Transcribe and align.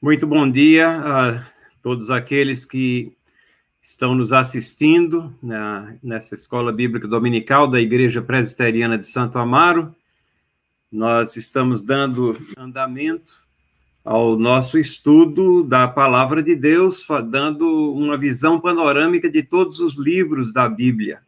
Muito 0.00 0.28
bom 0.28 0.48
dia 0.48 0.90
a 0.90 1.44
todos 1.82 2.08
aqueles 2.08 2.64
que 2.64 3.12
estão 3.82 4.14
nos 4.14 4.32
assistindo 4.32 5.36
na, 5.42 5.96
nessa 6.00 6.36
escola 6.36 6.72
bíblica 6.72 7.08
dominical 7.08 7.66
da 7.66 7.80
Igreja 7.80 8.22
Presbiteriana 8.22 8.96
de 8.96 9.04
Santo 9.04 9.40
Amaro. 9.40 9.92
Nós 10.90 11.34
estamos 11.34 11.82
dando 11.82 12.36
andamento 12.56 13.44
ao 14.04 14.38
nosso 14.38 14.78
estudo 14.78 15.64
da 15.64 15.88
Palavra 15.88 16.44
de 16.44 16.54
Deus, 16.54 17.04
dando 17.28 17.66
uma 17.92 18.16
visão 18.16 18.60
panorâmica 18.60 19.28
de 19.28 19.42
todos 19.42 19.80
os 19.80 19.96
livros 19.96 20.52
da 20.52 20.68
Bíblia. 20.68 21.22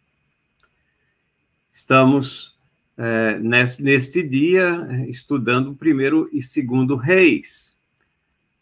Estamos 1.72 2.56
é, 2.96 3.36
neste, 3.40 3.82
neste 3.82 4.22
dia 4.22 5.04
estudando 5.08 5.72
o 5.72 5.74
primeiro 5.74 6.30
e 6.32 6.40
segundo 6.40 6.94
reis 6.94 7.69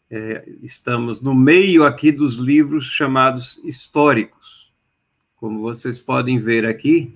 é, 0.09 0.43
estamos 0.63 1.21
no 1.21 1.35
meio 1.35 1.83
aqui 1.83 2.11
dos 2.11 2.37
livros 2.37 2.85
chamados 2.85 3.61
históricos. 3.63 4.71
Como 5.37 5.61
vocês 5.61 5.99
podem 5.99 6.37
ver 6.37 6.65
aqui, 6.65 7.15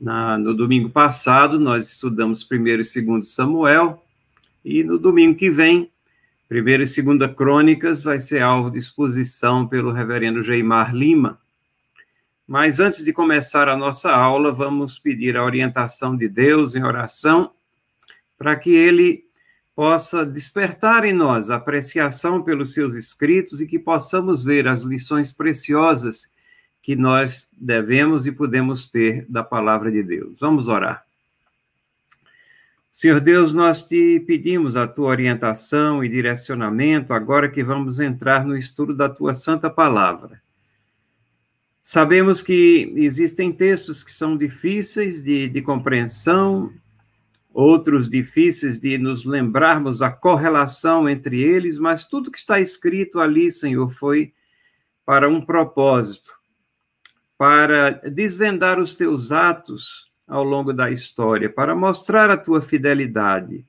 na, 0.00 0.36
no 0.36 0.54
domingo 0.54 0.90
passado, 0.90 1.58
nós 1.58 1.90
estudamos 1.92 2.42
primeiro 2.42 2.82
e 2.82 2.84
segundo 2.84 3.24
Samuel, 3.24 4.04
e 4.64 4.82
no 4.82 4.98
domingo 4.98 5.36
que 5.36 5.48
vem, 5.48 5.90
primeiro 6.48 6.82
e 6.82 6.86
segunda 6.86 7.28
Crônicas 7.28 8.02
vai 8.02 8.18
ser 8.18 8.42
alvo 8.42 8.70
de 8.70 8.78
exposição 8.78 9.66
pelo 9.66 9.92
reverendo 9.92 10.42
Geimar 10.42 10.94
Lima. 10.94 11.38
Mas 12.46 12.80
antes 12.80 13.04
de 13.04 13.12
começar 13.12 13.68
a 13.68 13.76
nossa 13.76 14.10
aula, 14.10 14.50
vamos 14.50 14.98
pedir 14.98 15.36
a 15.36 15.44
orientação 15.44 16.16
de 16.16 16.28
Deus 16.28 16.74
em 16.74 16.82
oração, 16.82 17.52
para 18.36 18.56
que 18.56 18.70
ele 18.70 19.27
possa 19.78 20.26
despertar 20.26 21.04
em 21.04 21.12
nós 21.12 21.50
apreciação 21.50 22.42
pelos 22.42 22.74
seus 22.74 22.94
escritos 22.94 23.60
e 23.60 23.66
que 23.68 23.78
possamos 23.78 24.42
ver 24.42 24.66
as 24.66 24.82
lições 24.82 25.30
preciosas 25.30 26.32
que 26.82 26.96
nós 26.96 27.48
devemos 27.52 28.26
e 28.26 28.32
podemos 28.32 28.88
ter 28.88 29.24
da 29.28 29.44
palavra 29.44 29.88
de 29.92 30.02
Deus. 30.02 30.40
Vamos 30.40 30.66
orar. 30.66 31.04
Senhor 32.90 33.20
Deus, 33.20 33.54
nós 33.54 33.86
te 33.86 34.18
pedimos 34.26 34.76
a 34.76 34.84
tua 34.88 35.10
orientação 35.10 36.02
e 36.02 36.08
direcionamento 36.08 37.14
agora 37.14 37.48
que 37.48 37.62
vamos 37.62 38.00
entrar 38.00 38.44
no 38.44 38.56
estudo 38.56 38.92
da 38.92 39.08
tua 39.08 39.32
santa 39.32 39.70
palavra. 39.70 40.42
Sabemos 41.80 42.42
que 42.42 42.92
existem 42.96 43.52
textos 43.52 44.02
que 44.02 44.10
são 44.10 44.36
difíceis 44.36 45.22
de, 45.22 45.48
de 45.48 45.62
compreensão, 45.62 46.72
outros 47.58 48.08
difíceis 48.08 48.78
de 48.78 48.96
nos 48.98 49.24
lembrarmos 49.24 50.00
a 50.00 50.12
correlação 50.12 51.08
entre 51.08 51.42
eles, 51.42 51.76
mas 51.76 52.06
tudo 52.06 52.30
que 52.30 52.38
está 52.38 52.60
escrito 52.60 53.18
ali, 53.18 53.50
Senhor, 53.50 53.88
foi 53.88 54.32
para 55.04 55.28
um 55.28 55.40
propósito, 55.40 56.38
para 57.36 57.90
desvendar 57.90 58.78
os 58.78 58.94
teus 58.94 59.32
atos 59.32 60.08
ao 60.28 60.44
longo 60.44 60.72
da 60.72 60.88
história, 60.88 61.50
para 61.50 61.74
mostrar 61.74 62.30
a 62.30 62.36
tua 62.36 62.62
fidelidade 62.62 63.64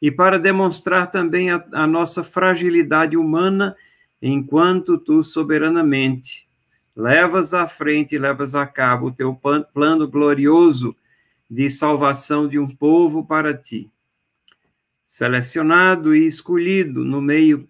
e 0.00 0.10
para 0.10 0.38
demonstrar 0.38 1.10
também 1.10 1.50
a, 1.50 1.62
a 1.72 1.86
nossa 1.86 2.24
fragilidade 2.24 3.14
humana, 3.14 3.76
enquanto 4.22 4.96
tu 4.96 5.22
soberanamente 5.22 6.48
levas 6.96 7.52
à 7.52 7.66
frente 7.66 8.14
e 8.14 8.18
levas 8.18 8.54
a 8.54 8.66
cabo 8.66 9.08
o 9.08 9.12
teu 9.12 9.38
plano 9.74 10.08
glorioso 10.08 10.96
de 11.54 11.70
salvação 11.70 12.48
de 12.48 12.58
um 12.58 12.66
povo 12.66 13.24
para 13.24 13.56
ti. 13.56 13.88
Selecionado 15.06 16.12
e 16.12 16.26
escolhido 16.26 17.04
no 17.04 17.22
meio 17.22 17.68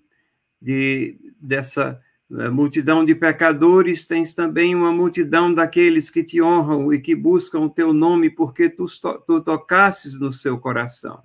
de, 0.58 1.18
dessa 1.38 2.00
eh, 2.32 2.48
multidão 2.48 3.04
de 3.04 3.14
pecadores, 3.14 4.06
tens 4.06 4.32
também 4.32 4.74
uma 4.74 4.90
multidão 4.90 5.52
daqueles 5.52 6.08
que 6.08 6.24
te 6.24 6.40
honram 6.40 6.94
e 6.94 6.98
que 6.98 7.14
buscam 7.14 7.60
o 7.60 7.68
teu 7.68 7.92
nome, 7.92 8.30
porque 8.30 8.70
tu, 8.70 8.86
tu 9.26 9.42
tocasses 9.42 10.18
no 10.18 10.32
seu 10.32 10.56
coração. 10.56 11.22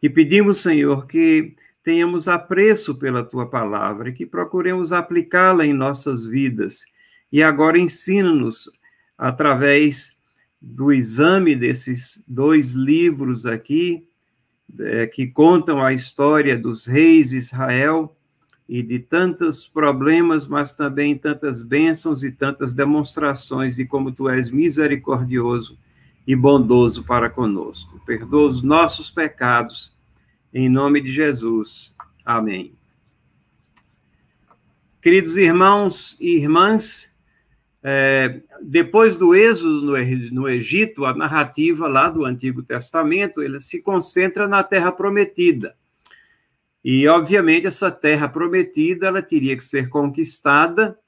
Te 0.00 0.10
pedimos, 0.10 0.60
Senhor, 0.60 1.06
que 1.06 1.54
tenhamos 1.84 2.26
apreço 2.26 2.96
pela 2.96 3.22
tua 3.22 3.48
palavra 3.48 4.08
e 4.08 4.12
que 4.12 4.26
procuremos 4.26 4.92
aplicá-la 4.92 5.64
em 5.64 5.72
nossas 5.72 6.26
vidas. 6.26 6.84
E 7.30 7.44
agora 7.44 7.78
ensina-nos, 7.78 8.68
através 9.16 10.17
do 10.60 10.92
exame 10.92 11.54
desses 11.54 12.24
dois 12.26 12.72
livros 12.72 13.46
aqui, 13.46 14.06
é, 14.78 15.06
que 15.06 15.26
contam 15.26 15.82
a 15.82 15.92
história 15.92 16.56
dos 16.56 16.86
reis 16.86 17.30
de 17.30 17.38
Israel 17.38 18.14
e 18.68 18.82
de 18.82 18.98
tantos 18.98 19.66
problemas, 19.66 20.46
mas 20.46 20.74
também 20.74 21.16
tantas 21.16 21.62
bênçãos 21.62 22.22
e 22.22 22.30
tantas 22.30 22.74
demonstrações 22.74 23.76
de 23.76 23.86
como 23.86 24.12
tu 24.12 24.28
és 24.28 24.50
misericordioso 24.50 25.78
e 26.26 26.36
bondoso 26.36 27.02
para 27.04 27.30
conosco. 27.30 27.98
Perdoa 28.04 28.48
os 28.48 28.62
nossos 28.62 29.10
pecados, 29.10 29.96
em 30.52 30.68
nome 30.68 31.00
de 31.00 31.10
Jesus. 31.10 31.94
Amém. 32.22 32.74
Queridos 35.00 35.38
irmãos 35.38 36.18
e 36.20 36.36
irmãs, 36.36 37.07
é, 37.82 38.40
depois 38.60 39.16
do 39.16 39.34
êxodo 39.34 39.96
no, 40.32 40.48
Egito, 40.48 41.04
a 41.04 41.14
narrativa 41.14 41.86
lá 41.86 42.08
do 42.08 42.24
Antigo 42.24 42.62
Testamento, 42.62 43.42
ele 43.42 43.60
se 43.60 43.80
concentra 43.80 44.48
na 44.48 44.62
Terra 44.62 44.90
Prometida. 44.90 45.76
E, 46.84 47.06
obviamente, 47.06 47.66
essa 47.66 47.90
Terra 47.90 48.28
Prometida, 48.28 49.06
ela 49.06 49.22
teria 49.22 49.56
que 49.56 49.62
ser 49.62 49.88
conquistada, 49.88 50.98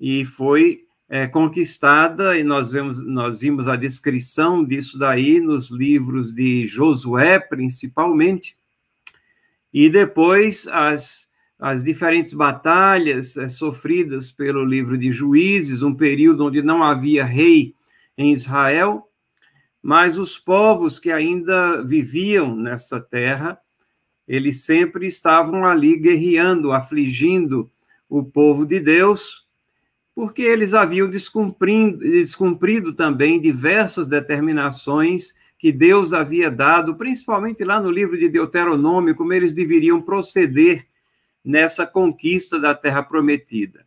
e 0.00 0.24
foi 0.24 0.84
é, 1.08 1.26
conquistada, 1.26 2.38
e 2.38 2.44
nós, 2.44 2.72
vemos, 2.72 3.04
nós 3.04 3.40
vimos 3.40 3.68
a 3.68 3.76
descrição 3.76 4.64
disso 4.64 4.98
daí 4.98 5.40
nos 5.40 5.70
livros 5.70 6.32
de 6.32 6.66
Josué, 6.66 7.38
principalmente, 7.38 8.56
e 9.72 9.90
depois 9.90 10.66
as 10.68 11.27
as 11.58 11.82
diferentes 11.82 12.32
batalhas 12.32 13.36
é, 13.36 13.48
sofridas 13.48 14.30
pelo 14.30 14.64
livro 14.64 14.96
de 14.96 15.10
Juízes, 15.10 15.82
um 15.82 15.94
período 15.94 16.46
onde 16.46 16.62
não 16.62 16.82
havia 16.84 17.24
rei 17.24 17.74
em 18.16 18.32
Israel, 18.32 19.08
mas 19.82 20.18
os 20.18 20.38
povos 20.38 20.98
que 20.98 21.10
ainda 21.10 21.82
viviam 21.82 22.54
nessa 22.54 23.00
terra, 23.00 23.58
eles 24.26 24.64
sempre 24.64 25.06
estavam 25.06 25.64
ali 25.64 25.96
guerreando, 25.96 26.72
afligindo 26.72 27.70
o 28.08 28.22
povo 28.22 28.64
de 28.64 28.78
Deus, 28.78 29.46
porque 30.14 30.42
eles 30.42 30.74
haviam 30.74 31.08
descumprido, 31.08 31.98
descumprido 31.98 32.92
também 32.92 33.40
diversas 33.40 34.06
determinações 34.06 35.34
que 35.58 35.72
Deus 35.72 36.12
havia 36.12 36.50
dado, 36.50 36.94
principalmente 36.94 37.64
lá 37.64 37.80
no 37.80 37.90
livro 37.90 38.16
de 38.16 38.28
Deuteronômio, 38.28 39.14
como 39.14 39.32
eles 39.32 39.52
deveriam 39.52 40.00
proceder 40.00 40.86
nessa 41.48 41.86
conquista 41.86 42.60
da 42.60 42.74
Terra 42.74 43.02
Prometida. 43.02 43.86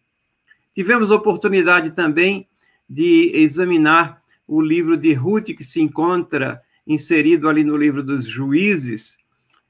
Tivemos 0.74 1.12
oportunidade 1.12 1.92
também 1.92 2.48
de 2.90 3.30
examinar 3.36 4.20
o 4.48 4.60
livro 4.60 4.98
de 4.98 5.14
Ruth, 5.14 5.54
que 5.56 5.64
se 5.64 5.80
encontra 5.80 6.60
inserido 6.88 7.48
ali 7.48 7.64
no 7.64 7.78
livro 7.78 8.02
dos 8.02 8.26
Juízes, 8.26 9.20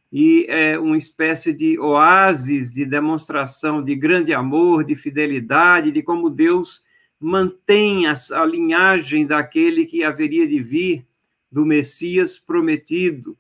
e 0.09 0.45
é 0.47 0.79
uma 0.79 0.95
espécie 0.95 1.51
de 1.51 1.77
oásis 1.77 2.71
de 2.71 2.85
demonstração 2.85 3.83
de 3.83 3.93
grande 3.93 4.33
amor, 4.33 4.85
de 4.85 4.95
fidelidade, 4.95 5.91
de 5.91 6.01
como 6.01 6.29
Deus 6.29 6.85
mantém 7.19 8.07
a, 8.07 8.13
a 8.35 8.45
linhagem 8.45 9.27
daquele 9.27 9.85
que 9.85 10.01
haveria 10.01 10.47
de 10.47 10.61
vir, 10.61 11.05
do 11.51 11.65
Messias 11.65 12.39
prometido. 12.39 13.37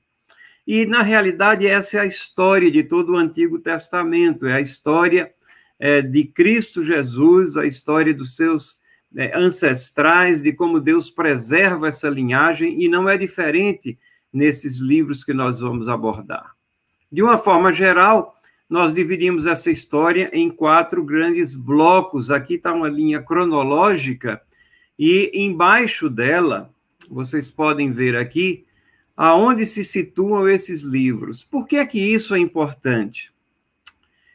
E, 0.65 0.85
na 0.85 1.01
realidade, 1.01 1.65
essa 1.65 1.97
é 1.97 2.01
a 2.01 2.05
história 2.05 2.69
de 2.69 2.83
todo 2.83 3.13
o 3.13 3.17
Antigo 3.17 3.59
Testamento, 3.59 4.47
é 4.47 4.53
a 4.53 4.61
história 4.61 5.31
é, 5.79 6.01
de 6.01 6.25
Cristo 6.25 6.83
Jesus, 6.83 7.57
a 7.57 7.65
história 7.65 8.13
dos 8.13 8.35
seus 8.35 8.79
é, 9.15 9.37
ancestrais, 9.37 10.41
de 10.41 10.53
como 10.53 10.79
Deus 10.79 11.09
preserva 11.09 11.87
essa 11.87 12.07
linhagem, 12.09 12.81
e 12.81 12.87
não 12.87 13.09
é 13.09 13.17
diferente 13.17 13.97
nesses 14.31 14.79
livros 14.79 15.23
que 15.23 15.33
nós 15.33 15.59
vamos 15.59 15.89
abordar. 15.89 16.51
De 17.11 17.21
uma 17.21 17.37
forma 17.37 17.73
geral, 17.73 18.37
nós 18.69 18.93
dividimos 18.93 19.45
essa 19.45 19.69
história 19.69 20.29
em 20.31 20.49
quatro 20.49 21.03
grandes 21.03 21.55
blocos. 21.55 22.31
Aqui 22.31 22.53
está 22.53 22.71
uma 22.71 22.87
linha 22.87 23.21
cronológica, 23.21 24.41
e 24.97 25.31
embaixo 25.33 26.09
dela, 26.09 26.69
vocês 27.09 27.49
podem 27.49 27.89
ver 27.89 28.15
aqui, 28.15 28.65
aonde 29.23 29.67
se 29.67 29.83
situam 29.83 30.49
esses 30.49 30.81
livros. 30.81 31.43
Por 31.43 31.67
que 31.67 31.77
é 31.77 31.85
que 31.85 31.99
isso 31.99 32.33
é 32.33 32.39
importante? 32.39 33.31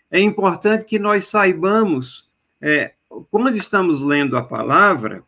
É 0.09 0.21
importante 0.21 0.85
que 0.85 0.97
nós 0.97 1.27
saibamos, 1.27 2.31
é, 2.61 2.95
quando 3.29 3.57
estamos 3.57 4.01
lendo 4.01 4.37
a 4.37 4.45
palavra, 4.45 5.25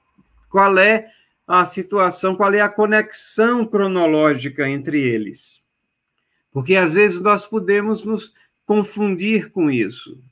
qual 0.48 0.78
é 0.78 1.10
a 1.44 1.66
situação, 1.66 2.36
qual 2.36 2.54
é 2.54 2.60
a 2.60 2.68
conexão 2.68 3.66
cronológica 3.66 4.68
entre 4.68 5.00
eles. 5.00 5.60
Porque 6.52 6.76
às 6.76 6.92
vezes 6.92 7.20
nós 7.20 7.44
podemos 7.44 8.04
nos 8.04 8.32
confundir 8.64 9.50
com 9.50 9.68
isso. 9.68 10.22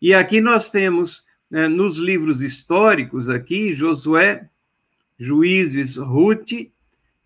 E 0.00 0.14
aqui 0.14 0.40
nós 0.40 0.70
temos, 0.70 1.26
né, 1.50 1.66
nos 1.66 1.96
livros 1.96 2.40
históricos, 2.40 3.28
aqui, 3.28 3.72
Josué, 3.72 4.48
Juízes, 5.18 5.96
Ruth, 5.96 6.70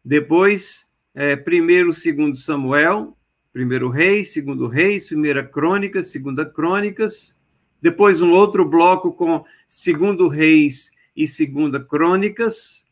depois, 0.02 0.89
é, 1.14 1.36
primeiro, 1.36 1.92
segundo 1.92 2.36
Samuel, 2.36 3.16
primeiro 3.52 3.88
Reis, 3.88 4.32
segundo 4.32 4.66
Reis, 4.66 5.08
primeira 5.08 5.44
Crônicas, 5.44 6.10
segunda 6.10 6.46
Crônicas, 6.46 7.36
depois 7.80 8.20
um 8.20 8.30
outro 8.30 8.64
bloco 8.64 9.12
com 9.12 9.44
segundo 9.66 10.28
Reis 10.28 10.90
e 11.16 11.26
segunda 11.26 11.80
Crônicas, 11.80 12.88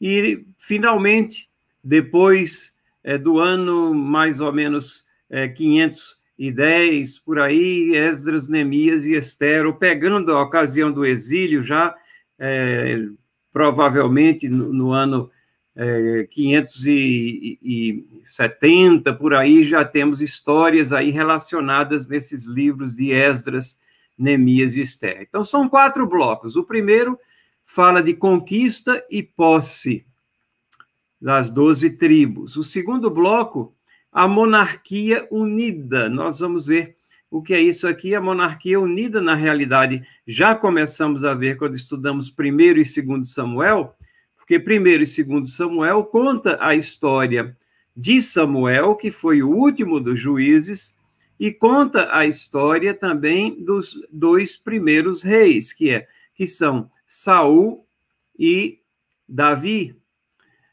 e 0.00 0.44
finalmente, 0.58 1.50
depois 1.82 2.74
é, 3.04 3.18
do 3.18 3.38
ano 3.38 3.94
mais 3.94 4.40
ou 4.40 4.52
menos 4.52 5.04
é, 5.28 5.48
510, 5.48 7.18
por 7.18 7.38
aí, 7.38 7.94
Esdras, 7.94 8.48
Neemias 8.48 9.06
e 9.06 9.12
Estero, 9.12 9.74
pegando 9.74 10.32
a 10.32 10.42
ocasião 10.42 10.90
do 10.90 11.04
exílio 11.04 11.62
já, 11.62 11.94
é, 12.38 12.98
provavelmente 13.52 14.48
no, 14.48 14.72
no 14.72 14.92
ano 14.92 15.30
é, 15.74 16.28
570, 16.30 19.14
por 19.14 19.32
aí, 19.34 19.64
já 19.64 19.84
temos 19.84 20.20
histórias 20.20 20.92
aí 20.92 21.10
relacionadas 21.10 22.06
nesses 22.06 22.44
livros 22.44 22.94
de 22.94 23.10
Esdras, 23.10 23.80
Neemias 24.18 24.76
e 24.76 24.82
Esther. 24.82 25.22
Então, 25.22 25.42
são 25.44 25.68
quatro 25.68 26.06
blocos. 26.06 26.54
O 26.56 26.64
primeiro 26.64 27.18
fala 27.64 28.02
de 28.02 28.14
conquista 28.14 29.04
e 29.10 29.22
posse 29.22 30.04
das 31.20 31.50
doze 31.50 31.90
tribos. 31.90 32.56
O 32.56 32.64
segundo 32.64 33.10
bloco, 33.10 33.74
a 34.10 34.26
monarquia 34.28 35.26
unida. 35.30 36.08
Nós 36.08 36.40
vamos 36.40 36.66
ver 36.66 36.96
o 37.30 37.42
que 37.42 37.54
é 37.54 37.60
isso 37.60 37.86
aqui, 37.88 38.14
a 38.14 38.20
monarquia 38.20 38.78
unida, 38.78 39.18
na 39.18 39.34
realidade, 39.34 40.06
já 40.26 40.54
começamos 40.54 41.24
a 41.24 41.32
ver 41.32 41.56
quando 41.56 41.74
estudamos 41.74 42.28
primeiro 42.28 42.78
e 42.78 42.84
segundo 42.84 43.24
Samuel, 43.24 43.96
porque 44.42 44.58
primeiro 44.58 45.04
e 45.04 45.06
segundo 45.06 45.46
Samuel 45.46 46.04
conta 46.04 46.58
a 46.60 46.74
história 46.74 47.56
de 47.96 48.20
Samuel, 48.20 48.96
que 48.96 49.08
foi 49.08 49.40
o 49.40 49.48
último 49.48 50.00
dos 50.00 50.18
juízes, 50.18 50.96
e 51.38 51.52
conta 51.52 52.08
a 52.12 52.26
história 52.26 52.92
também 52.92 53.64
dos 53.64 53.96
dois 54.12 54.56
primeiros 54.56 55.22
reis, 55.22 55.72
que 55.72 55.90
é 55.90 56.08
que 56.34 56.46
são 56.46 56.90
Saul 57.06 57.86
e 58.36 58.80
Davi. 59.28 59.96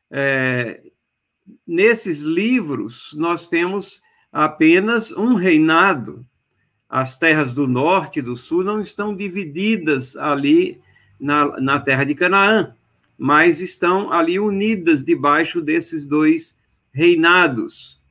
É, 0.09 0.81
nesses 1.65 2.21
livros 2.21 3.13
nós 3.17 3.47
temos 3.47 4.01
apenas 4.31 5.11
um 5.11 5.35
reinado. 5.35 6.25
As 6.89 7.19
terras 7.19 7.53
do 7.53 7.67
norte 7.67 8.17
e 8.17 8.23
do 8.23 8.35
sul 8.35 8.63
não 8.63 8.79
estão 8.79 9.15
divididas 9.15 10.17
ali 10.17 10.81
na, 11.19 11.59
na 11.61 11.79
terra 11.79 12.03
de 12.03 12.15
Canaã, 12.15 12.73
mas 13.19 13.59
estão 13.59 14.11
ali 14.11 14.39
unidas 14.39 15.03
debaixo 15.03 15.61
desses 15.61 16.07
dois 16.07 16.57
reinados. 16.91 18.01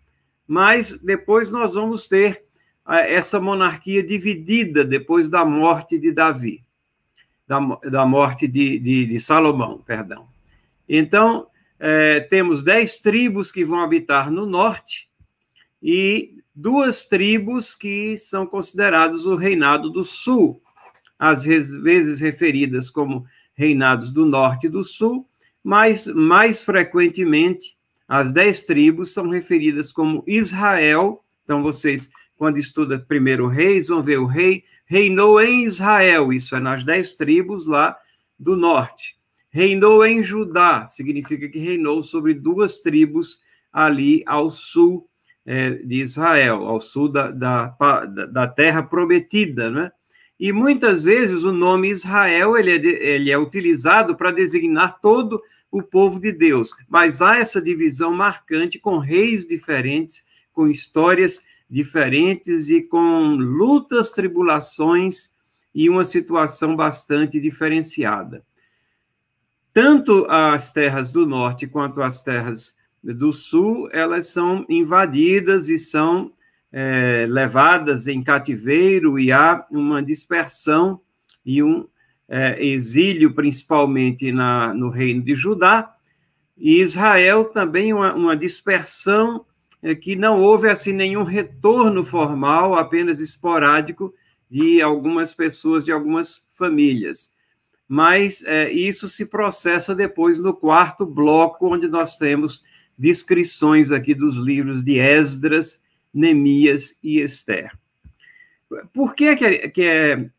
Mas 0.46 0.92
depois 1.00 1.50
nós 1.50 1.74
vamos 1.74 2.06
ter 2.06 2.44
essa 2.86 3.40
monarquia 3.40 4.02
dividida 4.02 4.84
depois 4.84 5.28
da 5.28 5.44
morte 5.44 5.98
de 5.98 6.12
Davi 6.12 6.62
da, 7.48 7.58
da 7.90 8.04
morte 8.04 8.46
de, 8.46 8.78
de, 8.78 9.06
de 9.06 9.18
Salomão, 9.18 9.78
perdão. 9.78 10.28
Então, 10.86 11.46
é, 11.80 12.20
temos 12.20 12.62
dez 12.62 13.00
tribos 13.00 13.50
que 13.50 13.64
vão 13.64 13.80
habitar 13.80 14.30
no 14.30 14.44
norte 14.44 15.08
e 15.82 16.34
duas 16.54 17.06
tribos 17.08 17.74
que 17.74 18.18
são 18.18 18.46
consideradas 18.46 19.24
o 19.24 19.34
reinado 19.34 19.88
do 19.88 20.04
sul, 20.04 20.62
às 21.18 21.44
vezes 21.44 22.20
referidas 22.20 22.90
como 22.90 23.24
reinados 23.58 24.12
do 24.12 24.24
norte 24.24 24.68
e 24.68 24.70
do 24.70 24.84
sul, 24.84 25.28
mas 25.62 26.06
mais 26.06 26.62
frequentemente 26.62 27.76
as 28.06 28.32
dez 28.32 28.62
tribos 28.62 29.12
são 29.12 29.28
referidas 29.28 29.92
como 29.92 30.22
Israel. 30.26 31.24
Então, 31.42 31.60
vocês, 31.60 32.08
quando 32.36 32.56
estudam 32.56 33.00
primeiro 33.00 33.48
reis, 33.48 33.88
vão 33.88 34.00
ver 34.00 34.18
o 34.18 34.26
rei 34.26 34.64
reinou 34.88 35.40
em 35.40 35.64
Israel, 35.64 36.32
isso 36.32 36.56
é 36.56 36.60
nas 36.60 36.82
dez 36.82 37.12
tribos 37.12 37.66
lá 37.66 37.94
do 38.38 38.56
norte. 38.56 39.16
Reinou 39.50 40.04
em 40.04 40.22
Judá, 40.22 40.86
significa 40.86 41.48
que 41.48 41.58
reinou 41.58 42.02
sobre 42.02 42.32
duas 42.32 42.78
tribos 42.78 43.40
ali 43.70 44.22
ao 44.26 44.48
sul 44.48 45.06
é, 45.44 45.70
de 45.70 45.96
Israel, 46.00 46.66
ao 46.66 46.80
sul 46.80 47.08
da, 47.10 47.30
da, 47.30 47.76
da 48.06 48.46
terra 48.48 48.82
prometida, 48.82 49.70
né? 49.70 49.92
E 50.38 50.52
muitas 50.52 51.04
vezes 51.04 51.42
o 51.42 51.52
nome 51.52 51.88
Israel 51.88 52.56
ele 52.56 52.70
é, 52.70 53.12
ele 53.12 53.30
é 53.30 53.38
utilizado 53.38 54.16
para 54.16 54.30
designar 54.30 55.00
todo 55.00 55.42
o 55.70 55.82
povo 55.82 56.20
de 56.20 56.32
Deus, 56.32 56.74
mas 56.88 57.20
há 57.20 57.36
essa 57.36 57.60
divisão 57.60 58.12
marcante 58.12 58.78
com 58.78 58.98
reis 58.98 59.44
diferentes, 59.44 60.26
com 60.52 60.68
histórias 60.68 61.42
diferentes 61.68 62.70
e 62.70 62.82
com 62.82 63.34
lutas, 63.36 64.12
tribulações 64.12 65.34
e 65.74 65.90
uma 65.90 66.04
situação 66.04 66.74
bastante 66.74 67.38
diferenciada. 67.38 68.44
Tanto 69.72 70.26
as 70.30 70.72
terras 70.72 71.10
do 71.10 71.26
norte 71.26 71.66
quanto 71.66 72.00
as 72.02 72.22
terras 72.22 72.74
do 73.02 73.32
sul, 73.32 73.88
elas 73.92 74.28
são 74.28 74.64
invadidas 74.68 75.68
e 75.68 75.78
são 75.78 76.32
é, 76.72 77.26
levadas 77.28 78.06
em 78.06 78.22
cativeiro 78.22 79.18
e 79.18 79.32
há 79.32 79.66
uma 79.70 80.02
dispersão 80.02 81.00
e 81.44 81.62
um 81.62 81.86
é, 82.28 82.62
exílio, 82.64 83.32
principalmente 83.32 84.30
na, 84.30 84.74
no 84.74 84.90
reino 84.90 85.22
de 85.22 85.34
Judá, 85.34 85.94
e 86.56 86.80
Israel 86.80 87.44
também 87.44 87.92
uma, 87.92 88.14
uma 88.14 88.36
dispersão 88.36 89.46
é 89.80 89.94
que 89.94 90.16
não 90.16 90.40
houve 90.40 90.68
assim 90.68 90.92
nenhum 90.92 91.22
retorno 91.22 92.02
formal, 92.02 92.74
apenas 92.74 93.20
esporádico, 93.20 94.12
de 94.50 94.82
algumas 94.82 95.32
pessoas, 95.32 95.84
de 95.84 95.92
algumas 95.92 96.44
famílias. 96.48 97.32
Mas 97.86 98.42
é, 98.44 98.70
isso 98.70 99.08
se 99.08 99.24
processa 99.24 99.94
depois 99.94 100.40
no 100.40 100.52
quarto 100.52 101.06
bloco, 101.06 101.72
onde 101.72 101.86
nós 101.86 102.16
temos 102.16 102.62
descrições 102.98 103.92
aqui 103.92 104.14
dos 104.14 104.36
livros 104.36 104.82
de 104.82 104.98
Esdras, 104.98 105.82
Neemias 106.12 106.98
e 107.02 107.20
Esther. 107.20 107.70
Por 108.92 109.14
que, 109.14 109.34
que, 109.36 109.44
é, 109.44 109.68
que 109.68 109.82
é 109.82 110.30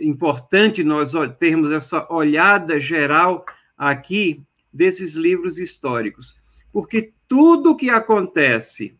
importante 0.00 0.82
nós 0.82 1.12
termos 1.38 1.70
essa 1.70 2.06
olhada 2.12 2.78
geral 2.80 3.44
aqui 3.76 4.42
desses 4.72 5.14
livros 5.14 5.58
históricos? 5.58 6.34
Porque 6.72 7.12
tudo 7.28 7.70
o 7.70 7.76
que 7.76 7.90
acontece 7.90 8.96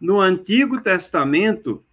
no 0.00 0.20
Antigo 0.20 0.80
Testamento 0.80 1.84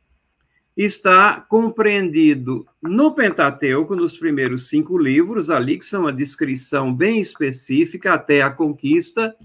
está 0.76 1.40
compreendido 1.40 2.68
no 2.82 3.16
Pentateuco, 3.16 3.96
nos 3.96 4.18
primeiros 4.18 4.68
cinco 4.68 4.98
livros, 4.98 5.50
ali 5.50 5.80
que 5.80 5.86
são 5.86 6.02
uma 6.02 6.14
descrição 6.14 6.94
bem 6.94 7.20
específica 7.22 8.14
até 8.14 8.42
a 8.42 8.52
conquista, 8.52 9.36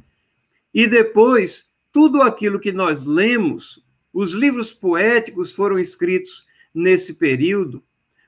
e 0.75 0.89
depois 0.89 1.70
tudo 1.93 2.23
aquilo 2.23 2.61
que 2.61 2.73
nós 2.73 3.05
lemos, 3.05 3.85
os 4.13 4.33
livros 4.33 4.73
poéticos 4.73 5.53
foram 5.53 5.79
escritos 5.79 6.47
nesse 6.75 7.15
período, 7.15 7.83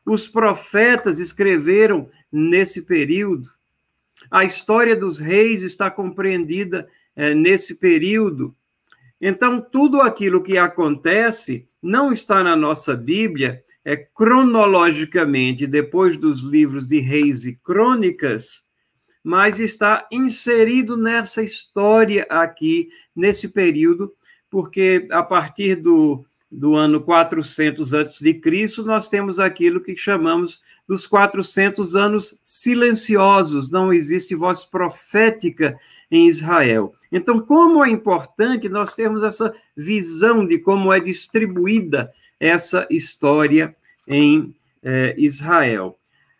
os 0.05 0.27
profetas 0.27 1.19
escreveram 1.19 2.09
nesse 2.31 2.83
período, 2.83 3.51
a 4.31 4.45
história 4.45 4.97
dos 4.97 5.19
reis 5.19 5.63
está 5.63 5.91
compreendida 5.91 6.89
é, 7.15 7.35
nesse 7.35 7.77
período. 7.77 8.55
Então, 9.21 9.61
tudo 9.61 10.01
aquilo 10.01 10.43
que 10.43 10.57
acontece 10.57 11.69
não 11.81 12.13
está 12.13 12.43
na 12.43 12.57
nossa 12.57 12.97
Bíblia, 12.97 13.63
é 13.85 13.97
cronologicamente 13.97 15.67
depois 15.67 16.17
dos 16.17 16.43
livros 16.43 16.89
de 16.89 17.01
Reis 17.01 17.45
e 17.45 17.57
Crônicas, 17.57 18.65
mas 19.23 19.61
está 19.61 20.07
inserido 20.11 20.97
nessa 20.97 21.43
história 21.43 22.27
aqui, 22.29 22.89
nesse 23.15 23.49
período, 23.49 24.13
porque 24.51 25.07
a 25.11 25.23
partir 25.23 25.77
do, 25.77 26.25
do 26.51 26.75
ano 26.75 27.01
400 27.01 27.95
a.C., 27.95 28.41
nós 28.85 29.09
temos 29.09 29.39
aquilo 29.39 29.81
que 29.81 29.97
chamamos 29.97 30.61
dos 30.87 31.07
400 31.07 31.95
anos 31.95 32.39
silenciosos, 32.43 33.71
não 33.71 33.93
existe 33.93 34.35
voz 34.35 34.65
profética 34.65 35.79
em 36.11 36.27
Israel. 36.27 36.93
Então, 37.11 37.41
como 37.41 37.83
é 37.85 37.89
importante 37.89 38.69
nós 38.69 38.95
termos 38.95 39.23
essa 39.23 39.55
visão 39.77 40.47
de 40.47 40.59
como 40.59 40.93
é 40.93 41.01
distribuída 41.01 42.13
essa 42.39 42.87
história 42.91 43.75
em 44.07 44.55
eh, 44.83 45.15
Israel. 45.17 45.97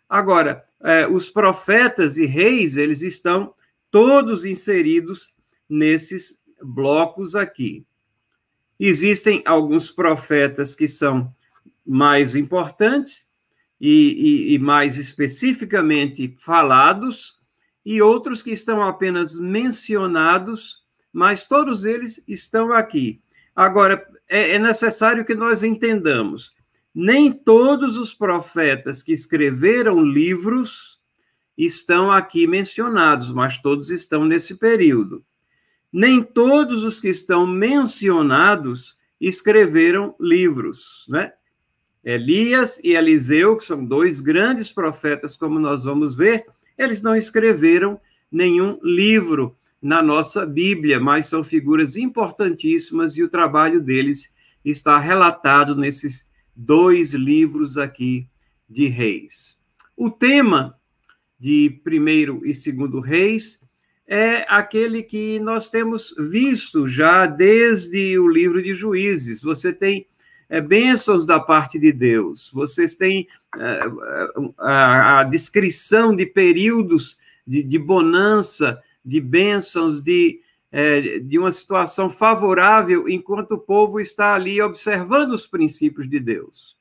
Agora, 0.07 0.63
eh, 0.83 1.07
os 1.07 1.29
profetas 1.29 2.17
e 2.17 2.25
reis, 2.25 2.77
eles 2.77 3.01
estão 3.01 3.53
todos 3.89 4.43
inseridos 4.43 5.33
nesses 5.69 6.41
blocos 6.61 7.35
aqui. 7.35 7.85
Existem 8.79 9.41
alguns 9.45 9.89
profetas 9.89 10.75
que 10.75 10.87
são 10.87 11.33
mais 11.85 12.35
importantes 12.35 13.27
e, 13.79 14.51
e, 14.51 14.55
e 14.55 14.59
mais 14.59 14.97
especificamente 14.97 16.35
falados, 16.37 17.39
e 17.85 18.01
outros 18.01 18.41
que 18.41 18.51
estão 18.51 18.81
apenas 18.81 19.37
mencionados, 19.37 20.83
mas 21.11 21.45
todos 21.45 21.83
eles 21.83 22.23
estão 22.27 22.71
aqui. 22.71 23.21
Agora, 23.55 24.05
é, 24.27 24.55
é 24.55 24.59
necessário 24.59 25.25
que 25.25 25.35
nós 25.35 25.63
entendamos: 25.63 26.53
nem 26.93 27.31
todos 27.31 27.97
os 27.97 28.13
profetas 28.13 29.01
que 29.01 29.11
escreveram 29.11 30.03
livros 30.03 31.01
estão 31.57 32.11
aqui 32.11 32.45
mencionados, 32.45 33.31
mas 33.31 33.57
todos 33.57 33.89
estão 33.89 34.25
nesse 34.25 34.57
período. 34.57 35.23
Nem 35.91 36.23
todos 36.23 36.83
os 36.83 36.99
que 36.99 37.09
estão 37.09 37.45
mencionados 37.47 38.97
escreveram 39.19 40.15
livros, 40.19 41.05
né? 41.09 41.31
Elias 42.03 42.79
e 42.83 42.93
Eliseu, 42.93 43.55
que 43.55 43.63
são 43.63 43.85
dois 43.85 44.19
grandes 44.19 44.71
profetas, 44.71 45.37
como 45.37 45.57
nós 45.57 45.85
vamos 45.85 46.17
ver, 46.17 46.45
eles 46.77 47.01
não 47.01 47.15
escreveram 47.15 47.99
nenhum 48.29 48.77
livro 48.83 49.55
na 49.81 50.01
nossa 50.01 50.45
Bíblia, 50.45 50.99
mas 50.99 51.27
são 51.27 51.43
figuras 51.43 51.95
importantíssimas 51.95 53.15
e 53.15 53.23
o 53.23 53.29
trabalho 53.29 53.81
deles 53.81 54.33
está 54.65 54.97
relatado 54.97 55.75
nesses 55.75 56.29
dois 56.55 57.13
livros 57.13 57.77
aqui 57.77 58.27
de 58.69 58.87
Reis. 58.87 59.57
O 59.95 60.09
tema 60.09 60.77
de 61.39 61.79
primeiro 61.83 62.45
e 62.45 62.53
segundo 62.53 62.99
Reis 62.99 63.63
é 64.07 64.45
aquele 64.47 65.01
que 65.03 65.39
nós 65.39 65.69
temos 65.69 66.13
visto 66.31 66.87
já 66.87 67.25
desde 67.25 68.17
o 68.19 68.27
livro 68.27 68.61
de 68.61 68.73
Juízes. 68.73 69.41
Você 69.41 69.73
tem 69.73 70.05
é, 70.49 70.61
bênçãos 70.61 71.25
da 71.25 71.39
parte 71.39 71.79
de 71.79 71.91
Deus, 71.91 72.51
vocês 72.53 72.93
têm 72.93 73.27
é, 73.57 73.79
a, 74.59 75.19
a, 75.19 75.23
descrição 75.23 76.15
de 76.15 76.27
períodos 76.27 77.17
de, 77.45 77.63
de 77.63 77.79
bonança, 77.79 78.79
de 79.03 79.19
bênçãos, 79.19 79.99
de, 79.99 80.41
é, 80.75 81.19
de 81.19 81.37
uma 81.37 81.51
situação 81.51 82.09
favorável, 82.09 83.07
enquanto 83.07 83.51
o 83.51 83.59
povo 83.59 83.99
está 83.99 84.33
ali 84.33 84.59
observando 84.59 85.31
os 85.31 85.45
princípios 85.45 86.09
de 86.09 86.19
Deus. 86.19 86.75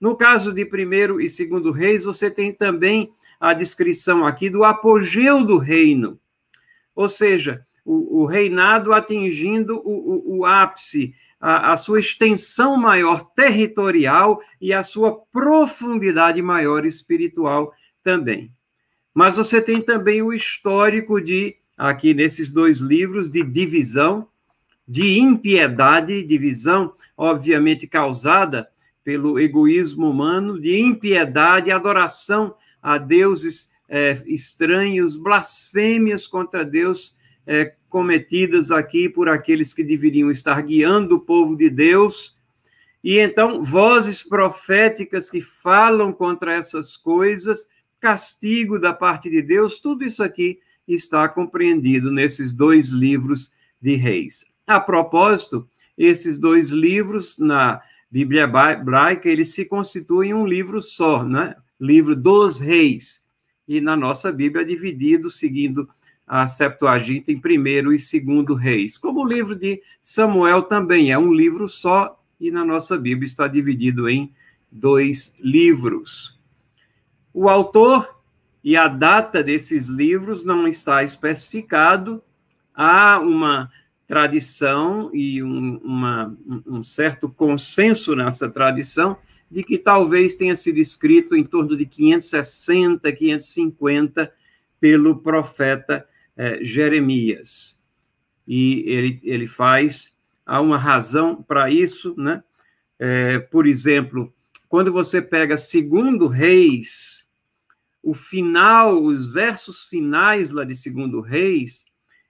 No 0.00 0.16
caso 0.16 0.52
de 0.52 0.66
primeiro 0.66 1.20
e 1.20 1.28
segundo 1.28 1.70
reis, 1.70 2.02
você 2.02 2.28
tem 2.28 2.52
também 2.52 3.12
a 3.38 3.52
descrição 3.52 4.26
aqui 4.26 4.50
do 4.50 4.64
apogeu 4.64 5.44
do 5.44 5.56
reino, 5.56 6.18
ou 6.96 7.08
seja, 7.08 7.62
o, 7.84 8.22
o 8.22 8.26
reinado 8.26 8.92
atingindo 8.92 9.76
o, 9.76 10.34
o, 10.34 10.38
o 10.38 10.44
ápice, 10.44 11.14
a, 11.40 11.70
a 11.70 11.76
sua 11.76 12.00
extensão 12.00 12.76
maior 12.76 13.22
territorial 13.34 14.42
e 14.60 14.72
a 14.72 14.82
sua 14.82 15.16
profundidade 15.32 16.42
maior 16.42 16.84
espiritual 16.84 17.72
também. 18.02 18.52
Mas 19.14 19.36
você 19.36 19.62
tem 19.62 19.80
também 19.80 20.22
o 20.22 20.32
histórico 20.32 21.20
de, 21.20 21.56
aqui 21.88 22.14
nesses 22.14 22.52
dois 22.52 22.78
livros, 22.78 23.28
de 23.28 23.42
divisão, 23.42 24.28
de 24.86 25.18
impiedade, 25.18 26.22
divisão, 26.22 26.92
obviamente 27.16 27.88
causada 27.88 28.68
pelo 29.02 29.36
egoísmo 29.40 30.08
humano, 30.08 30.60
de 30.60 30.78
impiedade, 30.78 31.72
adoração 31.72 32.54
a 32.80 32.98
deuses 32.98 33.68
é, 33.88 34.12
estranhos, 34.26 35.16
blasfêmias 35.16 36.28
contra 36.28 36.64
Deus 36.64 37.16
é, 37.44 37.74
cometidas 37.88 38.70
aqui 38.70 39.08
por 39.08 39.28
aqueles 39.28 39.74
que 39.74 39.82
deveriam 39.82 40.30
estar 40.30 40.62
guiando 40.62 41.16
o 41.16 41.20
povo 41.20 41.56
de 41.56 41.68
Deus. 41.68 42.38
E 43.02 43.18
então, 43.18 43.60
vozes 43.60 44.22
proféticas 44.22 45.28
que 45.28 45.40
falam 45.40 46.12
contra 46.12 46.54
essas 46.54 46.96
coisas, 46.96 47.68
castigo 47.98 48.78
da 48.78 48.92
parte 48.92 49.28
de 49.28 49.42
Deus, 49.42 49.80
tudo 49.80 50.04
isso 50.04 50.22
aqui 50.22 50.60
está 50.94 51.28
compreendido 51.28 52.10
nesses 52.10 52.52
dois 52.52 52.88
livros 52.88 53.52
de 53.80 53.94
Reis. 53.94 54.46
A 54.66 54.80
propósito, 54.80 55.68
esses 55.96 56.38
dois 56.38 56.70
livros 56.70 57.38
na 57.38 57.80
Bíblia 58.10 58.44
hebraica, 58.44 59.28
eles 59.28 59.52
se 59.54 59.64
constituem 59.64 60.34
um 60.34 60.46
livro 60.46 60.80
só, 60.80 61.24
né? 61.24 61.54
Livro 61.80 62.14
dos 62.14 62.58
Reis. 62.58 63.22
E 63.66 63.80
na 63.80 63.96
nossa 63.96 64.30
Bíblia 64.30 64.62
é 64.62 64.66
dividido 64.66 65.30
seguindo 65.30 65.88
a 66.26 66.46
Septuaginta 66.46 67.30
em 67.32 67.38
primeiro 67.38 67.92
e 67.92 67.98
segundo 67.98 68.54
reis. 68.54 68.96
Como 68.96 69.20
o 69.20 69.26
livro 69.26 69.54
de 69.54 69.82
Samuel 70.00 70.62
também 70.62 71.10
é 71.10 71.18
um 71.18 71.32
livro 71.32 71.68
só, 71.68 72.18
e 72.40 72.50
na 72.50 72.64
nossa 72.64 72.96
Bíblia 72.96 73.26
está 73.26 73.46
dividido 73.46 74.08
em 74.08 74.32
dois 74.70 75.34
livros. 75.38 76.40
O 77.32 77.48
autor 77.48 78.21
e 78.62 78.76
a 78.76 78.86
data 78.86 79.42
desses 79.42 79.88
livros 79.88 80.44
não 80.44 80.68
está 80.68 81.02
especificado. 81.02 82.22
Há 82.74 83.18
uma 83.18 83.70
tradição 84.06 85.10
e 85.12 85.42
um, 85.42 85.78
uma, 85.78 86.36
um 86.66 86.82
certo 86.82 87.28
consenso 87.28 88.14
nessa 88.14 88.48
tradição 88.48 89.16
de 89.50 89.62
que 89.62 89.76
talvez 89.76 90.36
tenha 90.36 90.56
sido 90.56 90.78
escrito 90.78 91.36
em 91.36 91.44
torno 91.44 91.76
de 91.76 91.84
560, 91.84 93.12
550 93.12 94.32
pelo 94.80 95.18
profeta 95.18 96.06
é, 96.36 96.62
Jeremias. 96.62 97.80
E 98.46 98.84
ele, 98.86 99.20
ele 99.22 99.46
faz, 99.46 100.16
há 100.46 100.60
uma 100.60 100.78
razão 100.78 101.42
para 101.42 101.70
isso, 101.70 102.14
né? 102.16 102.42
É, 102.98 103.38
por 103.38 103.66
exemplo, 103.66 104.32
quando 104.68 104.92
você 104.92 105.20
pega 105.20 105.58
segundo 105.58 106.28
Reis, 106.28 107.21
o 108.02 108.14
final, 108.14 109.02
os 109.02 109.32
versos 109.32 109.84
finais 109.84 110.50
lá 110.50 110.64
de 110.64 110.74
segundo 110.74 111.20
Reis, 111.20 111.84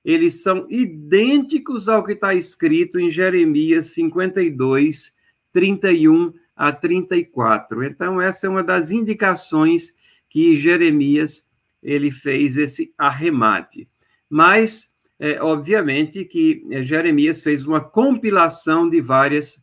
eles 0.05 0.43
são 0.43 0.67
idênticos 0.69 1.89
ao 1.89 2.05
que 2.05 2.13
está 2.13 2.35
escrito 2.35 2.99
em 2.99 3.09
Jeremias 3.09 3.95
52, 3.95 5.15
31 5.53 6.33
a 6.55 6.73
34. 6.73 7.85
Então, 7.85 8.21
essa 8.21 8.47
é 8.47 8.51
uma 8.51 8.63
das 8.63 8.91
indicações 8.91 9.97
que 10.29 10.55
Jeremias 10.55 11.49
ele 11.83 12.11
fez 12.11 12.57
esse 12.57 12.93
arremate 12.99 13.89
mas, 14.33 14.91
é, 15.19 15.43
obviamente, 15.43 16.25
que 16.25 16.67
é, 16.71 16.83
Jeremias 16.83 17.43
fez 17.43 17.67
uma 17.67 17.83
compilação 17.83 18.89
de 18.89 18.99
várias 18.99 19.63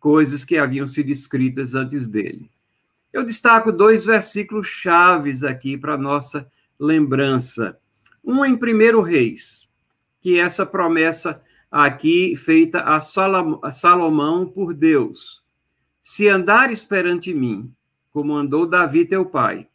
coisas 0.00 0.44
que 0.44 0.56
haviam 0.56 0.88
sido 0.88 1.12
escritas 1.12 1.76
antes 1.76 2.08
dele. 2.08 2.50
Eu 3.18 3.24
destaco 3.24 3.72
dois 3.72 4.04
versículos 4.04 4.68
chaves 4.68 5.42
aqui 5.42 5.76
para 5.76 5.98
nossa 5.98 6.48
lembrança. 6.78 7.76
Um 8.24 8.44
em 8.44 8.56
Primeiro 8.56 9.02
Reis, 9.02 9.66
que 10.20 10.38
é 10.38 10.42
essa 10.42 10.64
promessa 10.64 11.42
aqui 11.68 12.36
feita 12.36 12.80
a 12.80 13.00
Salomão 13.72 14.46
por 14.46 14.72
Deus. 14.72 15.42
Se 16.00 16.28
andares 16.28 16.84
perante 16.84 17.34
mim, 17.34 17.72
como 18.12 18.36
andou 18.36 18.64
Davi 18.64 19.04
teu 19.04 19.26
pai, 19.26 19.66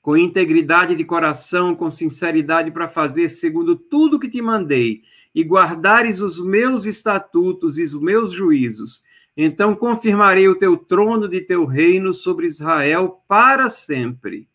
com 0.00 0.16
integridade 0.16 0.94
de 0.94 1.04
coração, 1.04 1.74
com 1.74 1.90
sinceridade 1.90 2.70
para 2.70 2.88
fazer 2.88 3.28
segundo 3.28 3.76
tudo 3.76 4.18
que 4.18 4.26
te 4.26 4.40
mandei, 4.40 5.02
e 5.34 5.42
guardares 5.42 6.22
os 6.22 6.42
meus 6.42 6.86
estatutos 6.86 7.76
e 7.76 7.82
os 7.82 8.00
meus 8.00 8.32
juízos, 8.32 9.02
então 9.36 9.74
confirmarei 9.74 10.48
o 10.48 10.56
teu 10.58 10.76
trono 10.76 11.28
de 11.28 11.40
teu 11.40 11.64
reino 11.64 12.12
sobre 12.12 12.46
Israel 12.46 13.22
para 13.28 13.68
sempre. 13.68 14.48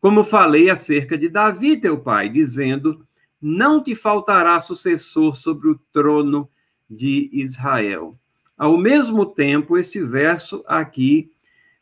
Como 0.00 0.22
falei 0.22 0.70
acerca 0.70 1.16
de 1.18 1.28
Davi, 1.28 1.78
teu 1.78 1.98
pai, 1.98 2.28
dizendo: 2.28 3.06
Não 3.40 3.82
te 3.82 3.94
faltará 3.94 4.58
sucessor 4.60 5.36
sobre 5.36 5.68
o 5.68 5.80
trono 5.92 6.48
de 6.88 7.28
Israel. 7.32 8.12
Ao 8.56 8.76
mesmo 8.76 9.24
tempo, 9.24 9.78
esse 9.78 10.04
verso 10.04 10.62
aqui 10.66 11.30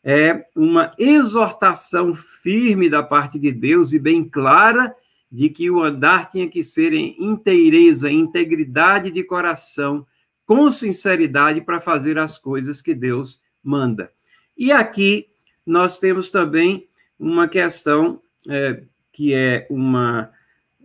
é 0.02 0.46
uma 0.54 0.92
exortação 0.98 2.12
firme 2.12 2.88
da 2.88 3.02
parte 3.02 3.38
de 3.38 3.52
Deus 3.52 3.92
e 3.92 3.98
bem 3.98 4.24
clara 4.24 4.94
de 5.30 5.48
que 5.50 5.70
o 5.70 5.82
andar 5.82 6.28
tinha 6.28 6.48
que 6.48 6.62
ser 6.62 6.92
em 6.92 7.16
inteireza, 7.18 8.10
integridade 8.10 9.10
de 9.10 9.22
coração, 9.22 10.06
com 10.48 10.70
sinceridade 10.70 11.60
para 11.60 11.78
fazer 11.78 12.18
as 12.18 12.38
coisas 12.38 12.80
que 12.80 12.94
Deus 12.94 13.38
manda. 13.62 14.10
E 14.56 14.72
aqui 14.72 15.26
nós 15.64 15.98
temos 15.98 16.30
também 16.30 16.88
uma 17.20 17.46
questão 17.46 18.22
é, 18.48 18.82
que 19.12 19.34
é 19.34 19.66
uma, 19.68 20.30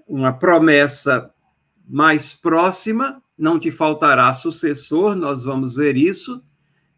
uma 0.05 0.33
promessa 0.33 1.33
mais 1.87 2.33
próxima, 2.33 3.23
não 3.37 3.57
te 3.57 3.71
faltará 3.71 4.33
sucessor, 4.33 5.15
nós 5.15 5.45
vamos 5.45 5.75
ver 5.75 5.95
isso, 5.95 6.43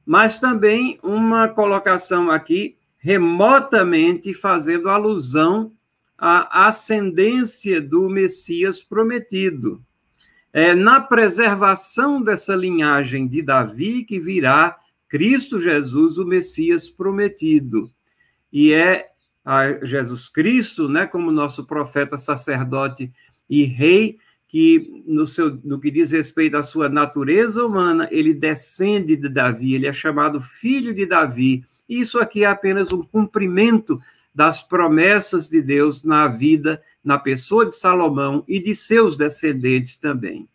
mas 0.03 0.39
também 0.39 0.97
uma 1.03 1.47
colocação 1.47 2.31
aqui 2.31 2.77
remotamente 2.97 4.33
fazendo 4.33 4.89
alusão 4.89 5.71
à 6.17 6.67
ascendência 6.67 7.79
do 7.79 8.09
Messias 8.09 8.81
prometido. 8.81 9.84
É 10.57 10.73
na 10.73 11.01
preservação 11.01 12.21
dessa 12.21 12.55
linhagem 12.55 13.27
de 13.27 13.41
Davi 13.41 14.05
que 14.05 14.17
virá 14.17 14.77
Cristo 15.09 15.59
Jesus, 15.59 16.17
o 16.17 16.25
Messias 16.25 16.89
prometido. 16.89 17.91
E 18.53 18.71
é 18.71 19.05
Jesus 19.83 20.29
Cristo, 20.29 20.87
né, 20.87 21.05
como 21.05 21.29
nosso 21.29 21.67
profeta, 21.67 22.15
sacerdote 22.15 23.11
e 23.49 23.65
rei, 23.65 24.17
que 24.47 25.03
no, 25.05 25.27
seu, 25.27 25.59
no 25.61 25.77
que 25.77 25.91
diz 25.91 26.13
respeito 26.13 26.55
à 26.55 26.63
sua 26.63 26.87
natureza 26.87 27.65
humana, 27.65 28.07
ele 28.09 28.33
descende 28.33 29.17
de 29.17 29.27
Davi, 29.27 29.73
ele 29.73 29.87
é 29.87 29.91
chamado 29.91 30.39
filho 30.39 30.93
de 30.93 31.05
Davi. 31.05 31.65
Isso 31.87 32.17
aqui 32.17 32.45
é 32.45 32.47
apenas 32.47 32.93
um 32.93 33.03
cumprimento 33.03 33.99
das 34.33 34.63
promessas 34.63 35.49
de 35.49 35.61
Deus 35.61 36.01
na 36.01 36.29
vida, 36.29 36.81
na 37.05 37.19
pessoa 37.19 37.67
de 37.67 37.75
Salomão 37.75 38.43
e 38.47 38.59
de 38.59 38.73
seus 38.73 39.15
descendentes 39.15 39.99
também. 39.99 40.49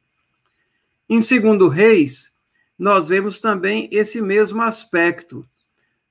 Em 1.08 1.20
segundo 1.20 1.68
Reis, 1.68 2.32
nós 2.76 3.08
vemos 3.08 3.38
também 3.38 3.88
esse 3.92 4.20
mesmo 4.20 4.60
aspecto. 4.62 5.46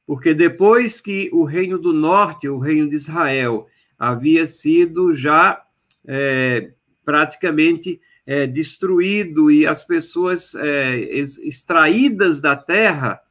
Porque 0.06 0.34
depois 0.34 1.02
que 1.02 1.30
o 1.34 1.44
reino 1.44 1.78
do 1.78 1.94
norte, 1.94 2.48
o 2.48 2.58
reino 2.58 2.90
de 2.90 2.96
Israel, 2.96 3.68
havia 3.98 4.48
sido 4.48 5.14
já 5.14 5.62
é, 6.08 6.72
praticamente 7.04 8.02
é, 8.26 8.48
destruído 8.48 9.52
e 9.52 9.68
as 9.68 9.84
pessoas 9.84 10.56
é, 10.56 10.98
extraídas 10.98 12.42
da 12.42 12.56
terra, 12.56 13.22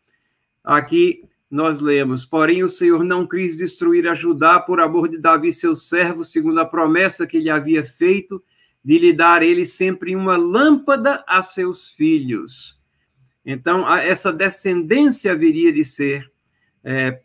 aqui 0.62 1.24
nós 1.50 1.80
lemos: 1.80 2.26
Porém, 2.26 2.62
o 2.62 2.68
Senhor 2.68 3.02
não 3.02 3.26
quis 3.26 3.56
destruir 3.56 4.06
a 4.06 4.14
Judá 4.14 4.60
por 4.60 4.80
amor 4.80 5.08
de 5.08 5.18
Davi, 5.18 5.52
seu 5.52 5.74
servo, 5.74 6.24
segundo 6.24 6.60
a 6.60 6.66
promessa 6.66 7.26
que 7.26 7.38
ele 7.38 7.50
havia 7.50 7.82
feito, 7.82 8.42
de 8.84 8.98
lhe 8.98 9.12
dar 9.12 9.42
ele 9.42 9.64
sempre 9.64 10.14
uma 10.14 10.36
lâmpada 10.36 11.24
a 11.26 11.42
seus 11.42 11.92
filhos. 11.92 12.78
Então, 13.44 13.90
essa 13.96 14.32
descendência 14.32 15.32
haveria 15.32 15.72
de 15.72 15.84
ser 15.84 16.30
é, 16.84 17.18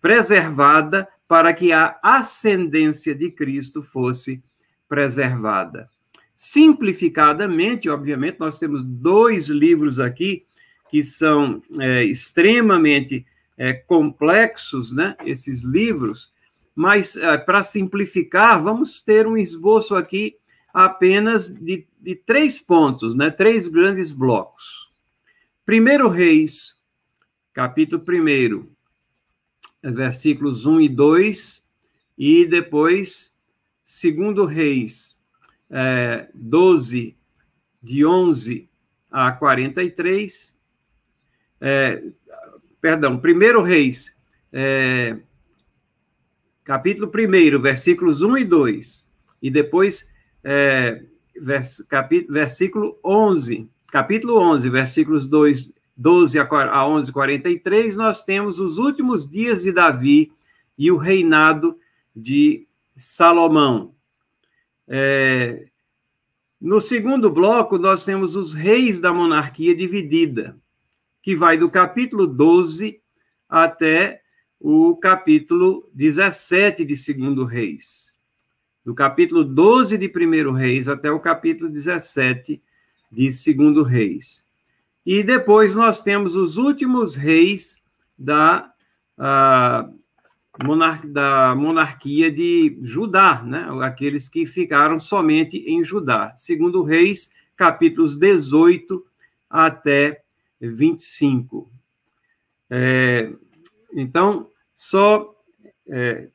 preservada 0.00 1.08
para 1.26 1.54
que 1.54 1.72
a 1.72 1.98
ascendência 2.02 3.14
de 3.14 3.30
Cristo 3.30 3.80
fosse 3.80 4.42
preservada. 4.86 5.88
Simplificadamente, 6.34 7.88
obviamente, 7.88 8.38
nós 8.38 8.58
temos 8.58 8.84
dois 8.84 9.48
livros 9.48 9.98
aqui 9.98 10.44
que 10.92 11.02
são 11.02 11.62
é, 11.80 12.04
extremamente 12.04 13.24
é, 13.56 13.72
complexos, 13.72 14.92
né? 14.92 15.16
Esses 15.24 15.64
livros, 15.64 16.30
mas 16.74 17.16
é, 17.16 17.38
para 17.38 17.62
simplificar, 17.62 18.62
vamos 18.62 19.00
ter 19.00 19.26
um 19.26 19.34
esboço 19.34 19.94
aqui 19.96 20.36
apenas 20.72 21.48
de, 21.48 21.86
de 21.98 22.14
três 22.14 22.58
pontos, 22.58 23.14
né? 23.14 23.30
Três 23.30 23.68
grandes 23.68 24.12
blocos. 24.12 24.92
Primeiro 25.64 26.10
Reis, 26.10 26.76
capítulo 27.54 28.04
1, 28.06 28.68
versículos 29.90 30.66
1 30.66 30.82
e 30.82 30.88
2, 30.90 31.66
e 32.18 32.44
depois, 32.44 33.34
segundo 33.82 34.44
Reis, 34.44 35.18
é, 35.70 36.28
12, 36.34 37.16
de 37.82 38.04
11 38.04 38.68
a 39.10 39.32
43, 39.32 40.51
é, 41.62 42.02
perdão, 42.80 43.16
primeiro 43.16 43.62
Reis, 43.62 44.18
é, 44.52 45.16
capítulo 46.64 47.08
1, 47.08 47.60
versículos 47.60 48.20
1 48.20 48.38
e 48.38 48.44
2, 48.44 49.08
e 49.40 49.50
depois, 49.50 50.10
é, 50.42 51.04
vers, 51.40 51.80
capítulo, 51.88 52.34
versículo 52.34 52.98
11, 53.04 53.70
capítulo 53.92 54.38
11, 54.38 54.68
versículos 54.68 55.28
2 55.28 55.72
12 55.96 56.38
a 56.38 56.86
11, 56.86 57.12
43, 57.12 57.96
nós 57.96 58.24
temos 58.24 58.58
os 58.58 58.78
últimos 58.78 59.28
dias 59.28 59.62
de 59.62 59.70
Davi 59.70 60.32
e 60.76 60.90
o 60.90 60.96
reinado 60.96 61.78
de 62.16 62.66
Salomão. 62.96 63.94
É, 64.88 65.66
no 66.60 66.80
segundo 66.80 67.30
bloco, 67.30 67.78
nós 67.78 68.04
temos 68.04 68.36
os 68.36 68.54
reis 68.54 69.00
da 69.00 69.12
monarquia 69.12 69.76
dividida, 69.76 70.56
que 71.22 71.36
vai 71.36 71.56
do 71.56 71.70
capítulo 71.70 72.26
12 72.26 73.00
até 73.48 74.20
o 74.58 74.96
capítulo 74.96 75.88
17 75.94 76.84
de 76.84 76.96
Segundo 76.96 77.44
Reis. 77.44 78.12
Do 78.84 78.92
capítulo 78.92 79.44
12 79.44 79.96
de 79.96 80.08
Primeiro 80.08 80.52
Reis 80.52 80.88
até 80.88 81.10
o 81.12 81.20
capítulo 81.20 81.70
17 81.70 82.60
de 83.10 83.30
Segundo 83.30 83.84
Reis. 83.84 84.44
E 85.06 85.22
depois 85.22 85.76
nós 85.76 86.02
temos 86.02 86.34
os 86.34 86.56
últimos 86.56 87.14
reis 87.14 87.82
da, 88.18 88.72
uh, 89.18 90.64
monar 90.64 91.06
da 91.06 91.54
monarquia 91.54 92.30
de 92.30 92.78
Judá, 92.80 93.42
né? 93.42 93.68
aqueles 93.82 94.28
que 94.28 94.44
ficaram 94.44 94.98
somente 94.98 95.58
em 95.58 95.84
Judá. 95.84 96.32
Segundo 96.36 96.82
Reis, 96.82 97.32
capítulos 97.56 98.16
18 98.16 99.04
até 99.48 100.22
25. 100.68 101.70
É, 102.70 103.30
então, 103.94 104.48
só 104.72 105.30
é, 105.88 106.28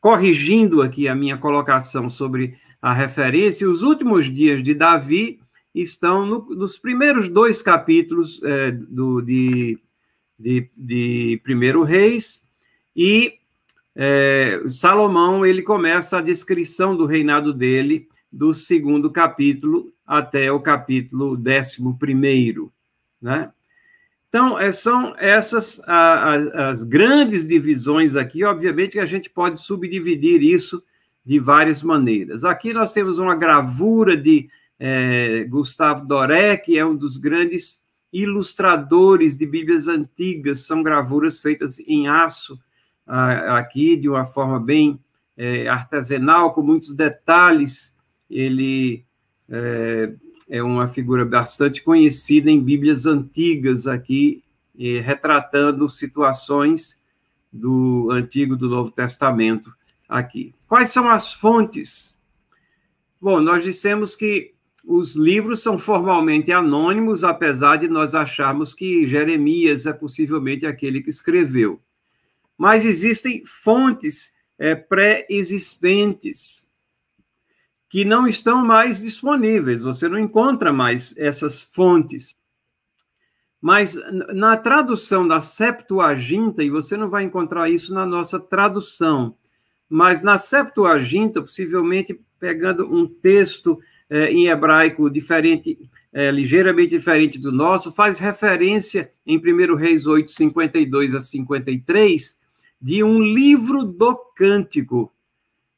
corrigindo 0.00 0.82
aqui 0.82 1.08
a 1.08 1.14
minha 1.14 1.36
colocação 1.36 2.08
sobre 2.08 2.56
a 2.80 2.92
referência, 2.92 3.68
os 3.68 3.82
últimos 3.82 4.32
dias 4.32 4.62
de 4.62 4.74
Davi 4.74 5.40
estão 5.74 6.24
no, 6.24 6.46
nos 6.50 6.78
primeiros 6.78 7.28
dois 7.28 7.62
capítulos 7.62 8.40
é, 8.44 8.70
do, 8.70 9.20
de, 9.20 9.78
de, 10.38 10.70
de 10.76 11.40
Primeiro 11.42 11.82
Reis, 11.82 12.42
e 12.94 13.34
é, 13.96 14.62
Salomão 14.68 15.44
ele 15.44 15.62
começa 15.62 16.18
a 16.18 16.22
descrição 16.22 16.96
do 16.96 17.06
reinado 17.06 17.52
dele 17.52 18.08
do 18.30 18.52
segundo 18.52 19.10
capítulo 19.10 19.92
até 20.06 20.50
o 20.52 20.60
capítulo 20.60 21.36
décimo 21.36 21.98
primeiro, 21.98 22.72
né? 23.24 23.50
Então, 24.28 24.58
é, 24.58 24.70
são 24.70 25.14
essas 25.16 25.80
a, 25.86 26.34
a, 26.34 26.68
as 26.68 26.84
grandes 26.84 27.48
divisões 27.48 28.16
aqui. 28.16 28.44
Obviamente 28.44 28.92
que 28.92 28.98
a 28.98 29.06
gente 29.06 29.30
pode 29.30 29.58
subdividir 29.58 30.42
isso 30.42 30.82
de 31.24 31.38
várias 31.38 31.82
maneiras. 31.82 32.44
Aqui 32.44 32.74
nós 32.74 32.92
temos 32.92 33.18
uma 33.18 33.34
gravura 33.34 34.14
de 34.14 34.50
é, 34.78 35.44
Gustavo 35.44 36.06
Doré, 36.06 36.56
que 36.58 36.76
é 36.76 36.84
um 36.84 36.94
dos 36.94 37.16
grandes 37.16 37.82
ilustradores 38.12 39.36
de 39.36 39.46
Bíblias 39.46 39.88
antigas, 39.88 40.66
são 40.66 40.82
gravuras 40.82 41.38
feitas 41.38 41.80
em 41.80 42.06
aço, 42.06 42.60
aqui 43.06 43.96
de 43.96 44.08
uma 44.08 44.24
forma 44.24 44.60
bem 44.60 45.00
é, 45.36 45.66
artesanal, 45.66 46.52
com 46.52 46.62
muitos 46.62 46.94
detalhes. 46.94 47.96
Ele 48.28 49.04
é, 49.48 50.12
é, 50.48 50.62
uma 50.62 50.86
figura 50.86 51.24
bastante 51.24 51.82
conhecida 51.82 52.50
em 52.50 52.62
Bíblias 52.62 53.06
antigas 53.06 53.86
aqui, 53.86 54.42
retratando 55.04 55.88
situações 55.88 57.00
do 57.52 58.08
Antigo 58.10 58.54
e 58.54 58.58
do 58.58 58.68
Novo 58.68 58.90
Testamento 58.90 59.72
aqui. 60.08 60.52
Quais 60.66 60.90
são 60.90 61.08
as 61.08 61.32
fontes? 61.32 62.14
Bom, 63.20 63.40
nós 63.40 63.62
dissemos 63.62 64.16
que 64.16 64.52
os 64.86 65.16
livros 65.16 65.62
são 65.62 65.78
formalmente 65.78 66.52
anônimos, 66.52 67.24
apesar 67.24 67.76
de 67.76 67.88
nós 67.88 68.14
acharmos 68.14 68.74
que 68.74 69.06
Jeremias 69.06 69.86
é 69.86 69.92
possivelmente 69.92 70.66
aquele 70.66 71.00
que 71.00 71.08
escreveu. 71.08 71.80
Mas 72.58 72.84
existem 72.84 73.42
fontes 73.44 74.34
é, 74.58 74.74
pré-existentes 74.74 76.63
que 77.94 78.04
não 78.04 78.26
estão 78.26 78.64
mais 78.64 79.00
disponíveis, 79.00 79.84
você 79.84 80.08
não 80.08 80.18
encontra 80.18 80.72
mais 80.72 81.16
essas 81.16 81.62
fontes. 81.62 82.34
Mas 83.60 83.96
na 84.34 84.56
tradução 84.56 85.28
da 85.28 85.40
Septuaginta, 85.40 86.64
e 86.64 86.68
você 86.68 86.96
não 86.96 87.08
vai 87.08 87.22
encontrar 87.22 87.70
isso 87.70 87.94
na 87.94 88.04
nossa 88.04 88.40
tradução, 88.40 89.36
mas 89.88 90.24
na 90.24 90.38
Septuaginta, 90.38 91.40
possivelmente 91.40 92.20
pegando 92.40 92.92
um 92.92 93.06
texto 93.06 93.78
é, 94.10 94.24
em 94.24 94.48
hebraico 94.48 95.08
diferente, 95.08 95.78
é, 96.12 96.32
ligeiramente 96.32 96.90
diferente 96.90 97.40
do 97.40 97.52
nosso, 97.52 97.92
faz 97.92 98.18
referência 98.18 99.08
em 99.24 99.38
1 99.38 99.76
Reis 99.76 100.04
8, 100.04 100.32
52 100.32 101.14
a 101.14 101.20
53, 101.20 102.40
de 102.82 103.04
um 103.04 103.22
livro 103.22 103.84
do 103.84 104.16
cântico 104.34 105.14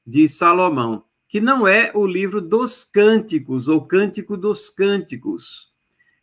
de 0.07 0.27
Salomão, 0.31 1.05
que 1.37 1.41
não 1.43 1.69
é 1.69 1.93
o 1.95 2.07
livro 2.07 2.41
dos 2.41 2.83
cânticos, 2.83 3.69
ou 3.69 3.87
cântico 3.87 4.39
dos 4.39 4.71
cânticos. 4.71 5.71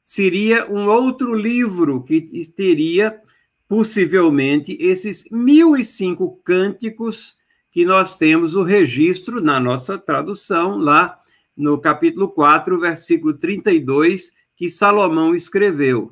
Seria 0.04 0.68
um 0.68 0.88
outro 0.88 1.36
livro 1.36 2.02
que 2.02 2.20
teria, 2.56 3.22
possivelmente, 3.68 4.76
esses 4.80 5.30
mil 5.30 5.78
e 5.78 5.84
cinco 5.84 6.42
cânticos 6.44 7.38
que 7.70 7.86
nós 7.86 8.18
temos 8.18 8.56
o 8.56 8.64
registro 8.64 9.40
na 9.40 9.60
nossa 9.60 10.00
tradução 10.00 10.80
lá 10.80 11.20
no 11.56 11.80
capítulo 11.80 12.28
4, 12.30 12.80
versículo 12.80 13.36
32, 13.36 14.32
que 14.56 14.68
Salomão 14.68 15.36
escreveu. 15.36 16.12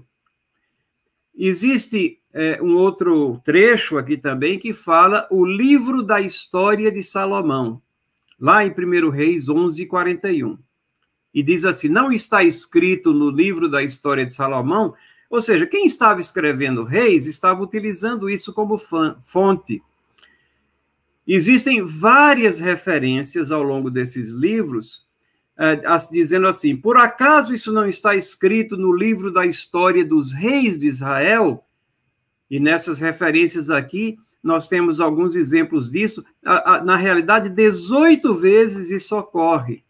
Existe 1.35 2.19
é, 2.31 2.61
um 2.61 2.75
outro 2.75 3.41
trecho 3.43 3.97
aqui 3.97 4.15
também 4.15 4.59
que 4.59 4.71
fala 4.71 5.27
o 5.31 5.43
livro 5.43 6.03
da 6.03 6.21
história 6.21 6.91
de 6.91 7.01
Salomão, 7.01 7.81
lá 8.41 8.65
em 8.65 8.71
1 8.71 9.09
Reis 9.11 9.47
11, 9.47 9.85
41. 9.85 10.57
E 11.31 11.43
diz 11.43 11.63
assim: 11.63 11.87
não 11.87 12.11
está 12.11 12.43
escrito 12.43 13.13
no 13.13 13.29
livro 13.29 13.69
da 13.69 13.83
história 13.83 14.25
de 14.25 14.33
Salomão, 14.33 14.95
ou 15.29 15.39
seja, 15.39 15.67
quem 15.67 15.85
estava 15.85 16.19
escrevendo 16.19 16.83
Reis 16.83 17.27
estava 17.27 17.61
utilizando 17.61 18.29
isso 18.29 18.51
como 18.51 18.77
fonte. 18.77 19.81
Existem 21.25 21.81
várias 21.85 22.59
referências 22.59 23.51
ao 23.51 23.63
longo 23.63 23.89
desses 23.89 24.31
livros, 24.31 25.07
é, 25.57 25.79
dizendo 26.11 26.47
assim: 26.47 26.75
por 26.75 26.97
acaso 26.97 27.53
isso 27.53 27.71
não 27.71 27.87
está 27.87 28.15
escrito 28.15 28.75
no 28.75 28.91
livro 28.91 29.31
da 29.31 29.45
história 29.45 30.03
dos 30.03 30.33
reis 30.33 30.77
de 30.77 30.87
Israel? 30.87 31.63
E 32.49 32.59
nessas 32.59 32.99
referências 32.99 33.69
aqui, 33.69 34.17
nós 34.43 34.67
temos 34.67 34.99
alguns 34.99 35.35
exemplos 35.35 35.91
disso. 35.91 36.25
Na 36.83 36.95
realidade, 36.95 37.49
18 37.49 38.33
vezes 38.33 38.89
isso 38.89 39.15
ocorre. 39.17 39.83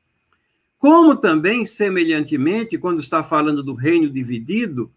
Como 0.78 1.16
também, 1.16 1.64
semelhantemente, 1.64 2.78
quando 2.78 3.00
está 3.00 3.22
falando 3.22 3.64
do 3.64 3.74
reino 3.74 4.10
dividido, 4.10 4.92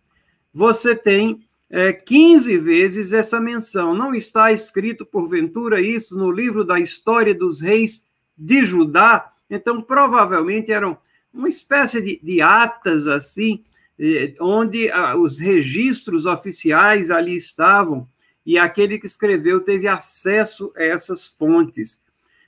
você 0.53 0.97
tem 0.97 1.45
é, 1.69 1.93
15 1.93 2.57
vezes 2.59 3.13
essa 3.13 3.39
menção. 3.41 3.95
Não 3.95 4.15
está 4.15 4.51
escrito, 4.51 5.05
porventura, 5.05 5.81
isso 5.81 6.17
no 6.17 6.31
livro 6.31 6.65
da 6.65 6.81
história 6.81 7.35
dos 7.35 7.61
reis 7.61 8.09
de 8.37 8.65
Judá? 8.65 9.31
Então, 9.51 9.81
provavelmente 9.81 10.73
eram 10.73 10.97
uma 11.33 11.49
espécie 11.49 12.01
de, 12.01 12.21
de 12.23 12.41
atas 12.41 13.07
assim, 13.07 13.63
eh, 13.99 14.35
onde 14.41 14.91
ah, 14.91 15.17
os 15.17 15.39
registros 15.39 16.27
oficiais 16.27 17.11
ali 17.11 17.35
estavam 17.35 18.09
e 18.45 18.59
aquele 18.59 18.99
que 18.99 19.07
escreveu 19.07 19.61
teve 19.61 19.89
acesso 19.89 20.73
a 20.77 20.83
essas 20.83 21.27
fontes. 21.27 22.03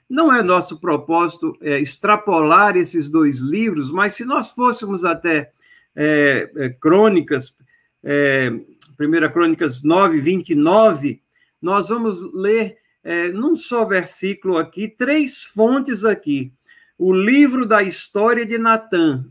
Não 0.08 0.32
é 0.32 0.42
nosso 0.42 0.78
propósito 0.78 1.56
é, 1.60 1.80
extrapolar 1.80 2.76
esses 2.76 3.08
dois 3.08 3.40
livros, 3.40 3.90
mas 3.90 4.14
se 4.14 4.24
nós 4.24 4.52
fôssemos 4.52 5.04
até 5.04 5.50
é, 5.94 6.50
é, 6.56 6.68
Crônicas, 6.68 7.56
é, 8.04 8.50
1 8.50 9.32
Crônicas 9.32 9.82
9, 9.82 10.20
29, 10.20 11.22
nós 11.60 11.88
vamos 11.88 12.22
ler 12.32 12.78
é, 13.02 13.28
num 13.28 13.56
só 13.56 13.84
versículo 13.84 14.58
aqui, 14.58 14.88
três 14.88 15.42
fontes 15.42 16.04
aqui. 16.04 16.52
O 16.98 17.12
livro 17.12 17.66
da 17.66 17.82
história 17.82 18.46
de 18.46 18.58
Natã, 18.58 19.26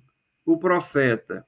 o 0.46 0.58
profeta, 0.58 1.46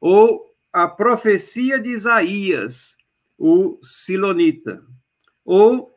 ou 0.00 0.54
a 0.72 0.88
profecia 0.88 1.78
de 1.78 1.90
Isaías, 1.90 2.96
o 3.40 3.78
Silonita, 3.82 4.82
ou 5.42 5.90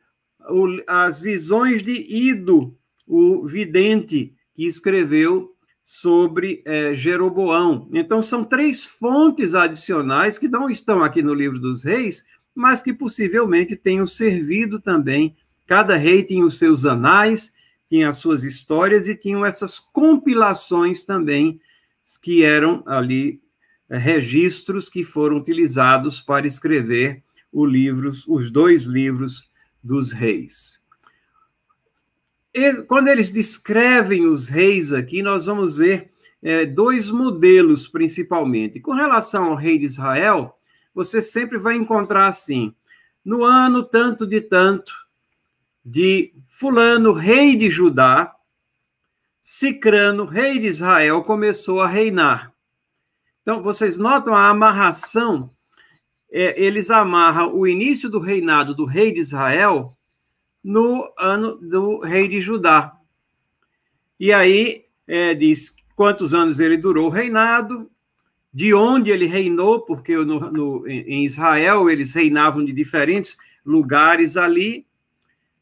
o, 0.50 0.82
as 0.88 1.20
visões 1.20 1.84
de 1.84 1.92
Ido, 1.92 2.74
o 3.06 3.46
vidente, 3.46 4.34
que 4.54 4.66
escreveu 4.66 5.54
sobre 5.84 6.64
é, 6.66 6.96
Jeroboão. 6.96 7.90
Então, 7.94 8.22
são 8.22 8.46
três 8.46 8.86
fontes 8.86 9.54
adicionais 9.54 10.40
que 10.40 10.48
não 10.48 10.70
estão 10.70 11.04
aqui 11.04 11.22
no 11.22 11.34
livro 11.34 11.60
dos 11.60 11.84
reis, 11.84 12.24
mas 12.56 12.82
que 12.82 12.94
possivelmente 12.94 13.76
tenham 13.76 14.08
servido 14.08 14.80
também. 14.80 15.36
Cada 15.68 15.98
rei 15.98 16.24
tinha 16.24 16.46
os 16.46 16.58
seus 16.58 16.86
anais, 16.86 17.54
tinha 17.90 18.08
as 18.08 18.18
suas 18.18 18.46
histórias 18.46 19.10
e 19.10 19.16
tinham 19.16 19.46
essas 19.46 19.80
compilações 19.80 21.04
também, 21.04 21.60
que 22.22 22.42
eram 22.44 22.84
ali 22.86 23.42
é, 23.90 23.98
registros 23.98 24.88
que 24.88 25.04
foram 25.04 25.36
utilizados 25.36 26.22
para 26.22 26.48
escrever 26.48 27.22
livros, 27.54 28.26
os 28.28 28.50
dois 28.50 28.84
livros 28.84 29.52
dos 29.84 30.12
reis. 30.12 30.82
E, 32.54 32.84
quando 32.84 33.08
eles 33.08 33.30
descrevem 33.30 34.26
os 34.26 34.48
reis 34.48 34.94
aqui, 34.94 35.22
nós 35.22 35.46
vamos 35.46 35.78
ver 35.78 36.12
é, 36.42 36.66
dois 36.66 37.10
modelos 37.10 37.88
principalmente. 37.88 38.80
Com 38.80 38.94
relação 38.94 39.46
ao 39.46 39.56
rei 39.56 39.78
de 39.78 39.86
Israel, 39.86 40.58
você 40.94 41.22
sempre 41.22 41.58
vai 41.58 41.76
encontrar 41.76 42.28
assim: 42.28 42.74
no 43.24 43.44
ano 43.44 43.84
tanto 43.84 44.26
de 44.28 44.42
tanto 44.42 44.92
de 45.84 46.34
Fulano, 46.48 47.12
rei 47.12 47.56
de 47.56 47.70
Judá, 47.70 48.34
Cicrano, 49.42 50.26
rei 50.26 50.60
de 50.60 50.68
Israel, 50.68 51.22
começou 51.24 51.82
a 51.82 51.88
reinar. 51.88 52.54
Então, 53.42 53.62
vocês 53.62 53.98
notam 53.98 54.34
a 54.34 54.48
amarração 54.48 55.50
é, 56.34 56.60
eles 56.60 56.90
amarram 56.90 57.56
o 57.56 57.68
início 57.68 58.10
do 58.10 58.18
reinado 58.18 58.74
do 58.74 58.86
rei 58.86 59.14
de 59.14 59.20
Israel 59.20 59.96
no 60.64 61.08
ano 61.16 61.56
do 61.58 62.00
rei 62.00 62.28
de 62.28 62.40
Judá. 62.40 62.98
E 64.20 64.34
aí 64.34 64.86
é, 65.08 65.36
diz 65.36 65.76
quantos 65.96 66.34
anos 66.34 66.60
ele 66.60 66.76
durou 66.76 67.06
o 67.06 67.12
reinado, 67.12 67.88
de 68.52 68.74
onde 68.74 69.12
ele 69.12 69.28
reinou, 69.28 69.82
porque 69.82 70.16
no, 70.16 70.52
no, 70.52 70.88
em 70.88 71.24
Israel 71.24 71.88
eles 71.88 72.14
reinavam 72.16 72.66
de 72.66 72.72
diferentes 72.72 73.38
lugares 73.64 74.36
ali. 74.36 74.88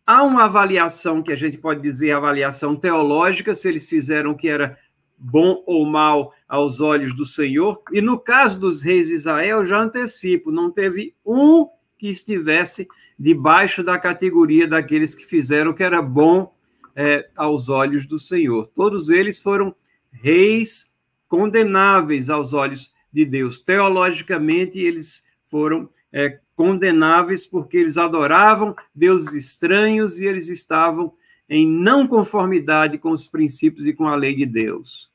Há 0.05 0.23
uma 0.23 0.45
avaliação 0.45 1.21
que 1.21 1.31
a 1.31 1.35
gente 1.35 1.57
pode 1.57 1.81
dizer 1.81 2.11
avaliação 2.11 2.75
teológica, 2.75 3.53
se 3.53 3.67
eles 3.67 3.89
fizeram 3.89 4.31
o 4.31 4.37
que 4.37 4.47
era 4.47 4.77
bom 5.21 5.63
ou 5.67 5.85
mal 5.85 6.33
aos 6.47 6.81
olhos 6.81 7.15
do 7.15 7.25
Senhor. 7.25 7.79
E 7.91 8.01
no 8.01 8.19
caso 8.19 8.59
dos 8.59 8.81
reis 8.81 9.07
de 9.07 9.13
Israel, 9.13 9.63
já 9.65 9.79
antecipo, 9.79 10.51
não 10.51 10.71
teve 10.71 11.15
um 11.23 11.67
que 11.97 12.09
estivesse 12.09 12.87
debaixo 13.17 13.83
da 13.83 13.99
categoria 13.99 14.67
daqueles 14.67 15.13
que 15.13 15.23
fizeram 15.23 15.71
o 15.71 15.73
que 15.75 15.83
era 15.83 16.01
bom 16.01 16.51
é, 16.95 17.29
aos 17.35 17.69
olhos 17.69 18.07
do 18.07 18.17
Senhor. 18.17 18.65
Todos 18.67 19.09
eles 19.09 19.39
foram 19.39 19.75
reis 20.11 20.91
condenáveis 21.27 22.29
aos 22.29 22.53
olhos 22.53 22.91
de 23.13 23.23
Deus. 23.23 23.61
Teologicamente, 23.61 24.79
eles 24.79 25.23
foram 25.39 25.87
é, 26.11 26.39
condenáveis 26.55 27.45
porque 27.45 27.77
eles 27.77 27.97
adoravam 27.97 28.75
deuses 28.93 29.33
estranhos 29.33 30.19
e 30.19 30.25
eles 30.25 30.49
estavam 30.49 31.13
em 31.47 31.67
não 31.67 32.07
conformidade 32.07 32.97
com 32.97 33.11
os 33.11 33.27
princípios 33.27 33.85
e 33.85 33.93
com 33.93 34.07
a 34.07 34.15
lei 34.15 34.33
de 34.33 34.45
Deus. 34.45 35.10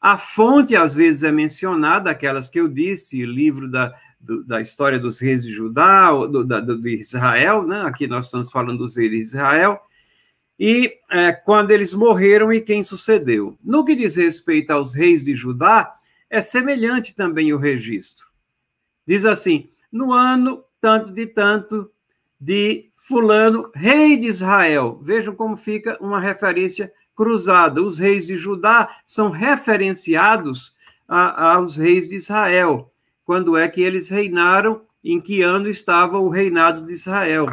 A 0.00 0.16
fonte, 0.16 0.76
às 0.76 0.94
vezes, 0.94 1.24
é 1.24 1.32
mencionada, 1.32 2.10
aquelas 2.10 2.48
que 2.48 2.60
eu 2.60 2.68
disse, 2.68 3.24
livro 3.26 3.68
da, 3.68 3.94
do, 4.20 4.44
da 4.44 4.60
história 4.60 4.98
dos 4.98 5.20
reis 5.20 5.42
de 5.42 5.52
Judá, 5.52 6.10
do, 6.10 6.44
da, 6.44 6.60
do, 6.60 6.80
de 6.80 7.00
Israel, 7.00 7.66
né? 7.66 7.82
aqui 7.82 8.06
nós 8.06 8.26
estamos 8.26 8.50
falando 8.50 8.78
dos 8.78 8.96
reis 8.96 9.10
de 9.10 9.18
Israel, 9.18 9.80
e 10.58 10.92
é, 11.10 11.32
quando 11.32 11.70
eles 11.70 11.94
morreram 11.94 12.52
e 12.52 12.60
quem 12.60 12.82
sucedeu. 12.82 13.56
No 13.62 13.84
que 13.84 13.94
diz 13.94 14.16
respeito 14.16 14.70
aos 14.70 14.94
reis 14.94 15.24
de 15.24 15.34
Judá, 15.34 15.92
é 16.28 16.40
semelhante 16.40 17.14
também 17.14 17.52
o 17.52 17.58
registro. 17.58 18.26
Diz 19.06 19.24
assim: 19.24 19.68
no 19.90 20.12
ano 20.12 20.64
tanto 20.80 21.12
de 21.12 21.26
tanto 21.26 21.90
de 22.40 22.90
Fulano, 22.94 23.70
rei 23.74 24.16
de 24.16 24.26
Israel. 24.26 25.00
Vejam 25.02 25.34
como 25.34 25.56
fica 25.56 25.96
uma 26.00 26.20
referência 26.20 26.92
cruzada. 27.18 27.82
Os 27.82 27.98
reis 27.98 28.28
de 28.28 28.36
Judá 28.36 28.88
são 29.04 29.28
referenciados 29.28 30.72
a, 31.08 31.54
aos 31.54 31.74
reis 31.76 32.08
de 32.08 32.14
Israel. 32.14 32.92
Quando 33.24 33.56
é 33.56 33.68
que 33.68 33.82
eles 33.82 34.08
reinaram? 34.08 34.82
Em 35.02 35.20
que 35.20 35.42
ano 35.42 35.68
estava 35.68 36.18
o 36.18 36.28
reinado 36.28 36.86
de 36.86 36.92
Israel? 36.92 37.48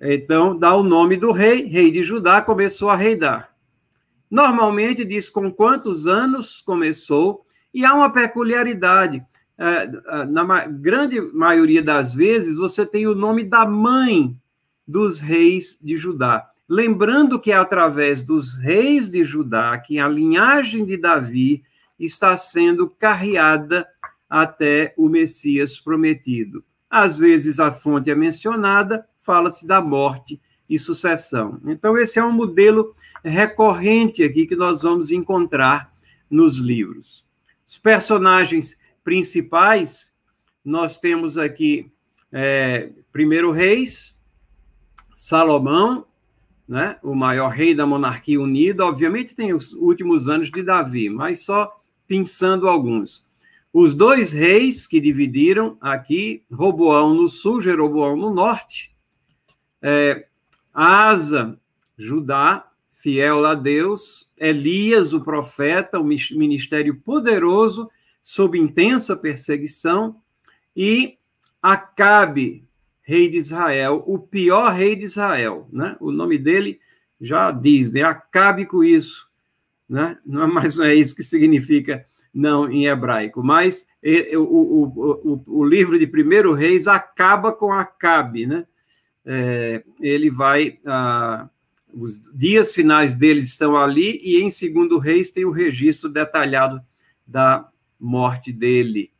Então, 0.00 0.58
dá 0.58 0.74
o 0.74 0.82
nome 0.82 1.16
do 1.16 1.30
rei, 1.30 1.66
rei 1.66 1.90
de 1.90 2.02
Judá, 2.02 2.40
começou 2.40 2.88
a 2.88 2.96
reinar. 2.96 3.54
Normalmente 4.30 5.04
diz 5.04 5.28
com 5.28 5.50
quantos 5.50 6.06
anos 6.06 6.62
começou, 6.62 7.44
e 7.72 7.84
há 7.84 7.92
uma 7.94 8.10
peculiaridade. 8.10 9.22
É, 9.58 9.64
é, 9.64 10.24
na 10.24 10.66
grande 10.66 11.20
maioria 11.32 11.82
das 11.82 12.14
vezes, 12.14 12.56
você 12.56 12.86
tem 12.86 13.06
o 13.06 13.14
nome 13.14 13.44
da 13.44 13.66
mãe 13.66 14.36
dos 14.86 15.20
reis 15.20 15.78
de 15.82 15.96
Judá. 15.96 16.51
Lembrando 16.74 17.38
que 17.38 17.52
é 17.52 17.54
através 17.54 18.22
dos 18.22 18.56
reis 18.56 19.10
de 19.10 19.22
Judá 19.26 19.76
que 19.76 19.98
a 19.98 20.08
linhagem 20.08 20.86
de 20.86 20.96
Davi 20.96 21.62
está 22.00 22.34
sendo 22.34 22.88
carreada 22.88 23.86
até 24.26 24.94
o 24.96 25.06
Messias 25.06 25.78
prometido. 25.78 26.64
Às 26.88 27.18
vezes 27.18 27.60
a 27.60 27.70
fonte 27.70 28.10
é 28.10 28.14
mencionada, 28.14 29.06
fala-se 29.18 29.66
da 29.66 29.82
morte 29.82 30.40
e 30.66 30.78
sucessão. 30.78 31.60
Então, 31.66 31.98
esse 31.98 32.18
é 32.18 32.24
um 32.24 32.32
modelo 32.32 32.94
recorrente 33.22 34.24
aqui 34.24 34.46
que 34.46 34.56
nós 34.56 34.80
vamos 34.80 35.10
encontrar 35.10 35.92
nos 36.30 36.56
livros. 36.56 37.22
Os 37.66 37.76
personagens 37.76 38.78
principais, 39.04 40.10
nós 40.64 40.98
temos 40.98 41.36
aqui 41.36 41.92
é, 42.32 42.88
primeiro 43.12 43.52
Reis, 43.52 44.16
Salomão, 45.14 46.06
né? 46.72 46.96
o 47.02 47.14
maior 47.14 47.50
rei 47.50 47.74
da 47.74 47.84
monarquia 47.84 48.40
unida. 48.40 48.86
Obviamente 48.86 49.36
tem 49.36 49.52
os 49.52 49.74
últimos 49.74 50.26
anos 50.26 50.50
de 50.50 50.62
Davi, 50.62 51.10
mas 51.10 51.44
só 51.44 51.70
pensando 52.08 52.66
alguns. 52.66 53.26
Os 53.70 53.94
dois 53.94 54.32
reis 54.32 54.86
que 54.86 54.98
dividiram 54.98 55.76
aqui, 55.82 56.42
Roboão 56.50 57.12
no 57.12 57.28
sul, 57.28 57.60
Jeroboão 57.60 58.16
no 58.16 58.32
norte, 58.32 58.96
é, 59.82 60.26
Asa, 60.72 61.60
Judá, 61.94 62.66
fiel 62.90 63.44
a 63.44 63.54
Deus, 63.54 64.30
Elias, 64.38 65.12
o 65.12 65.20
profeta, 65.20 66.00
o 66.00 66.04
ministério 66.04 66.96
poderoso, 67.02 67.90
sob 68.22 68.58
intensa 68.58 69.14
perseguição, 69.14 70.16
e 70.74 71.18
Acabe, 71.60 72.64
rei 73.02 73.28
de 73.28 73.36
Israel, 73.36 74.02
o 74.06 74.18
pior 74.18 74.72
rei 74.72 74.94
de 74.96 75.04
Israel, 75.04 75.68
né? 75.72 75.96
O 76.00 76.10
nome 76.10 76.38
dele 76.38 76.80
já 77.20 77.50
diz, 77.50 77.92
né? 77.92 78.02
Acabe 78.02 78.66
com 78.66 78.82
isso, 78.82 79.28
né? 79.88 80.18
Não 80.24 80.42
é 80.42 80.46
mais 80.46 80.78
é 80.78 80.94
isso 80.94 81.14
que 81.14 81.22
significa 81.22 82.04
não 82.32 82.70
em 82.70 82.86
hebraico, 82.86 83.42
mas 83.42 83.86
o, 84.34 84.38
o, 84.38 85.34
o, 85.34 85.44
o 85.46 85.64
livro 85.64 85.98
de 85.98 86.06
Primeiro 86.06 86.54
Reis 86.54 86.88
acaba 86.88 87.52
com 87.52 87.72
Acabe, 87.72 88.46
né? 88.46 88.66
É, 89.24 89.84
ele 90.00 90.30
vai 90.30 90.78
ah, 90.84 91.48
os 91.92 92.20
dias 92.34 92.74
finais 92.74 93.14
deles 93.14 93.44
estão 93.44 93.76
ali 93.76 94.18
e 94.22 94.42
em 94.42 94.50
Segundo 94.50 94.98
Reis 94.98 95.30
tem 95.30 95.44
o 95.44 95.50
registro 95.50 96.08
detalhado 96.08 96.80
da 97.26 97.68
morte 98.00 98.52
dele. 98.52 99.12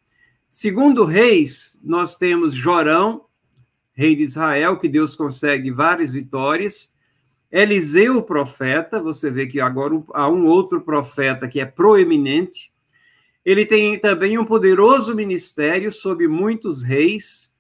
Segundo 0.49 1.05
Reis, 1.05 1.79
nós 1.83 2.17
temos 2.17 2.55
Jorão, 2.55 3.25
rei 3.95 4.17
de 4.17 4.23
Israel, 4.23 4.79
que 4.79 4.89
Deus 4.89 5.15
consegue 5.15 5.71
várias 5.71 6.11
vitórias. 6.11 6.93
Eliseu, 7.51 8.17
o 8.17 8.23
profeta, 8.23 9.01
você 9.01 9.31
vê 9.31 9.47
que 9.47 9.61
agora 9.61 10.01
há 10.15 10.29
um 10.29 10.47
outro 10.47 10.81
profeta 10.81 11.47
que 11.47 11.61
é 11.61 11.67
proeminente. 11.67 12.73
Ele 13.45 13.67
tem 13.67 13.99
também 13.99 14.39
um 14.39 14.45
poderoso 14.45 15.15
ministério 15.15 15.93
sobre 15.93 16.27
muitos 16.29 16.83
reis. 16.83 17.53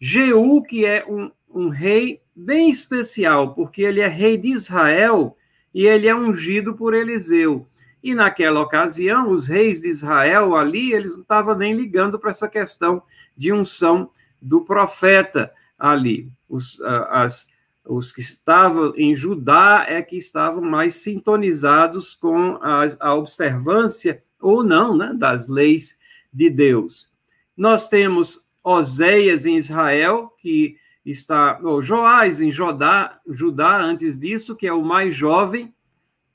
Jeú, 0.00 0.62
que 0.62 0.84
é 0.84 1.04
um, 1.06 1.30
um 1.48 1.68
rei 1.68 2.20
bem 2.34 2.70
especial, 2.70 3.54
porque 3.54 3.82
ele 3.82 4.00
é 4.00 4.08
rei 4.08 4.36
de 4.36 4.48
Israel 4.48 5.36
e 5.72 5.86
ele 5.86 6.08
é 6.08 6.14
ungido 6.14 6.74
por 6.74 6.94
Eliseu. 6.94 7.66
E 8.02 8.14
naquela 8.14 8.60
ocasião, 8.60 9.30
os 9.30 9.46
reis 9.46 9.80
de 9.80 9.88
Israel 9.88 10.56
ali, 10.56 10.92
eles 10.92 11.14
não 11.14 11.22
estavam 11.22 11.56
nem 11.56 11.74
ligando 11.74 12.18
para 12.18 12.30
essa 12.30 12.48
questão 12.48 13.02
de 13.36 13.52
unção 13.52 14.10
do 14.44 14.64
profeta 14.64 15.52
ali. 15.78 16.30
Os, 16.48 16.80
as, 16.82 17.48
os 17.84 18.12
que 18.12 18.20
estavam 18.20 18.92
em 18.96 19.14
Judá 19.14 19.84
é 19.88 20.02
que 20.02 20.16
estavam 20.16 20.62
mais 20.62 20.96
sintonizados 20.96 22.14
com 22.14 22.58
a, 22.62 22.86
a 23.00 23.14
observância 23.14 24.22
ou 24.40 24.62
não 24.62 24.96
né, 24.96 25.12
das 25.16 25.48
leis 25.48 25.98
de 26.32 26.50
Deus. 26.50 27.10
Nós 27.56 27.88
temos 27.88 28.44
Oséias 28.62 29.46
em 29.46 29.56
Israel, 29.56 30.32
que 30.38 30.76
está, 31.04 31.58
ou 31.62 31.80
Joás 31.80 32.40
em 32.40 32.50
Judá, 32.50 33.20
Judá, 33.26 33.80
antes 33.80 34.18
disso, 34.18 34.56
que 34.56 34.66
é 34.66 34.72
o 34.72 34.82
mais 34.82 35.14
jovem, 35.14 35.72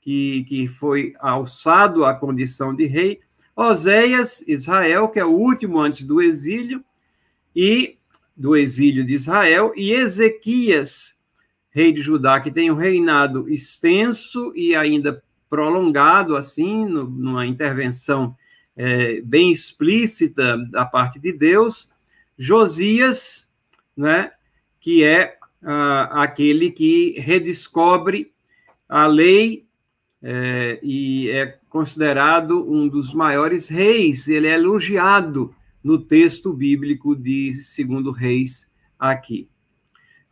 que, 0.00 0.44
que 0.44 0.66
foi 0.66 1.14
alçado 1.18 2.04
à 2.04 2.14
condição 2.14 2.74
de 2.74 2.86
rei. 2.86 3.20
Oséias, 3.54 4.42
Israel, 4.48 5.08
que 5.08 5.18
é 5.18 5.24
o 5.24 5.36
último 5.36 5.80
antes 5.80 6.04
do 6.04 6.22
exílio, 6.22 6.82
e 7.54 7.98
do 8.36 8.56
exílio 8.56 9.04
de 9.04 9.14
Israel, 9.14 9.72
e 9.76 9.92
Ezequias, 9.92 11.14
rei 11.70 11.92
de 11.92 12.00
Judá, 12.00 12.40
que 12.40 12.50
tem 12.50 12.70
um 12.70 12.76
reinado 12.76 13.48
extenso 13.48 14.52
e 14.56 14.74
ainda 14.74 15.22
prolongado, 15.48 16.36
assim, 16.36 16.86
no, 16.86 17.04
numa 17.04 17.46
intervenção 17.46 18.36
é, 18.76 19.20
bem 19.20 19.50
explícita 19.50 20.56
da 20.70 20.84
parte 20.84 21.18
de 21.18 21.32
Deus. 21.32 21.90
Josias, 22.38 23.48
né, 23.96 24.30
que 24.80 25.04
é 25.04 25.36
ah, 25.62 26.22
aquele 26.22 26.70
que 26.70 27.18
redescobre 27.18 28.32
a 28.88 29.06
lei 29.06 29.66
é, 30.22 30.78
e 30.82 31.30
é 31.30 31.58
considerado 31.68 32.66
um 32.70 32.88
dos 32.88 33.12
maiores 33.12 33.68
reis. 33.68 34.28
Ele 34.28 34.46
é 34.46 34.54
elogiado 34.54 35.54
no 35.82 35.98
texto 35.98 36.52
bíblico 36.52 37.16
de 37.16 37.52
Segundo 37.52 38.10
Reis 38.10 38.70
aqui. 38.98 39.48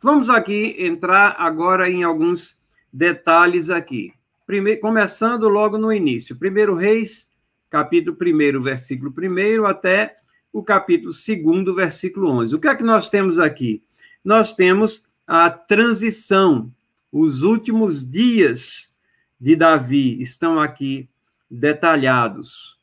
Vamos 0.01 0.29
aqui 0.29 0.75
entrar 0.79 1.35
agora 1.37 1.89
em 1.89 2.03
alguns 2.03 2.57
detalhes 2.91 3.69
aqui. 3.69 4.13
Primeiro, 4.45 4.79
começando 4.79 5.47
logo 5.49 5.77
no 5.77 5.91
início. 5.91 6.37
Primeiro 6.37 6.75
Reis, 6.75 7.33
capítulo 7.69 8.17
1, 8.19 8.61
versículo 8.61 9.13
1 9.15 9.65
até 9.65 10.17
o 10.51 10.63
capítulo 10.63 11.11
2, 11.11 11.75
versículo 11.75 12.29
11. 12.29 12.55
O 12.55 12.59
que 12.59 12.67
é 12.67 12.75
que 12.75 12.83
nós 12.83 13.09
temos 13.09 13.37
aqui? 13.37 13.83
nós 14.23 14.55
temos 14.55 15.03
a 15.25 15.49
transição. 15.49 16.71
Os 17.11 17.41
últimos 17.41 18.07
dias 18.07 18.91
de 19.39 19.55
Davi 19.55 20.21
estão 20.21 20.59
aqui 20.59 21.09
detalhados. 21.49 22.78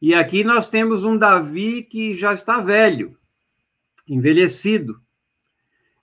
E 0.00 0.14
aqui 0.14 0.44
nós 0.44 0.70
temos 0.70 1.04
um 1.04 1.16
Davi 1.16 1.82
que 1.82 2.14
já 2.14 2.32
está 2.32 2.60
velho, 2.60 3.16
envelhecido. 4.08 5.00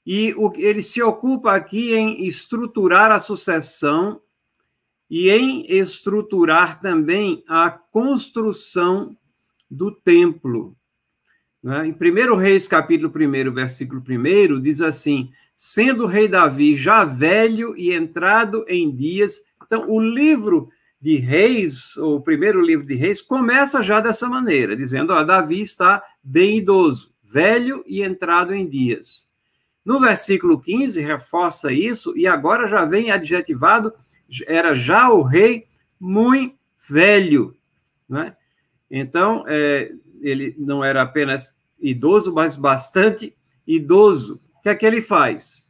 E 0.05 0.33
o, 0.35 0.51
ele 0.57 0.81
se 0.81 1.01
ocupa 1.01 1.55
aqui 1.55 1.93
em 1.93 2.25
estruturar 2.25 3.11
a 3.11 3.19
sucessão 3.19 4.21
e 5.09 5.29
em 5.29 5.65
estruturar 5.71 6.79
também 6.79 7.43
a 7.47 7.69
construção 7.69 9.17
do 9.69 9.91
templo. 9.91 10.75
Né? 11.63 11.87
Em 11.87 11.91
1 11.91 12.35
Reis, 12.35 12.67
capítulo 12.67 13.11
1, 13.11 13.51
versículo 13.53 14.03
1, 14.07 14.61
diz 14.61 14.81
assim: 14.81 15.31
sendo 15.55 16.03
o 16.03 16.07
rei 16.07 16.27
Davi 16.27 16.75
já 16.75 17.03
velho 17.05 17.75
e 17.77 17.93
entrado 17.93 18.65
em 18.67 18.93
dias. 18.93 19.41
Então, 19.65 19.89
o 19.89 19.99
livro 19.99 20.69
de 21.05 21.17
Reis, 21.17 21.95
o 21.97 22.19
primeiro 22.19 22.59
livro 22.59 22.83
de 22.83 22.95
Reis, 22.95 23.21
começa 23.21 23.83
já 23.83 23.99
dessa 23.99 24.27
maneira, 24.27 24.75
dizendo: 24.75 25.13
ó, 25.13 25.23
Davi 25.23 25.61
está 25.61 26.03
bem 26.23 26.57
idoso, 26.57 27.13
velho 27.21 27.83
e 27.85 28.01
entrado 28.01 28.55
em 28.55 28.67
dias. 28.67 29.29
No 29.85 29.99
versículo 29.99 30.59
15, 30.59 30.99
reforça 31.03 31.71
isso, 31.71 32.17
e 32.17 32.25
agora 32.25 32.67
já 32.67 32.83
vem 32.85 33.11
adjetivado, 33.11 33.93
era 34.47 34.73
já 34.73 35.11
o 35.11 35.21
rei 35.21 35.67
muito 35.99 36.55
velho. 36.89 37.55
Né? 38.09 38.35
Então, 38.89 39.43
é, 39.47 39.91
ele 40.21 40.55
não 40.57 40.83
era 40.83 41.03
apenas 41.03 41.61
idoso, 41.79 42.33
mas 42.33 42.55
bastante 42.55 43.37
idoso. 43.67 44.41
O 44.57 44.61
que 44.63 44.69
é 44.69 44.75
que 44.75 44.87
ele 44.87 45.01
faz? 45.01 45.64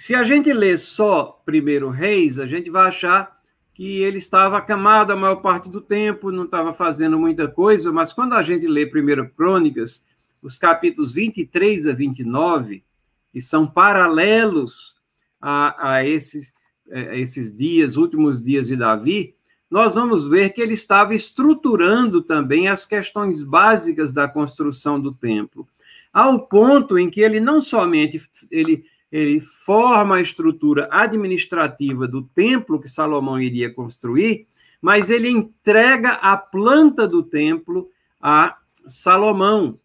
Se 0.00 0.14
a 0.14 0.24
gente 0.24 0.50
lê 0.50 0.78
só 0.78 1.42
Primeiro 1.44 1.90
Reis, 1.90 2.38
a 2.38 2.46
gente 2.46 2.70
vai 2.70 2.88
achar 2.88 3.38
que 3.74 4.00
ele 4.00 4.16
estava 4.16 4.56
acamado 4.56 5.12
a 5.12 5.16
maior 5.16 5.42
parte 5.42 5.68
do 5.68 5.78
tempo, 5.78 6.32
não 6.32 6.44
estava 6.44 6.72
fazendo 6.72 7.18
muita 7.18 7.46
coisa, 7.46 7.92
mas 7.92 8.10
quando 8.10 8.32
a 8.32 8.40
gente 8.40 8.66
lê 8.66 8.86
Primeiro 8.86 9.28
Crônicas, 9.28 10.02
os 10.40 10.56
capítulos 10.56 11.12
23 11.12 11.86
a 11.86 11.92
29, 11.92 12.82
que 13.30 13.42
são 13.42 13.66
paralelos 13.66 14.96
a, 15.38 15.90
a 15.90 16.02
esses, 16.02 16.54
a 16.90 17.14
esses 17.18 17.54
dias, 17.54 17.98
últimos 17.98 18.42
dias 18.42 18.68
de 18.68 18.76
Davi, 18.76 19.34
nós 19.70 19.96
vamos 19.96 20.26
ver 20.26 20.48
que 20.54 20.62
ele 20.62 20.72
estava 20.72 21.14
estruturando 21.14 22.22
também 22.22 22.68
as 22.68 22.86
questões 22.86 23.42
básicas 23.42 24.14
da 24.14 24.26
construção 24.26 24.98
do 24.98 25.14
templo, 25.14 25.68
ao 26.10 26.48
ponto 26.48 26.98
em 26.98 27.10
que 27.10 27.20
ele 27.20 27.38
não 27.38 27.60
somente 27.60 28.18
ele, 28.50 28.86
ele 29.10 29.40
forma 29.40 30.16
a 30.16 30.20
estrutura 30.20 30.88
administrativa 30.90 32.06
do 32.06 32.22
templo 32.22 32.80
que 32.80 32.88
Salomão 32.88 33.40
iria 33.40 33.72
construir, 33.72 34.46
mas 34.80 35.10
ele 35.10 35.28
entrega 35.28 36.12
a 36.12 36.36
planta 36.36 37.06
do 37.06 37.22
templo 37.22 37.90
a 38.20 38.56
Salomão. 38.86 39.78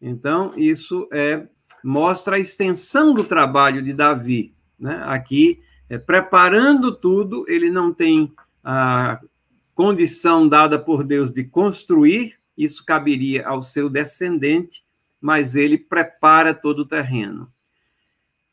Então, 0.00 0.52
isso 0.56 1.08
é, 1.12 1.46
mostra 1.84 2.36
a 2.36 2.40
extensão 2.40 3.14
do 3.14 3.24
trabalho 3.24 3.82
de 3.82 3.92
Davi. 3.92 4.54
Né? 4.78 5.02
Aqui, 5.04 5.60
é, 5.88 5.98
preparando 5.98 6.92
tudo, 6.94 7.44
ele 7.48 7.70
não 7.70 7.92
tem 7.92 8.32
a 8.64 9.20
condição 9.74 10.48
dada 10.48 10.78
por 10.78 11.04
Deus 11.04 11.30
de 11.30 11.44
construir, 11.44 12.36
isso 12.56 12.84
caberia 12.84 13.46
ao 13.46 13.62
seu 13.62 13.88
descendente, 13.88 14.84
mas 15.20 15.54
ele 15.54 15.78
prepara 15.78 16.52
todo 16.54 16.80
o 16.80 16.86
terreno. 16.86 17.50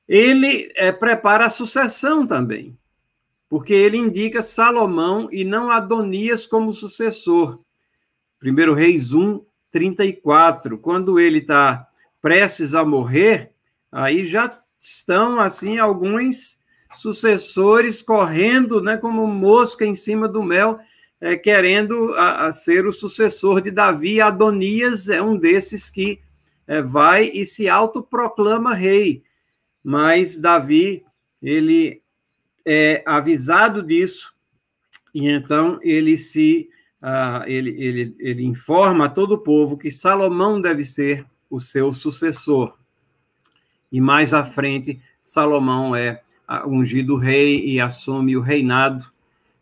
Ele 0.10 0.72
é, 0.76 0.91
prepara 0.91 1.45
a 1.45 1.50
sucessão 1.52 2.26
também, 2.26 2.76
porque 3.48 3.76
ele 3.76 3.95
indica 3.95 4.41
Salomão 4.41 5.30
e 5.32 5.45
não 5.45 5.69
Adonias 5.69 6.48
como 6.48 6.74
sucessor. 6.74 7.60
1 8.43 8.74
Reis 8.74 9.13
1, 9.13 9.39
34. 9.69 10.80
Quando 10.80 11.19
ele 11.19 11.38
está 11.38 11.88
prestes 12.19 12.74
a 12.74 12.84
morrer, 12.84 13.52
aí 13.91 14.26
já 14.26 14.60
estão 14.80 15.39
assim 15.39 15.78
alguns 15.78 16.58
sucessores 16.91 18.02
correndo, 18.02 18.82
né, 18.82 18.98
como 18.98 19.28
mosca 19.28 19.86
em 19.86 19.93
cima 19.93 20.28
do 20.28 20.41
mel, 20.41 20.80
é, 21.22 21.36
querendo 21.36 22.15
a, 22.15 22.48
a 22.48 22.52
ser 22.52 22.88
o 22.88 22.91
sucessor 22.91 23.62
de 23.62 23.69
Davi. 23.69 24.19
Adonias 24.19 25.08
é 25.08 25.22
um 25.22 25.38
desses 25.38 25.88
que 25.88 26.19
é, 26.65 26.82
vai 26.82 27.30
e 27.32 27.45
se 27.45 27.69
autoproclama 27.69 28.74
rei. 28.74 29.22
Mas 29.84 30.39
Davi, 30.39 31.04
ele 31.42 32.02
é 32.65 33.04
avisado 33.06 33.82
disso, 33.82 34.34
e 35.13 35.28
então 35.28 35.80
ele 35.82 36.18
se 36.18 36.70
uh, 37.02 37.44
ele, 37.48 37.70
ele, 37.82 38.15
ele 38.20 38.46
informa 38.46 39.06
a 39.06 39.10
todo 39.10 39.34
o 39.34 39.39
povo 39.39 39.78
que 39.78 39.92
Salomão 39.92 40.62
deve 40.62 40.86
ser 40.86 41.26
o 41.50 41.60
seu 41.60 41.94
sucessor. 41.94 42.78
E 43.92 44.00
mais 44.00 44.34
à 44.34 44.44
frente, 44.44 45.02
Salomão 45.24 45.96
é 45.96 46.22
ungido 46.68 47.18
rei 47.18 47.65
e 47.65 47.80
assume 47.80 48.36
o 48.36 48.42
reinado, 48.42 49.06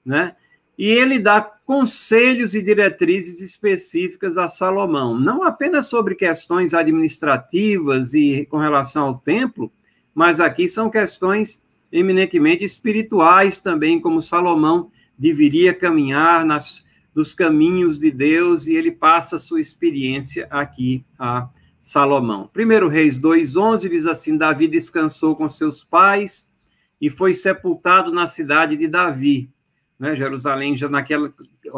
né? 0.05 0.35
E 0.77 0.85
ele 0.85 1.17
dá 1.17 1.41
conselhos 1.41 2.53
e 2.53 2.61
diretrizes 2.61 3.41
específicas 3.41 4.37
a 4.37 4.47
Salomão, 4.47 5.19
não 5.19 5.43
apenas 5.43 5.87
sobre 5.87 6.13
questões 6.13 6.73
administrativas 6.73 8.13
e 8.13 8.45
com 8.45 8.57
relação 8.57 9.07
ao 9.07 9.17
templo, 9.17 9.71
mas 10.17 10.39
aqui 10.39 10.67
são 10.67 10.89
questões 10.89 11.63
eminentemente 11.91 12.63
espirituais 12.63 13.59
também, 13.59 14.01
como 14.01 14.19
Salomão 14.19 14.89
deveria 15.15 15.75
caminhar 15.75 16.43
nas, 16.43 16.83
nos 17.13 17.35
caminhos 17.35 17.99
de 17.99 18.09
Deus, 18.09 18.65
e 18.65 18.73
ele 18.73 18.91
passa 18.91 19.37
sua 19.37 19.61
experiência 19.61 20.47
aqui 20.49 21.05
a 21.19 21.47
Salomão. 21.79 22.49
Primeiro 22.51 22.89
Reis 22.89 23.19
2:11 23.19 23.89
diz 23.91 24.07
assim: 24.07 24.35
Davi 24.35 24.67
descansou 24.67 25.35
com 25.35 25.47
seus 25.47 25.83
pais 25.83 26.51
e 26.99 27.11
foi 27.11 27.31
sepultado 27.35 28.11
na 28.11 28.25
cidade 28.25 28.75
de 28.75 28.87
Davi. 28.87 29.51
Né? 29.99 30.15
Jerusalém 30.15 30.75
já 30.75 30.89
naquela 30.89 31.31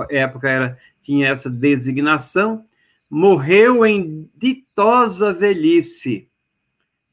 época 0.09 0.49
era 0.49 0.77
tinha 1.03 1.27
essa 1.27 1.49
designação. 1.49 2.63
Morreu 3.09 3.85
em 3.85 4.29
ditosa 4.33 5.33
velhice. 5.33 6.28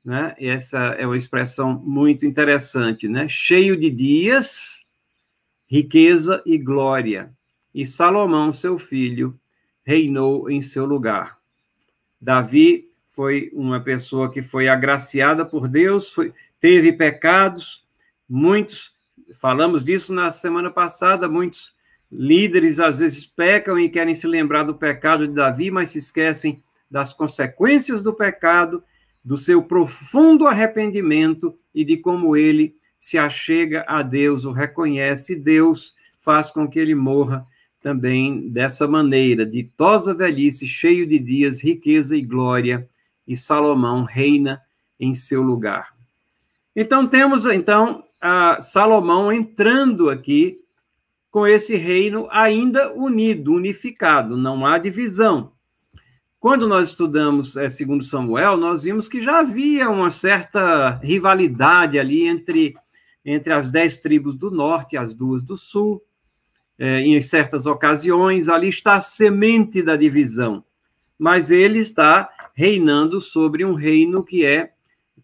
Né? 0.07 0.37
Essa 0.39 0.79
é 0.99 1.05
uma 1.05 1.17
expressão 1.17 1.83
muito 1.85 2.25
interessante, 2.25 3.09
né? 3.09 3.27
Cheio 3.27 3.77
de 3.77 3.91
dias, 3.91 4.85
riqueza 5.67 6.41
e 6.47 6.57
glória. 6.57 7.33
E 7.75 7.85
Salomão, 7.85 8.53
seu 8.53 8.79
filho, 8.79 9.37
reinou 9.85 10.49
em 10.49 10.63
seu 10.63 10.87
lugar. 10.87 11.37
Davi 12.21 12.89
foi 13.05 13.51
uma 13.53 13.81
pessoa 13.81 14.31
que 14.31 14.41
foi 14.41 14.69
agraciada 14.69 15.45
por 15.45 15.67
Deus, 15.67 16.13
foi, 16.13 16.33
teve 16.61 16.93
pecados, 16.93 17.85
muitos, 18.29 18.95
falamos 19.41 19.83
disso 19.83 20.15
na 20.15 20.31
semana 20.31 20.71
passada, 20.71 21.29
muitos 21.29 21.75
líderes 22.13 22.79
às 22.79 23.01
vezes 23.01 23.27
pecam 23.27 23.77
e 23.77 23.89
querem 23.89 24.15
se 24.15 24.29
lembrar 24.29 24.63
do 24.63 24.77
pecado 24.77 25.27
de 25.27 25.35
Davi, 25.35 25.69
mas 25.69 25.91
se 25.91 25.99
esquecem 25.99 26.63
das 26.89 27.13
consequências 27.13 28.05
do 28.05 28.15
pecado, 28.15 28.85
do 29.27 29.37
seu 29.37 29.61
profundo 29.61 30.47
arrependimento 30.47 31.59
e 31.75 31.85
de 31.85 31.97
como 31.97 32.37
ele 32.37 32.77
se 32.97 33.19
achega 33.19 33.85
a 33.89 34.01
Deus, 34.01 34.45
o 34.45 34.53
reconhece, 34.53 35.35
Deus 35.35 35.97
faz 36.17 36.49
com 36.49 36.69
que 36.69 36.79
ele 36.79 36.95
morra 36.95 37.45
também 37.81 38.49
dessa 38.49 38.87
maneira, 38.87 39.45
ditosa 39.45 40.15
velhice, 40.15 40.69
cheio 40.69 41.05
de 41.09 41.19
dias, 41.19 41.61
riqueza 41.61 42.17
e 42.17 42.23
glória, 42.23 42.89
e 43.27 43.37
Salomão 43.37 44.05
reina 44.05 44.63
em 44.99 45.13
seu 45.13 45.43
lugar. 45.43 45.93
Então 46.75 47.05
temos 47.09 47.47
então 47.47 48.05
Salomão 48.61 49.33
entrando 49.33 50.09
aqui 50.09 50.61
com 51.33 51.45
esse 51.45 51.75
reino 51.75 52.29
ainda 52.31 52.95
unido, 52.95 53.55
unificado, 53.55 54.37
não 54.37 54.65
há 54.65 54.79
divisão. 54.79 55.51
Quando 56.39 56.69
nós 56.69 56.91
estudamos 56.91 57.57
é, 57.57 57.69
segundo 57.69 58.05
Samuel, 58.05 58.57
nós 58.57 58.85
vimos 58.85 59.09
que 59.09 59.21
já 59.21 59.41
havia 59.41 59.89
uma 59.89 60.11
certa 60.11 60.97
rivalidade 61.03 61.99
ali 61.99 62.27
entre 62.27 62.75
entre 63.27 63.53
as 63.53 63.73
dez 63.73 63.99
tribos 63.99 64.37
do 64.37 64.53
norte 64.53 64.93
e 64.93 64.97
as 64.97 65.13
duas 65.13 65.43
do 65.43 65.57
sul. 65.57 66.01
É, 66.79 67.01
em 67.01 67.21
certas 67.21 67.67
ocasiões, 67.67 68.49
ali 68.49 68.69
está 68.69 68.95
a 68.95 69.01
semente 69.01 69.83
da 69.83 69.97
divisão, 69.97 70.63
mas 71.19 71.51
ele 71.51 71.79
está 71.79 72.31
reinando 72.55 73.19
sobre 73.21 73.65
um 73.65 73.75
reino 73.75 74.23
que 74.23 74.45
é 74.45 74.73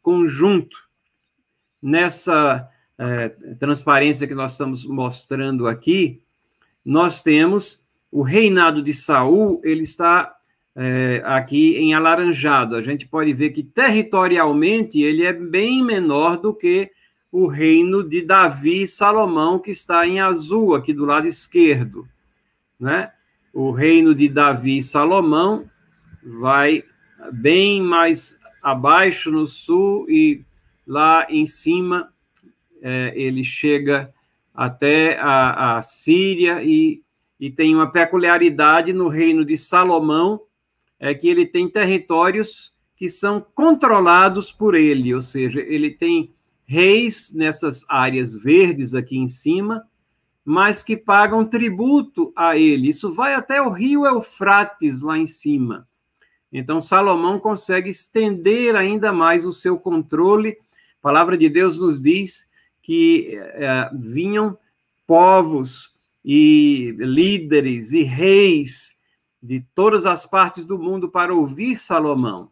conjunto. 0.01 0.89
Nessa 1.81 2.69
é, 2.99 3.29
transparência 3.59 4.27
que 4.27 4.35
nós 4.35 4.53
estamos 4.53 4.87
mostrando 4.87 5.69
aqui, 5.69 6.23
nós 6.85 7.23
temos 7.23 7.83
o 8.11 8.23
reinado 8.23 8.83
de 8.83 8.95
Saul, 8.95 9.61
ele 9.63 9.83
está 9.83 10.35
é, 10.75 11.23
aqui 11.25 11.77
em 11.77 11.95
alaranjado. 11.95 12.77
A 12.77 12.81
gente 12.81 13.07
pode 13.07 13.33
ver 13.33 13.51
que 13.51 13.63
territorialmente 13.63 15.01
ele 15.01 15.25
é 15.25 15.33
bem 15.33 15.83
menor 15.83 16.37
do 16.37 16.55
que 16.55 16.91
o 17.31 17.47
reino 17.47 18.07
de 18.07 18.23
Davi 18.23 18.83
e 18.83 18.87
Salomão, 18.87 19.59
que 19.59 19.71
está 19.71 20.07
em 20.07 20.21
azul, 20.21 20.75
aqui 20.75 20.93
do 20.93 21.07
lado 21.07 21.27
esquerdo. 21.27 22.07
Né? 22.79 23.11
O 23.53 23.71
reino 23.71 24.15
de 24.15 24.29
Davi 24.29 24.79
e 24.79 24.83
Salomão 24.83 25.65
vai 26.23 26.85
bem 27.33 27.81
mais 27.81 28.39
abaixo 28.63 29.31
no 29.31 29.47
sul 29.47 30.07
e 30.09 30.45
lá 30.87 31.27
em 31.31 31.47
cima 31.47 32.13
é, 32.83 33.13
ele 33.17 33.43
chega 33.43 34.13
até 34.55 35.19
a, 35.19 35.77
a 35.77 35.83
Síria 35.83 36.63
e, 36.63 37.03
e 37.41 37.51
tem 37.51 37.75
uma 37.75 37.91
peculiaridade 37.91 38.93
no 38.93 39.09
reino 39.09 39.45
de 39.45 39.57
Salomão, 39.57 40.41
é 41.03 41.13
que 41.13 41.29
ele 41.29 41.45
tem 41.45 41.69
territórios 41.69 42.73
que 42.95 43.11
são 43.11 43.45
controlados 43.55 44.53
por 44.53 44.77
ele, 44.77 45.13
ou 45.13 45.21
seja, 45.21 45.61
ele 45.61 45.91
tem 45.91 46.33
reis 46.65 47.33
nessas 47.35 47.85
áreas 47.89 48.37
verdes 48.37 48.95
aqui 48.95 49.19
em 49.19 49.27
cima, 49.27 49.83
mas 50.45 50.81
que 50.81 50.97
pagam 50.97 51.45
tributo 51.45 52.33
a 52.37 52.57
ele. 52.57 52.89
Isso 52.89 53.13
vai 53.13 53.35
até 53.35 53.61
o 53.61 53.71
rio 53.71 54.07
Eufrates 54.07 55.03
lá 55.03 55.19
em 55.19 55.27
cima. 55.27 55.89
Então, 56.53 56.81
Salomão 56.81 57.41
consegue 57.41 57.91
estender 57.91 58.77
ainda 58.77 59.13
mais 59.13 59.45
o 59.45 59.53
seu 59.53 59.77
controle. 59.77 60.51
A 60.51 61.03
palavra 61.03 61.37
de 61.37 61.49
Deus 61.49 61.79
nos 61.79 62.01
diz 62.01 62.49
que 62.81 63.37
é, 63.37 63.91
vinham 63.93 64.57
povos 65.05 65.93
e 66.25 66.95
líderes 66.97 67.93
e 67.93 68.05
reis 68.05 68.95
de 69.43 69.61
todas 69.75 70.07
as 70.07 70.25
partes 70.25 70.65
do 70.65 70.79
mundo 70.79 71.09
para 71.09 71.35
ouvir 71.35 71.79
Salomão. 71.79 72.51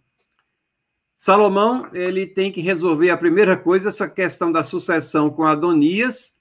Salomão, 1.14 1.86
ele 1.92 2.26
tem 2.26 2.50
que 2.50 2.60
resolver 2.60 3.10
a 3.10 3.16
primeira 3.16 3.56
coisa, 3.56 3.88
essa 3.88 4.08
questão 4.08 4.50
da 4.50 4.62
sucessão 4.62 5.28
com 5.28 5.44
Adonias. 5.44 6.34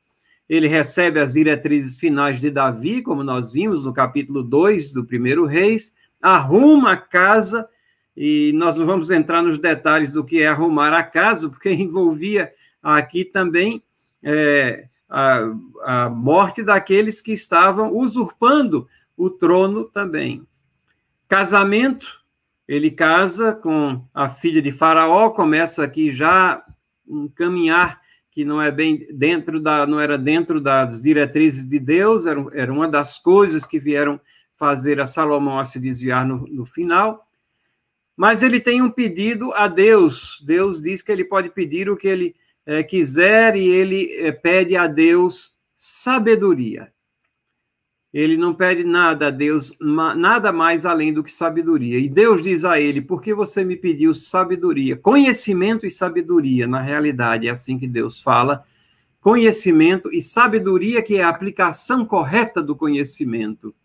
Ele 0.47 0.67
recebe 0.67 1.19
as 1.19 1.33
diretrizes 1.33 1.99
finais 1.99 2.39
de 2.39 2.49
Davi, 2.49 3.01
como 3.01 3.21
nós 3.21 3.51
vimos 3.51 3.85
no 3.85 3.93
capítulo 3.93 4.41
2 4.41 4.93
do 4.93 5.03
primeiro 5.03 5.45
Reis, 5.45 5.95
arruma 6.21 6.93
a 6.93 6.97
casa, 6.97 7.67
e 8.15 8.51
nós 8.55 8.77
não 8.77 8.85
vamos 8.85 9.11
entrar 9.11 9.43
nos 9.43 9.59
detalhes 9.59 10.11
do 10.11 10.23
que 10.23 10.41
é 10.41 10.47
arrumar 10.47 10.93
a 10.93 11.03
casa, 11.03 11.49
porque 11.49 11.69
envolvia 11.75 12.51
aqui 12.81 13.23
também 13.23 13.83
é, 14.23 14.87
a, 15.09 15.41
a 15.83 16.09
morte 16.09 16.63
daqueles 16.63 17.21
que 17.21 17.33
estavam 17.33 17.93
usurpando 17.93 18.87
o 19.19 19.29
trono 19.29 19.83
também. 19.83 20.47
Casamento, 21.27 22.23
ele 22.65 22.89
casa 22.89 23.53
com 23.53 24.01
a 24.13 24.29
filha 24.29 24.61
de 24.61 24.71
Faraó, 24.71 25.29
começa 25.29 25.83
aqui 25.83 26.09
já 26.09 26.63
um 27.05 27.27
caminhar 27.27 27.99
que 28.31 28.45
não 28.45 28.61
é 28.61 28.71
bem 28.71 29.05
dentro 29.11 29.59
da, 29.59 29.85
não 29.85 29.99
era 29.99 30.17
dentro 30.17 30.61
das 30.61 31.01
diretrizes 31.01 31.67
de 31.67 31.79
Deus, 31.79 32.25
era, 32.25 32.45
era 32.53 32.71
uma 32.71 32.87
das 32.87 33.19
coisas 33.19 33.65
que 33.65 33.77
vieram 33.77 34.21
fazer 34.55 35.01
a 35.01 35.05
Salomão 35.05 35.59
a 35.59 35.65
se 35.65 35.81
desviar 35.81 36.25
no, 36.25 36.47
no 36.47 36.65
final. 36.65 37.27
Mas 38.15 38.41
ele 38.41 38.61
tem 38.61 38.81
um 38.81 38.89
pedido 38.89 39.51
a 39.53 39.67
Deus. 39.67 40.41
Deus 40.45 40.81
diz 40.81 41.01
que 41.01 41.11
ele 41.11 41.25
pode 41.25 41.49
pedir 41.49 41.89
o 41.89 41.97
que 41.97 42.07
ele 42.07 42.35
é, 42.65 42.83
quiser 42.83 43.57
e 43.57 43.67
ele 43.67 44.13
é, 44.13 44.31
pede 44.31 44.77
a 44.77 44.87
Deus 44.87 45.57
sabedoria. 45.75 46.93
Ele 48.11 48.35
não 48.35 48.55
pede 48.55 48.83
nada 48.83 49.27
a 49.27 49.29
Deus, 49.29 49.71
nada 49.79 50.51
mais 50.51 50.83
além 50.83 51.13
do 51.13 51.23
que 51.23 51.31
sabedoria. 51.31 51.99
E 51.99 52.09
Deus 52.09 52.41
diz 52.41 52.65
a 52.65 52.79
ele: 52.79 53.01
Por 53.01 53.21
que 53.21 53.33
você 53.33 53.63
me 53.63 53.75
pediu 53.75 54.13
sabedoria? 54.15 54.97
Conhecimento 54.97 55.85
e 55.85 55.91
sabedoria, 55.91 56.65
na 56.65 56.81
realidade, 56.81 57.47
é 57.47 57.51
assim 57.51 57.77
que 57.77 57.87
Deus 57.87 58.19
fala. 58.19 58.63
Conhecimento 59.21 60.09
e 60.11 60.21
sabedoria, 60.21 61.03
que 61.03 61.17
é 61.17 61.23
a 61.23 61.29
aplicação 61.29 62.03
correta 62.03 62.63
do 62.63 62.75
conhecimento. 62.75 63.75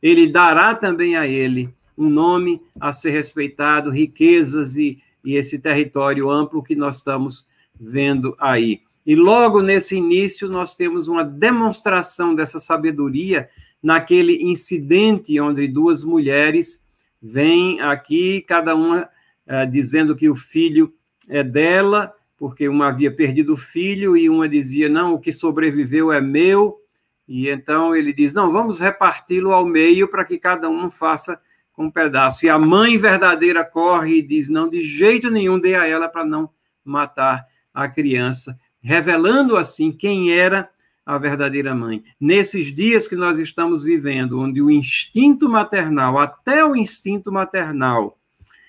Ele 0.00 0.28
dará 0.28 0.74
também 0.74 1.16
a 1.16 1.26
ele 1.26 1.74
um 1.96 2.08
nome 2.08 2.60
a 2.78 2.92
ser 2.92 3.10
respeitado, 3.10 3.90
riquezas 3.90 4.76
e, 4.76 5.00
e 5.24 5.36
esse 5.36 5.58
território 5.58 6.30
amplo 6.30 6.62
que 6.62 6.76
nós 6.76 6.98
estamos 6.98 7.46
vendo 7.74 8.36
aí. 8.38 8.82
E 9.06 9.14
logo 9.14 9.60
nesse 9.60 9.96
início, 9.96 10.48
nós 10.48 10.76
temos 10.76 11.08
uma 11.08 11.24
demonstração 11.24 12.34
dessa 12.34 12.60
sabedoria 12.60 13.48
naquele 13.84 14.42
incidente 14.42 15.38
onde 15.38 15.68
duas 15.68 16.02
mulheres 16.02 16.82
vêm 17.20 17.82
aqui, 17.82 18.40
cada 18.40 18.74
uma 18.74 19.02
uh, 19.02 19.70
dizendo 19.70 20.16
que 20.16 20.26
o 20.26 20.34
filho 20.34 20.94
é 21.28 21.44
dela, 21.44 22.14
porque 22.38 22.66
uma 22.66 22.88
havia 22.88 23.14
perdido 23.14 23.52
o 23.52 23.58
filho 23.58 24.16
e 24.16 24.30
uma 24.30 24.48
dizia: 24.48 24.88
Não, 24.88 25.12
o 25.12 25.20
que 25.20 25.30
sobreviveu 25.30 26.10
é 26.10 26.18
meu. 26.18 26.80
E 27.28 27.46
então 27.50 27.94
ele 27.94 28.14
diz: 28.14 28.32
Não, 28.32 28.50
vamos 28.50 28.78
reparti-lo 28.78 29.52
ao 29.52 29.66
meio 29.66 30.08
para 30.08 30.24
que 30.24 30.38
cada 30.38 30.66
um 30.66 30.90
faça 30.90 31.38
um 31.76 31.90
pedaço. 31.90 32.46
E 32.46 32.48
a 32.48 32.58
mãe 32.58 32.96
verdadeira 32.96 33.62
corre 33.66 34.18
e 34.18 34.22
diz: 34.22 34.48
Não, 34.48 34.66
de 34.66 34.80
jeito 34.80 35.30
nenhum, 35.30 35.60
dê 35.60 35.74
a 35.74 35.86
ela 35.86 36.08
para 36.08 36.24
não 36.24 36.48
matar 36.82 37.46
a 37.72 37.86
criança, 37.86 38.58
revelando 38.80 39.58
assim 39.58 39.92
quem 39.92 40.32
era 40.32 40.70
a 41.04 41.18
verdadeira 41.18 41.74
mãe. 41.74 42.02
Nesses 42.20 42.72
dias 42.72 43.06
que 43.06 43.16
nós 43.16 43.38
estamos 43.38 43.84
vivendo, 43.84 44.40
onde 44.40 44.62
o 44.62 44.70
instinto 44.70 45.48
maternal, 45.48 46.18
até 46.18 46.64
o 46.64 46.74
instinto 46.74 47.30
maternal, 47.30 48.18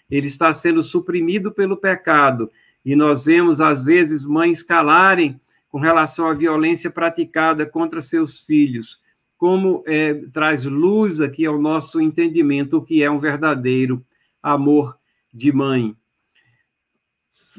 ele 0.10 0.28
está 0.28 0.52
sendo 0.54 0.84
suprimido 0.84 1.52
pelo 1.52 1.78
pecado, 1.78 2.52
e 2.84 2.96
nós 2.96 3.26
vemos, 3.26 3.62
às 3.62 3.84
vezes, 3.84 4.26
mães 4.26 4.62
calarem 4.62 5.40
com 5.70 5.80
relação 5.80 6.28
à 6.28 6.34
violência 6.34 6.90
praticada 6.90 7.66
contra 7.66 8.02
seus 8.02 8.42
filhos, 8.42 9.00
como 9.38 9.84
é, 9.86 10.14
traz 10.32 10.66
luz 10.66 11.20
aqui 11.20 11.46
ao 11.46 11.60
nosso 11.60 12.00
entendimento 12.00 12.78
o 12.78 12.82
que 12.82 13.04
é 13.04 13.10
um 13.10 13.18
verdadeiro 13.18 14.06
amor 14.42 14.98
de 15.34 15.52
mãe 15.52 15.96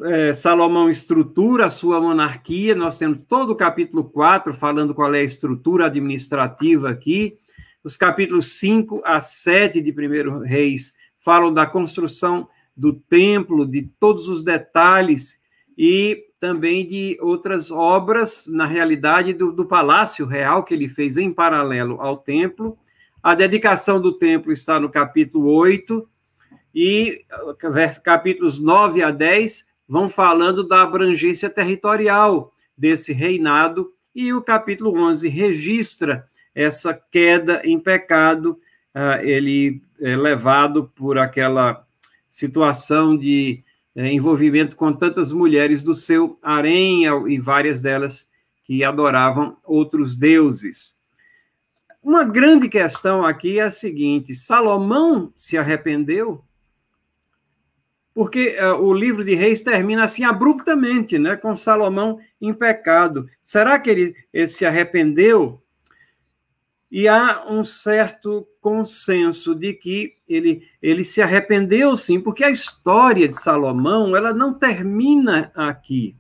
é, 0.05 0.35
Salomão 0.35 0.89
estrutura 0.89 1.67
a 1.67 1.71
sua 1.71 2.01
monarquia, 2.01 2.75
nós 2.75 2.99
temos 2.99 3.21
todo 3.23 3.51
o 3.51 3.57
capítulo 3.57 4.05
4 4.05 4.53
falando 4.53 4.95
qual 4.95 5.15
é 5.15 5.21
a 5.21 5.25
estrutura 5.25 5.87
administrativa 5.87 6.91
aqui, 6.91 7.39
os 7.83 7.97
capítulos 7.97 8.59
5 8.59 9.03
a 9.05 9.21
7 9.21 9.81
de 9.81 9.91
1 9.91 10.41
Reis 10.41 10.95
falam 11.17 11.53
da 11.53 11.67
construção 11.67 12.49
do 12.77 12.93
templo, 12.93 13.67
de 13.67 13.83
todos 13.83 14.29
os 14.29 14.43
detalhes 14.43 15.41
e 15.79 16.25
também 16.39 16.87
de 16.87 17.17
outras 17.21 17.71
obras, 17.71 18.47
na 18.47 18.67
realidade, 18.67 19.33
do, 19.33 19.51
do 19.53 19.65
palácio 19.65 20.27
real 20.27 20.63
que 20.63 20.75
ele 20.75 20.89
fez 20.89 21.17
em 21.17 21.33
paralelo 21.33 22.01
ao 22.01 22.17
templo. 22.17 22.77
A 23.23 23.35
dedicação 23.35 24.01
do 24.01 24.13
templo 24.13 24.53
está 24.53 24.79
no 24.79 24.91
capítulo 24.91 25.51
8, 25.53 26.07
e 26.79 27.25
capítulos 28.05 28.61
9 28.61 29.03
a 29.03 29.11
10 29.11 29.67
vão 29.89 30.07
falando 30.11 30.63
da 30.63 30.83
abrangência 30.83 31.49
territorial 31.49 32.53
desse 32.77 33.15
reinado, 33.15 33.95
e 34.15 34.31
o 34.35 34.43
capítulo 34.43 34.95
11 34.95 35.27
registra 35.27 36.29
essa 36.55 36.93
queda 36.93 37.63
em 37.65 37.81
pecado, 37.81 38.61
uh, 38.95 39.23
ele 39.23 39.81
é 39.99 40.15
levado 40.15 40.93
por 40.95 41.17
aquela 41.17 41.87
situação 42.29 43.17
de 43.17 43.65
é, 43.95 44.13
envolvimento 44.13 44.77
com 44.77 44.93
tantas 44.93 45.33
mulheres 45.33 45.83
do 45.83 45.95
seu 45.95 46.39
harém 46.43 47.05
e 47.29 47.39
várias 47.39 47.81
delas 47.81 48.29
que 48.65 48.85
adoravam 48.85 49.57
outros 49.65 50.15
deuses. 50.15 50.95
Uma 52.03 52.23
grande 52.25 52.69
questão 52.69 53.25
aqui 53.25 53.59
é 53.59 53.63
a 53.63 53.71
seguinte: 53.71 54.35
Salomão 54.35 55.33
se 55.35 55.57
arrependeu? 55.57 56.45
Porque 58.17 58.57
uh, 58.59 58.83
o 58.83 58.95
livro 58.95 59.23
de 59.23 59.35
Reis 59.35 59.61
termina 59.61 60.05
assim 60.05 60.25
abruptamente, 60.25 61.19
né, 61.19 61.37
com 61.37 61.55
Salomão 61.55 62.19
em 62.41 62.51
pecado. 62.55 63.29
Será 63.43 63.79
que 63.79 63.91
ele, 63.91 64.17
ele 64.33 64.49
se 64.49 64.65
arrependeu? 64.65 65.63
E 66.91 67.07
há 67.07 67.45
um 67.47 67.63
certo 67.63 68.49
consenso 68.59 69.55
de 69.55 69.75
que 69.75 70.15
ele, 70.27 70.67
ele 70.81 71.05
se 71.05 71.21
arrependeu 71.21 71.95
sim, 71.95 72.19
porque 72.19 72.43
a 72.43 72.49
história 72.49 73.29
de 73.29 73.39
Salomão 73.39 74.17
ela 74.17 74.33
não 74.33 74.55
termina 74.55 75.53
aqui. 75.55 76.17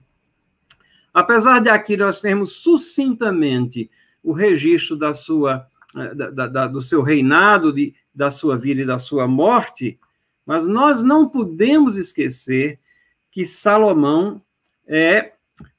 Apesar 1.15 1.61
de 1.61 1.71
aqui 1.71 1.97
nós 1.97 2.21
termos 2.21 2.57
sucintamente 2.57 3.91
o 4.23 4.35
registro 4.35 4.99
da 4.99 5.15
sua, 5.15 5.67
eh, 5.97 6.15
da, 6.15 6.47
da, 6.47 6.67
do 6.67 6.83
seu 6.83 7.01
reinado, 7.01 7.73
de, 7.73 7.95
da 8.15 8.31
sua 8.31 8.55
vida 8.55 8.83
e 8.83 8.87
da 8.87 8.99
sua 8.99 9.27
morte, 9.27 9.99
mas 10.47 10.69
nós 10.69 11.03
não 11.03 11.29
podemos 11.29 11.97
esquecer 11.97 12.79
que 13.31 13.45
Salomão 13.45 14.41
é, 14.87 15.33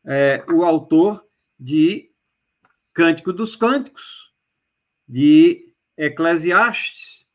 é 0.06 0.44
o 0.52 0.64
autor 0.64 1.26
de 1.58 2.12
Cântico 2.94 3.32
dos 3.32 3.56
Cânticos, 3.56 4.34
de 5.08 5.74
Eclesiastes, 5.98 7.28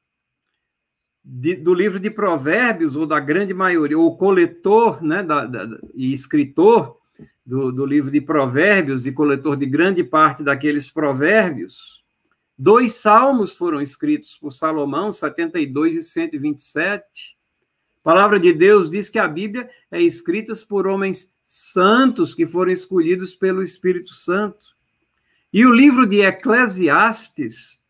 de, 1.24 1.54
do 1.54 1.72
livro 1.72 1.98
de 1.98 2.10
Provérbios, 2.10 2.96
ou 2.96 3.06
da 3.06 3.18
grande 3.18 3.54
maioria, 3.54 3.98
ou 3.98 4.16
coletor 4.16 5.02
né, 5.02 5.22
da, 5.22 5.46
da, 5.46 5.66
e 5.94 6.12
escritor 6.12 6.98
do, 7.44 7.72
do 7.72 7.86
livro 7.86 8.10
de 8.10 8.20
Provérbios 8.20 9.06
e 9.06 9.12
coletor 9.12 9.56
de 9.56 9.66
grande 9.66 10.04
parte 10.04 10.42
daqueles 10.42 10.90
provérbios. 10.90 12.01
Dois 12.58 12.94
salmos 12.94 13.54
foram 13.54 13.80
escritos 13.80 14.36
por 14.36 14.50
Salomão, 14.50 15.12
72 15.12 15.96
e 15.96 16.02
127. 16.02 17.02
A 17.98 18.02
palavra 18.02 18.38
de 18.38 18.52
Deus 18.52 18.90
diz 18.90 19.08
que 19.08 19.18
a 19.18 19.28
Bíblia 19.28 19.68
é 19.90 20.00
escrita 20.00 20.52
por 20.68 20.86
homens 20.86 21.34
santos 21.44 22.34
que 22.34 22.46
foram 22.46 22.72
escolhidos 22.72 23.34
pelo 23.34 23.62
Espírito 23.62 24.10
Santo. 24.10 24.74
E 25.52 25.66
o 25.66 25.72
livro 25.72 26.06
de 26.06 26.20
Eclesiastes 26.20 27.80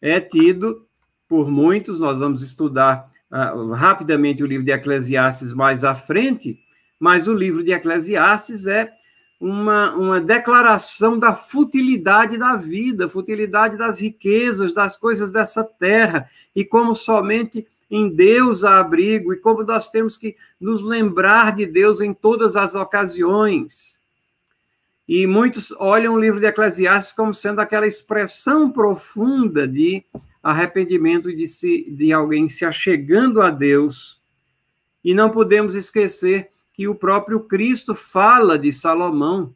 é 0.00 0.20
tido 0.20 0.86
por 1.28 1.50
muitos, 1.50 2.00
nós 2.00 2.18
vamos 2.18 2.42
estudar 2.42 3.08
uh, 3.30 3.72
rapidamente 3.72 4.42
o 4.42 4.46
livro 4.46 4.64
de 4.64 4.72
Eclesiastes 4.72 5.54
mais 5.54 5.84
à 5.84 5.94
frente, 5.94 6.58
mas 6.98 7.28
o 7.28 7.34
livro 7.34 7.62
de 7.62 7.72
Eclesiastes 7.72 8.66
é 8.66 8.92
uma, 9.40 9.94
uma 9.94 10.20
declaração 10.20 11.18
da 11.18 11.34
futilidade 11.34 12.36
da 12.36 12.56
vida, 12.56 13.08
futilidade 13.08 13.78
das 13.78 13.98
riquezas, 13.98 14.72
das 14.74 14.98
coisas 14.98 15.32
dessa 15.32 15.64
terra, 15.64 16.28
e 16.54 16.62
como 16.62 16.94
somente 16.94 17.66
em 17.90 18.14
Deus 18.14 18.62
há 18.62 18.78
abrigo, 18.78 19.32
e 19.32 19.38
como 19.38 19.64
nós 19.64 19.90
temos 19.90 20.18
que 20.18 20.36
nos 20.60 20.84
lembrar 20.84 21.54
de 21.54 21.64
Deus 21.64 22.02
em 22.02 22.12
todas 22.12 22.54
as 22.54 22.74
ocasiões. 22.74 23.98
E 25.08 25.26
muitos 25.26 25.72
olham 25.72 26.14
o 26.14 26.20
livro 26.20 26.38
de 26.38 26.46
Eclesiastes 26.46 27.12
como 27.12 27.34
sendo 27.34 27.60
aquela 27.60 27.86
expressão 27.86 28.70
profunda 28.70 29.66
de 29.66 30.04
arrependimento 30.42 31.34
de, 31.34 31.46
se, 31.46 31.90
de 31.90 32.12
alguém 32.12 32.48
se 32.48 32.64
achegando 32.64 33.40
a 33.40 33.50
Deus. 33.50 34.20
E 35.02 35.12
não 35.12 35.30
podemos 35.30 35.74
esquecer 35.74 36.50
que 36.80 36.88
o 36.88 36.94
próprio 36.94 37.40
Cristo 37.40 37.94
fala 37.94 38.58
de 38.58 38.72
Salomão 38.72 39.54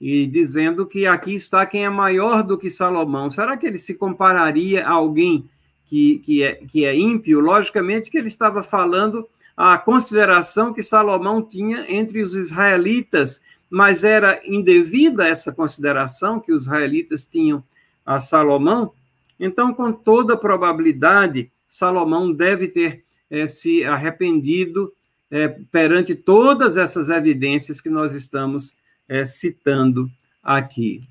e 0.00 0.26
dizendo 0.26 0.86
que 0.86 1.06
aqui 1.06 1.34
está 1.34 1.66
quem 1.66 1.84
é 1.84 1.90
maior 1.90 2.42
do 2.42 2.56
que 2.56 2.70
Salomão. 2.70 3.28
Será 3.28 3.58
que 3.58 3.66
ele 3.66 3.76
se 3.76 3.94
compararia 3.98 4.86
a 4.86 4.92
alguém 4.92 5.50
que, 5.84 6.20
que, 6.20 6.42
é, 6.42 6.54
que 6.54 6.86
é 6.86 6.96
ímpio? 6.96 7.40
Logicamente 7.40 8.10
que 8.10 8.16
ele 8.16 8.28
estava 8.28 8.62
falando 8.62 9.28
a 9.54 9.76
consideração 9.76 10.72
que 10.72 10.82
Salomão 10.82 11.42
tinha 11.42 11.84
entre 11.92 12.22
os 12.22 12.34
israelitas, 12.34 13.42
mas 13.68 14.02
era 14.02 14.40
indevida 14.42 15.28
essa 15.28 15.52
consideração 15.52 16.40
que 16.40 16.54
os 16.54 16.62
israelitas 16.62 17.26
tinham 17.26 17.62
a 18.02 18.18
Salomão. 18.18 18.94
Então, 19.38 19.74
com 19.74 19.92
toda 19.92 20.38
probabilidade, 20.38 21.52
Salomão 21.68 22.32
deve 22.32 22.66
ter 22.66 23.04
é, 23.28 23.46
se 23.46 23.84
arrependido 23.84 24.90
é, 25.32 25.48
perante 25.48 26.14
todas 26.14 26.76
essas 26.76 27.08
evidências 27.08 27.80
que 27.80 27.88
nós 27.88 28.12
estamos 28.12 28.74
é, 29.08 29.24
citando 29.24 30.10
aqui. 30.42 31.02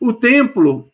O 0.00 0.12
templo 0.12 0.90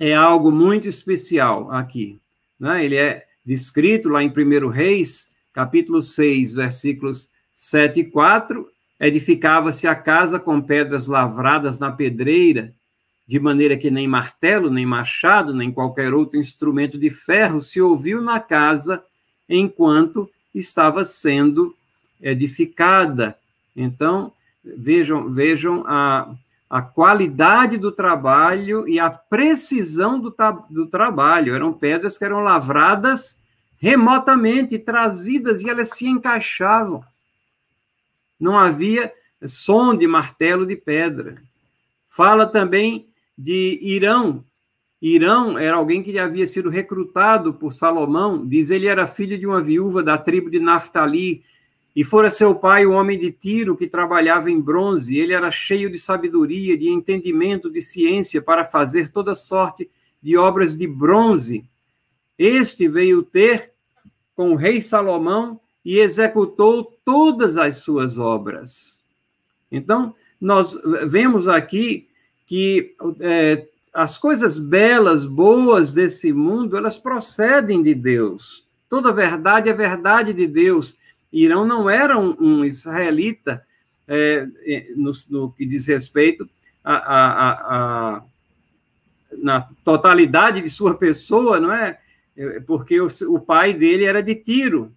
é 0.00 0.12
algo 0.12 0.50
muito 0.50 0.88
especial 0.88 1.70
aqui. 1.70 2.18
Né? 2.58 2.84
Ele 2.84 2.96
é 2.96 3.24
descrito 3.46 4.08
lá 4.08 4.24
em 4.24 4.28
1 4.28 4.68
Reis, 4.68 5.30
capítulo 5.52 6.02
6, 6.02 6.54
versículos 6.54 7.28
7 7.54 8.00
e 8.00 8.04
4. 8.04 8.68
Edificava-se 8.98 9.86
a 9.86 9.94
casa 9.94 10.40
com 10.40 10.60
pedras 10.60 11.06
lavradas 11.06 11.78
na 11.78 11.92
pedreira, 11.92 12.74
de 13.24 13.38
maneira 13.38 13.76
que 13.76 13.88
nem 13.88 14.08
martelo, 14.08 14.68
nem 14.68 14.84
machado, 14.84 15.54
nem 15.54 15.70
qualquer 15.70 16.12
outro 16.12 16.38
instrumento 16.40 16.98
de 16.98 17.08
ferro 17.08 17.60
se 17.60 17.80
ouviu 17.80 18.20
na 18.20 18.40
casa 18.40 19.04
enquanto 19.48 20.28
estava 20.54 21.04
sendo 21.04 21.74
edificada. 22.20 23.36
Então, 23.76 24.32
vejam, 24.64 25.28
vejam 25.30 25.84
a, 25.86 26.34
a 26.68 26.82
qualidade 26.82 27.78
do 27.78 27.92
trabalho 27.92 28.88
e 28.88 28.98
a 28.98 29.10
precisão 29.10 30.18
do, 30.18 30.34
do 30.68 30.86
trabalho. 30.86 31.54
Eram 31.54 31.72
pedras 31.72 32.18
que 32.18 32.24
eram 32.24 32.40
lavradas 32.40 33.38
remotamente, 33.80 34.78
trazidas, 34.78 35.62
e 35.62 35.70
elas 35.70 35.90
se 35.90 36.06
encaixavam. 36.06 37.04
Não 38.38 38.58
havia 38.58 39.12
som 39.46 39.96
de 39.96 40.06
martelo 40.06 40.66
de 40.66 40.76
pedra. 40.76 41.40
Fala 42.06 42.46
também 42.46 43.06
de 43.36 43.78
Irão. 43.80 44.44
Irão 45.00 45.56
era 45.58 45.76
alguém 45.76 46.02
que 46.02 46.18
havia 46.18 46.46
sido 46.46 46.68
recrutado 46.68 47.54
por 47.54 47.72
Salomão, 47.72 48.44
diz 48.46 48.70
ele 48.70 48.86
era 48.86 49.06
filho 49.06 49.38
de 49.38 49.46
uma 49.46 49.62
viúva 49.62 50.02
da 50.02 50.18
tribo 50.18 50.50
de 50.50 50.58
Naftali, 50.58 51.44
e 51.94 52.04
fora 52.04 52.30
seu 52.30 52.54
pai 52.54 52.86
o 52.86 52.92
homem 52.92 53.18
de 53.18 53.32
Tiro 53.32 53.76
que 53.76 53.86
trabalhava 53.86 54.48
em 54.48 54.60
bronze. 54.60 55.18
Ele 55.18 55.32
era 55.32 55.50
cheio 55.50 55.90
de 55.90 55.98
sabedoria, 55.98 56.78
de 56.78 56.88
entendimento, 56.88 57.68
de 57.68 57.80
ciência 57.80 58.40
para 58.40 58.62
fazer 58.62 59.08
toda 59.08 59.34
sorte 59.34 59.90
de 60.22 60.36
obras 60.36 60.76
de 60.76 60.86
bronze. 60.86 61.64
Este 62.38 62.86
veio 62.86 63.24
ter 63.24 63.72
com 64.36 64.52
o 64.52 64.54
rei 64.54 64.80
Salomão 64.80 65.60
e 65.84 65.98
executou 65.98 66.84
todas 67.04 67.56
as 67.56 67.78
suas 67.78 68.16
obras. 68.16 69.02
Então, 69.72 70.14
nós 70.40 70.80
vemos 71.10 71.48
aqui 71.48 72.06
que 72.46 72.94
é, 73.18 73.66
as 73.98 74.16
coisas 74.16 74.58
belas, 74.58 75.24
boas 75.24 75.92
desse 75.92 76.32
mundo, 76.32 76.76
elas 76.76 76.96
procedem 76.96 77.82
de 77.82 77.96
Deus. 77.96 78.64
Toda 78.88 79.12
verdade 79.12 79.68
é 79.68 79.72
verdade 79.72 80.32
de 80.32 80.46
Deus. 80.46 80.96
Irão 81.32 81.66
não 81.66 81.90
era 81.90 82.16
um, 82.16 82.36
um 82.38 82.64
israelita 82.64 83.60
é, 84.06 84.46
é 84.64 84.86
no, 84.94 85.10
no, 85.30 85.50
que 85.50 85.66
diz 85.66 85.88
respeito 85.88 86.48
a, 86.84 86.94
a, 86.94 87.50
a, 87.50 88.22
na 89.36 89.68
totalidade 89.84 90.60
de 90.60 90.70
sua 90.70 90.94
pessoa, 90.94 91.58
não 91.58 91.72
é? 91.72 91.98
é 92.36 92.60
porque 92.60 93.00
o, 93.00 93.08
o 93.30 93.40
pai 93.40 93.74
dele 93.74 94.04
era 94.04 94.22
de 94.22 94.36
Tiro, 94.36 94.92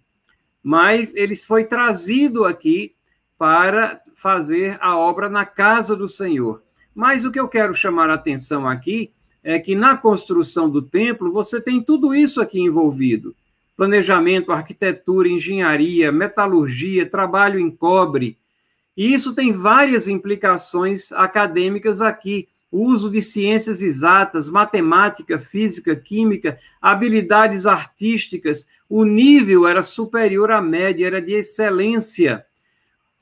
mas 0.62 1.12
ele 1.16 1.34
foi 1.34 1.64
trazido 1.64 2.44
aqui 2.44 2.94
para 3.36 4.00
fazer 4.14 4.78
a 4.80 4.96
obra 4.96 5.28
na 5.28 5.44
casa 5.44 5.96
do 5.96 6.06
Senhor. 6.06 6.62
Mas 6.94 7.24
o 7.24 7.30
que 7.30 7.40
eu 7.40 7.48
quero 7.48 7.74
chamar 7.74 8.10
a 8.10 8.14
atenção 8.14 8.66
aqui 8.68 9.10
é 9.42 9.58
que 9.58 9.74
na 9.74 9.96
construção 9.96 10.70
do 10.70 10.80
templo 10.80 11.32
você 11.32 11.60
tem 11.60 11.82
tudo 11.82 12.14
isso 12.14 12.40
aqui 12.40 12.60
envolvido: 12.60 13.34
planejamento, 13.76 14.52
arquitetura, 14.52 15.28
engenharia, 15.28 16.12
metalurgia, 16.12 17.08
trabalho 17.08 17.58
em 17.58 17.70
cobre. 17.70 18.38
E 18.96 19.12
isso 19.12 19.34
tem 19.34 19.50
várias 19.50 20.06
implicações 20.06 21.10
acadêmicas 21.12 22.00
aqui. 22.00 22.48
O 22.70 22.86
uso 22.86 23.10
de 23.10 23.20
ciências 23.20 23.82
exatas, 23.82 24.48
matemática, 24.48 25.38
física, 25.38 25.94
química, 25.94 26.58
habilidades 26.80 27.66
artísticas, 27.66 28.66
o 28.88 29.04
nível 29.04 29.66
era 29.66 29.82
superior 29.82 30.50
à 30.50 30.60
média, 30.60 31.06
era 31.06 31.20
de 31.20 31.32
excelência. 31.32 32.44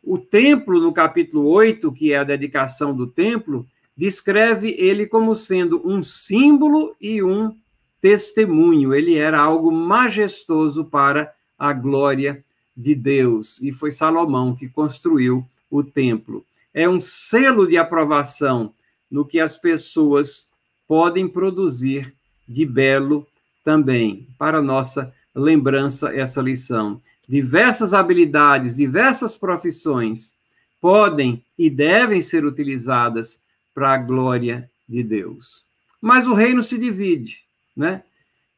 O 0.03 0.19
templo, 0.19 0.81
no 0.81 0.93
capítulo 0.93 1.47
8, 1.49 1.93
que 1.93 2.13
é 2.13 2.19
a 2.19 2.25
dedicação 2.25 2.95
do 2.95 3.07
templo, 3.07 3.67
descreve 3.97 4.75
ele 4.79 5.07
como 5.07 5.35
sendo 5.35 5.87
um 5.87 6.03
símbolo 6.03 6.97
e 7.01 7.23
um 7.23 7.55
testemunho. 8.01 8.95
Ele 8.95 9.17
era 9.17 9.39
algo 9.39 9.71
majestoso 9.71 10.85
para 10.85 11.33
a 11.59 11.73
glória 11.73 12.43
de 12.75 12.95
Deus. 12.95 13.61
E 13.61 13.71
foi 13.71 13.91
Salomão 13.91 14.55
que 14.55 14.69
construiu 14.69 15.45
o 15.71 15.85
templo. 15.85 16.45
É 16.73 16.89
um 16.89 16.99
selo 16.99 17.67
de 17.67 17.77
aprovação 17.77 18.73
no 19.11 19.25
que 19.25 19.39
as 19.39 19.57
pessoas 19.57 20.47
podem 20.89 21.29
produzir 21.29 22.15
de 22.49 22.65
belo 22.65 23.27
também. 23.63 24.27
Para 24.39 24.63
nossa 24.63 25.13
lembrança, 25.35 26.15
essa 26.15 26.41
lição 26.41 27.01
diversas 27.31 27.95
habilidades, 27.95 28.75
diversas 28.75 29.37
profissões 29.37 30.35
podem 30.81 31.45
e 31.57 31.71
devem 31.71 32.21
ser 32.21 32.45
utilizadas 32.45 33.41
para 33.73 33.95
a 33.95 33.97
glória 33.97 34.69
de 34.89 35.05
Deus. 35.05 35.65
Mas 36.03 36.27
o 36.27 36.35
reino 36.35 36.61
se 36.61 36.77
divide, 36.77 37.45
né? 37.77 38.03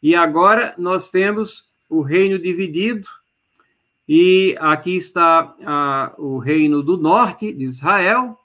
E 0.03 0.15
agora 0.15 0.75
nós 0.79 1.11
temos 1.11 1.67
o 1.87 2.01
reino 2.01 2.39
dividido, 2.39 3.07
e 4.09 4.57
aqui 4.59 4.97
está 4.97 6.15
o 6.17 6.39
reino 6.39 6.83
do 6.83 6.97
norte 6.97 7.53
de 7.53 7.65
Israel 7.65 8.39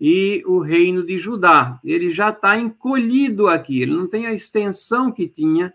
e 0.00 0.42
o 0.46 0.58
reino 0.58 1.04
de 1.04 1.18
Judá. 1.18 1.78
Ele 1.84 2.08
já 2.08 2.30
está 2.30 2.58
encolhido 2.58 3.46
aqui, 3.46 3.82
ele 3.82 3.92
não 3.92 4.06
tem 4.06 4.26
a 4.26 4.32
extensão 4.32 5.12
que 5.12 5.28
tinha 5.28 5.70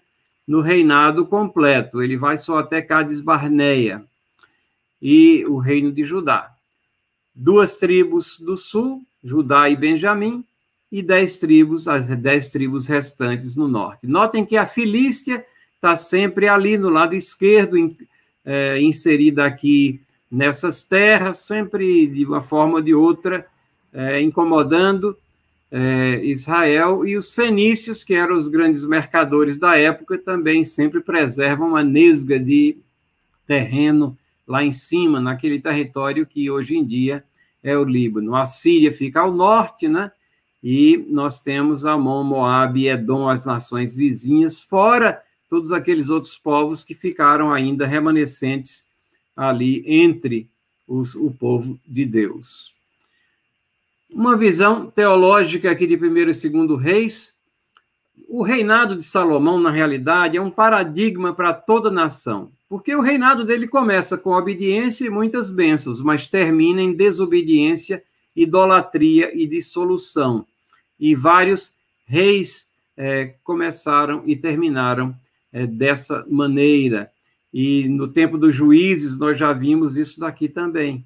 no 0.49 0.61
reinado 0.61 1.27
completo. 1.27 2.01
Ele 2.01 2.17
vai 2.17 2.35
só 2.35 2.57
até 2.57 2.81
Cades 2.81 3.21
Barneia 3.21 4.03
e 4.99 5.45
o 5.45 5.59
reino 5.59 5.91
de 5.91 6.03
Judá. 6.03 6.51
Duas 7.35 7.77
tribos 7.77 8.39
do 8.39 8.57
sul, 8.57 9.03
Judá 9.23 9.69
e 9.69 9.75
Benjamim, 9.75 10.43
e 10.91 11.03
dez 11.03 11.37
tribos, 11.37 11.87
as 11.87 12.07
dez 12.07 12.49
tribos 12.49 12.87
restantes 12.87 13.55
no 13.55 13.67
norte. 13.67 14.07
Notem 14.07 14.43
que 14.43 14.57
a 14.57 14.65
Filístia 14.65 15.45
está 15.75 15.95
sempre 15.95 16.47
ali 16.47 16.79
no 16.79 16.89
lado 16.89 17.13
esquerdo, 17.13 17.77
é, 18.43 18.81
inserida 18.81 19.45
aqui 19.45 20.01
nessas 20.31 20.83
terras, 20.83 21.37
sempre 21.37 22.07
de 22.07 22.25
uma 22.25 22.41
forma 22.41 22.77
ou 22.77 22.81
de 22.81 22.95
outra, 22.95 23.45
é, 23.93 24.19
incomodando 24.19 25.15
é, 25.71 26.25
Israel, 26.25 27.05
e 27.05 27.15
os 27.15 27.31
fenícios, 27.31 28.03
que 28.03 28.15
eram 28.15 28.35
os 28.35 28.47
grandes 28.47 28.85
mercadores 28.85 29.57
da 29.57 29.77
época, 29.77 30.17
também 30.17 30.63
sempre 30.63 30.99
preservam 30.99 31.69
uma 31.69 31.83
nesga 31.83 32.39
de 32.39 32.77
terreno 33.45 34.17
lá 34.47 34.63
em 34.63 34.71
cima, 34.71 35.19
naquele 35.19 35.59
território 35.59 36.25
que 36.25 36.49
hoje 36.49 36.75
em 36.75 36.83
dia 36.83 37.23
é 37.63 37.77
o 37.77 37.83
Líbano. 37.83 38.35
A 38.35 38.45
Síria 38.45 38.91
fica 38.91 39.21
ao 39.21 39.31
norte, 39.31 39.87
né? 39.87 40.11
E 40.63 41.05
nós 41.09 41.41
temos 41.41 41.85
Amon, 41.85 42.23
Moab 42.23 42.79
e 42.79 42.89
Edom, 42.89 43.29
as 43.29 43.45
nações 43.45 43.95
vizinhas, 43.95 44.59
fora 44.59 45.21
todos 45.49 45.71
aqueles 45.71 46.09
outros 46.09 46.37
povos 46.37 46.83
que 46.83 46.93
ficaram 46.93 47.51
ainda 47.51 47.87
remanescentes 47.87 48.85
ali 49.35 49.83
entre 49.85 50.47
os, 50.87 51.15
o 51.15 51.31
povo 51.31 51.79
de 51.87 52.05
Deus. 52.05 52.73
Uma 54.11 54.35
visão 54.35 54.89
teológica 54.89 55.69
aqui 55.69 55.85
de 55.85 55.95
primeiro 55.95 56.31
e 56.31 56.33
segundo 56.33 56.75
reis. 56.75 57.35
O 58.27 58.43
reinado 58.43 58.95
de 58.95 59.03
Salomão, 59.03 59.59
na 59.59 59.69
realidade, 59.69 60.35
é 60.35 60.41
um 60.41 60.49
paradigma 60.49 61.33
para 61.33 61.53
toda 61.53 61.91
nação, 61.91 62.51
porque 62.67 62.95
o 62.95 63.01
reinado 63.01 63.45
dele 63.45 63.67
começa 63.67 64.17
com 64.17 64.31
obediência 64.31 65.05
e 65.05 65.09
muitas 65.09 65.49
bênçãos, 65.49 66.01
mas 66.01 66.27
termina 66.27 66.81
em 66.81 66.93
desobediência, 66.93 68.03
idolatria 68.35 69.31
e 69.33 69.45
dissolução. 69.45 70.45
E 70.99 71.15
vários 71.15 71.73
reis 72.05 72.67
é, 72.97 73.35
começaram 73.43 74.23
e 74.25 74.35
terminaram 74.35 75.15
é, 75.53 75.65
dessa 75.65 76.25
maneira. 76.29 77.11
E 77.53 77.87
no 77.87 78.07
tempo 78.07 78.37
dos 78.37 78.53
juízes, 78.53 79.17
nós 79.17 79.37
já 79.37 79.53
vimos 79.53 79.97
isso 79.97 80.19
daqui 80.19 80.47
também. 80.49 81.05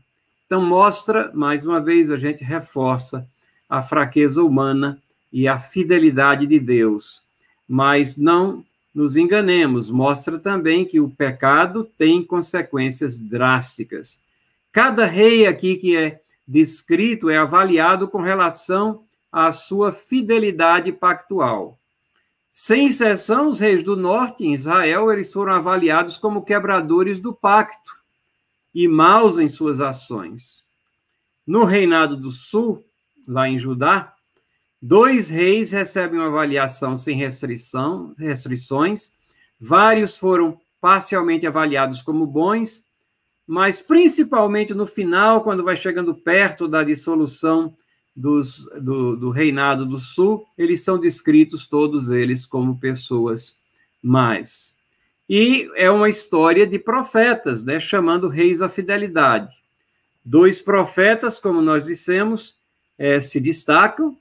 Então, 0.53 0.63
mostra, 0.63 1.31
mais 1.33 1.65
uma 1.65 1.81
vez, 1.81 2.11
a 2.11 2.15
gente 2.15 2.43
reforça 2.43 3.27
a 3.67 3.81
fraqueza 3.81 4.43
humana 4.43 5.01
e 5.31 5.47
a 5.47 5.57
fidelidade 5.57 6.45
de 6.45 6.59
Deus. 6.59 7.23
Mas 7.67 8.17
não 8.17 8.63
nos 8.93 9.17
enganemos, 9.17 9.89
mostra 9.89 10.37
também 10.37 10.85
que 10.85 10.99
o 10.99 11.09
pecado 11.09 11.89
tem 11.97 12.21
consequências 12.21 13.19
drásticas. 13.19 14.21
Cada 14.71 15.07
rei 15.07 15.47
aqui 15.47 15.75
que 15.75 15.97
é 15.97 16.21
descrito 16.47 17.31
é 17.31 17.37
avaliado 17.37 18.07
com 18.07 18.21
relação 18.21 19.01
à 19.31 19.51
sua 19.51 19.91
fidelidade 19.91 20.91
pactual. 20.91 21.79
Sem 22.51 22.89
exceção, 22.89 23.47
os 23.47 23.59
reis 23.59 23.81
do 23.81 23.97
norte, 23.97 24.45
em 24.45 24.53
Israel, 24.53 25.11
eles 25.11 25.33
foram 25.33 25.53
avaliados 25.53 26.15
como 26.15 26.45
quebradores 26.45 27.17
do 27.17 27.33
pacto 27.33 28.02
e 28.73 28.87
maus 28.87 29.39
em 29.39 29.47
suas 29.47 29.79
ações. 29.79 30.63
No 31.45 31.65
reinado 31.65 32.15
do 32.15 32.31
sul, 32.31 32.85
lá 33.27 33.47
em 33.47 33.57
Judá, 33.57 34.13
dois 34.81 35.29
reis 35.29 35.71
recebem 35.71 36.19
uma 36.19 36.27
avaliação 36.27 36.97
sem 36.97 37.15
restrição, 37.15 38.15
restrições, 38.17 39.13
vários 39.59 40.17
foram 40.17 40.59
parcialmente 40.81 41.47
avaliados 41.47 42.01
como 42.01 42.25
bons, 42.25 42.85
mas 43.45 43.81
principalmente 43.81 44.73
no 44.73 44.85
final, 44.85 45.41
quando 45.43 45.63
vai 45.63 45.75
chegando 45.75 46.15
perto 46.15 46.67
da 46.67 46.83
dissolução 46.83 47.73
dos, 48.15 48.65
do, 48.81 49.15
do 49.15 49.29
reinado 49.29 49.85
do 49.85 49.97
sul, 49.97 50.45
eles 50.57 50.83
são 50.83 50.99
descritos 50.99 51.67
todos 51.67 52.09
eles 52.09 52.45
como 52.45 52.79
pessoas 52.79 53.57
más. 54.01 54.72
E 55.29 55.69
é 55.75 55.89
uma 55.89 56.09
história 56.09 56.67
de 56.67 56.77
profetas, 56.77 57.63
né, 57.63 57.79
chamando 57.79 58.27
reis 58.27 58.61
à 58.61 58.69
fidelidade. 58.69 59.53
Dois 60.23 60.61
profetas, 60.61 61.39
como 61.39 61.61
nós 61.61 61.85
dissemos, 61.85 62.55
é, 62.97 63.19
se 63.19 63.39
destacam, 63.39 64.15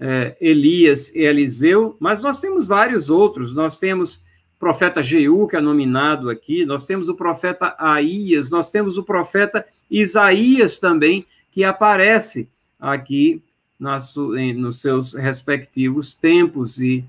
é, 0.00 0.36
Elias 0.40 1.14
e 1.14 1.20
Eliseu, 1.20 1.96
mas 1.98 2.22
nós 2.22 2.40
temos 2.40 2.66
vários 2.66 3.10
outros. 3.10 3.54
Nós 3.54 3.78
temos 3.78 4.16
o 4.16 4.58
profeta 4.58 5.02
Jeú, 5.02 5.46
que 5.46 5.56
é 5.56 5.60
nominado 5.60 6.30
aqui, 6.30 6.64
nós 6.64 6.84
temos 6.84 7.08
o 7.08 7.14
profeta 7.14 7.74
Aías, 7.78 8.50
nós 8.50 8.70
temos 8.70 8.98
o 8.98 9.02
profeta 9.02 9.64
Isaías 9.90 10.78
também, 10.78 11.26
que 11.50 11.64
aparece 11.64 12.48
aqui 12.78 13.42
nos 13.78 14.80
seus 14.80 15.14
respectivos 15.14 16.14
tempos 16.14 16.80
e 16.80 17.04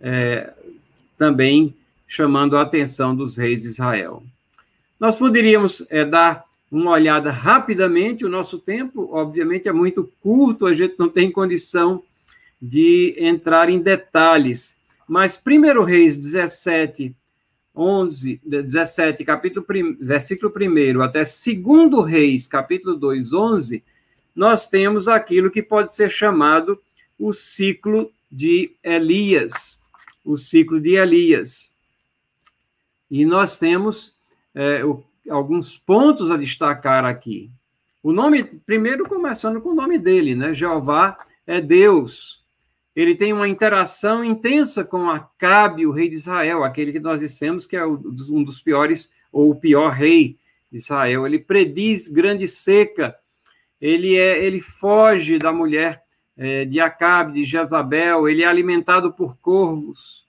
é, 0.00 0.52
também 1.16 1.74
chamando 2.10 2.56
a 2.56 2.62
atenção 2.62 3.14
dos 3.14 3.36
reis 3.36 3.62
de 3.62 3.68
Israel. 3.68 4.24
Nós 4.98 5.14
poderíamos 5.14 5.86
é, 5.88 6.04
dar 6.04 6.44
uma 6.68 6.90
olhada 6.90 7.30
rapidamente, 7.30 8.24
o 8.24 8.28
nosso 8.28 8.58
tempo, 8.58 9.08
obviamente, 9.12 9.68
é 9.68 9.72
muito 9.72 10.12
curto, 10.20 10.66
a 10.66 10.72
gente 10.74 10.96
não 10.98 11.08
tem 11.08 11.30
condição 11.30 12.02
de 12.60 13.14
entrar 13.16 13.70
em 13.70 13.78
detalhes, 13.78 14.76
mas 15.06 15.40
1 15.40 15.84
Reis 15.84 16.18
17, 16.18 17.14
11, 17.74 18.40
17, 18.44 19.24
capítulo, 19.24 19.64
versículo 20.00 20.52
1 20.52 21.02
até 21.02 21.22
2 21.22 22.10
Reis, 22.10 22.48
capítulo 22.48 22.96
2, 22.96 23.32
11, 23.32 23.84
nós 24.34 24.68
temos 24.68 25.06
aquilo 25.06 25.48
que 25.48 25.62
pode 25.62 25.92
ser 25.92 26.10
chamado 26.10 26.76
o 27.16 27.32
ciclo 27.32 28.10
de 28.30 28.72
Elias. 28.82 29.78
O 30.24 30.36
ciclo 30.36 30.80
de 30.80 30.96
Elias. 30.96 31.69
E 33.10 33.24
nós 33.24 33.58
temos 33.58 34.14
é, 34.54 34.84
o, 34.84 35.02
alguns 35.28 35.76
pontos 35.76 36.30
a 36.30 36.36
destacar 36.36 37.04
aqui. 37.04 37.50
O 38.02 38.12
nome, 38.12 38.44
primeiro 38.44 39.06
começando 39.08 39.60
com 39.60 39.70
o 39.70 39.74
nome 39.74 39.98
dele, 39.98 40.34
né? 40.34 40.52
Jeová 40.52 41.18
é 41.46 41.60
Deus. 41.60 42.42
Ele 42.94 43.14
tem 43.14 43.32
uma 43.32 43.48
interação 43.48 44.24
intensa 44.24 44.84
com 44.84 45.10
Acabe, 45.10 45.86
o 45.86 45.92
rei 45.92 46.08
de 46.08 46.16
Israel, 46.16 46.64
aquele 46.64 46.92
que 46.92 47.00
nós 47.00 47.20
dissemos 47.20 47.66
que 47.66 47.76
é 47.76 47.86
um 47.86 48.42
dos 48.42 48.60
piores, 48.60 49.12
ou 49.32 49.50
o 49.50 49.56
pior 49.56 49.90
rei 49.90 50.38
de 50.70 50.78
Israel. 50.78 51.26
Ele 51.26 51.38
prediz 51.38 52.08
grande 52.08 52.48
seca 52.48 53.16
ele, 53.80 54.16
é, 54.16 54.44
ele 54.44 54.60
foge 54.60 55.38
da 55.38 55.52
mulher 55.52 56.02
é, 56.36 56.64
de 56.64 56.78
Acabe, 56.80 57.32
de 57.32 57.44
Jezabel, 57.44 58.28
ele 58.28 58.42
é 58.42 58.46
alimentado 58.46 59.12
por 59.12 59.38
corvos, 59.38 60.26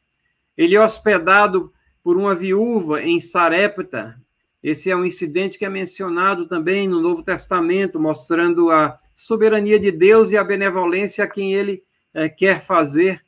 ele 0.57 0.75
é 0.75 0.81
hospedado 0.81 1.71
por 2.03 2.17
uma 2.17 2.35
viúva 2.35 3.01
em 3.01 3.19
Sarepta. 3.19 4.19
Esse 4.63 4.91
é 4.91 4.95
um 4.95 5.05
incidente 5.05 5.57
que 5.57 5.65
é 5.65 5.69
mencionado 5.69 6.45
também 6.45 6.87
no 6.87 7.01
Novo 7.01 7.23
Testamento, 7.23 7.99
mostrando 7.99 8.69
a 8.69 8.99
soberania 9.15 9.79
de 9.79 9.91
Deus 9.91 10.31
e 10.31 10.37
a 10.37 10.43
benevolência 10.43 11.23
a 11.23 11.27
quem 11.27 11.53
ele 11.53 11.83
é, 12.13 12.29
quer 12.29 12.61
fazer. 12.61 13.21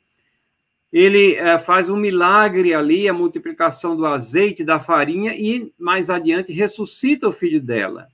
Ele 0.92 1.34
é, 1.34 1.58
faz 1.58 1.90
um 1.90 1.96
milagre 1.96 2.72
ali, 2.72 3.08
a 3.08 3.12
multiplicação 3.12 3.96
do 3.96 4.06
azeite, 4.06 4.64
da 4.64 4.78
farinha, 4.78 5.34
e 5.34 5.72
mais 5.78 6.08
adiante 6.08 6.52
ressuscita 6.52 7.26
o 7.26 7.32
filho 7.32 7.60
dela. 7.60 8.06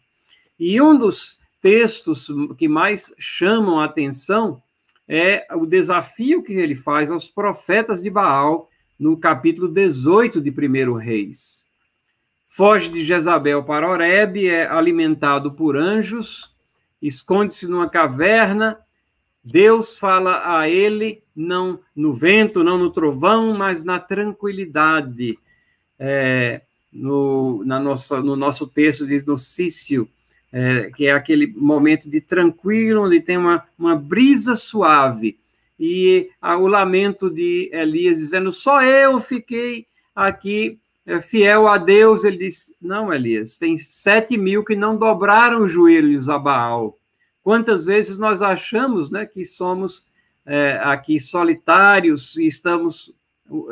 E 0.59 0.81
um 0.81 0.97
dos 0.99 1.39
textos 1.61 2.29
que 2.57 2.69
mais 2.69 3.15
chamam 3.19 3.81
a 3.81 3.85
atenção 3.85 4.63
é 5.07 5.47
o 5.55 5.67
desafio 5.67 6.43
que 6.43 6.55
ele 6.55 6.75
faz 6.75 7.11
aos 7.11 7.29
profetas 7.29 8.03
de 8.03 8.09
Baal 8.09 8.70
no 9.01 9.17
capítulo 9.17 9.67
18 9.67 10.43
de 10.43 10.51
1 10.51 10.95
Reis. 10.95 11.65
Foge 12.45 12.91
de 12.91 13.03
Jezabel 13.03 13.65
para 13.65 13.89
Oreb, 13.89 14.47
é 14.47 14.67
alimentado 14.67 15.53
por 15.53 15.75
anjos, 15.75 16.55
esconde-se 17.01 17.67
numa 17.67 17.89
caverna. 17.89 18.79
Deus 19.43 19.97
fala 19.97 20.59
a 20.59 20.69
ele, 20.69 21.23
não 21.35 21.81
no 21.97 22.13
vento, 22.13 22.63
não 22.63 22.77
no 22.77 22.91
trovão, 22.91 23.57
mas 23.57 23.83
na 23.83 23.99
tranquilidade. 23.99 25.39
É, 25.99 26.61
no, 26.93 27.65
na 27.65 27.81
nossa, 27.81 28.21
no 28.21 28.37
nosso 28.37 28.67
texto 28.67 29.07
diz 29.07 29.25
no 29.25 29.39
Cício, 29.39 30.07
é, 30.53 30.91
que 30.95 31.07
é 31.07 31.13
aquele 31.13 31.47
momento 31.47 32.11
de 32.11 32.21
tranquilo, 32.21 33.07
onde 33.07 33.21
tem 33.21 33.39
uma, 33.39 33.67
uma 33.79 33.97
brisa 33.97 34.55
suave. 34.57 35.39
E 35.83 36.29
o 36.43 36.69
lamento 36.69 37.31
de 37.31 37.71
Elias 37.73 38.19
dizendo: 38.19 38.53
só 38.53 38.83
eu 38.83 39.19
fiquei 39.19 39.87
aqui 40.15 40.79
é, 41.07 41.19
fiel 41.21 41.67
a 41.67 41.79
Deus. 41.79 42.23
Ele 42.23 42.37
diz: 42.37 42.77
não, 42.83 43.11
Elias, 43.11 43.57
tem 43.57 43.79
sete 43.79 44.37
mil 44.37 44.63
que 44.63 44.77
não 44.77 44.99
dobraram 44.99 45.65
os 45.65 45.73
joelhos 45.73 46.29
a 46.29 46.39
Baal. 46.39 46.99
Quantas 47.43 47.87
vezes 47.87 48.19
nós 48.19 48.43
achamos 48.43 49.11
né, 49.11 49.25
que 49.25 49.43
somos 49.47 50.05
é, 50.45 50.79
aqui 50.83 51.19
solitários 51.19 52.37
e 52.37 52.47
estamos, 52.47 53.15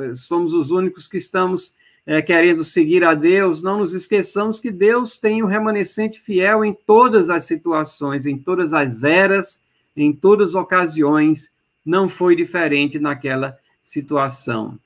é, 0.00 0.14
somos 0.14 0.54
os 0.54 0.70
únicos 0.70 1.06
que 1.06 1.18
estamos 1.18 1.74
é, 2.06 2.22
querendo 2.22 2.64
seguir 2.64 3.04
a 3.04 3.12
Deus, 3.12 3.62
não 3.62 3.80
nos 3.80 3.92
esqueçamos 3.92 4.60
que 4.60 4.70
Deus 4.70 5.18
tem 5.18 5.42
um 5.42 5.46
remanescente 5.46 6.18
fiel 6.18 6.64
em 6.64 6.72
todas 6.72 7.28
as 7.28 7.44
situações, 7.44 8.24
em 8.24 8.38
todas 8.38 8.72
as 8.72 9.04
eras, 9.04 9.62
em 9.94 10.10
todas 10.10 10.50
as 10.50 10.54
ocasiões, 10.54 11.52
não 11.88 12.06
foi 12.06 12.36
diferente 12.36 12.98
naquela 12.98 13.58
situação. 13.80 14.78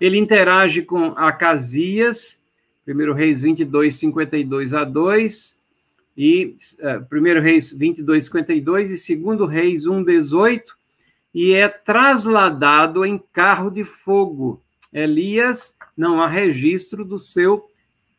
Ele 0.00 0.16
interage 0.16 0.82
com 0.82 1.06
Acasias, 1.16 2.40
1 2.86 3.12
Reis 3.12 3.40
22, 3.40 3.92
52 3.96 4.72
a 4.72 4.84
2, 4.84 5.58
e 6.16 6.54
uh, 6.78 7.04
1 7.12 7.40
Reis 7.40 7.72
22, 7.72 8.26
52 8.26 9.10
e 9.10 9.16
2 9.16 9.50
Reis 9.50 9.86
1, 9.88 10.04
18, 10.04 10.76
e 11.34 11.54
é 11.54 11.66
trasladado 11.68 13.04
em 13.04 13.18
carro 13.32 13.68
de 13.68 13.82
fogo. 13.82 14.62
Elias 14.92 15.76
não 15.96 16.22
há 16.22 16.28
registro 16.28 17.04
do 17.04 17.18
seu 17.18 17.56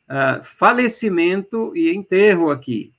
uh, 0.10 0.44
falecimento 0.44 1.72
e 1.74 1.96
enterro 1.96 2.52
aqui. 2.52 2.92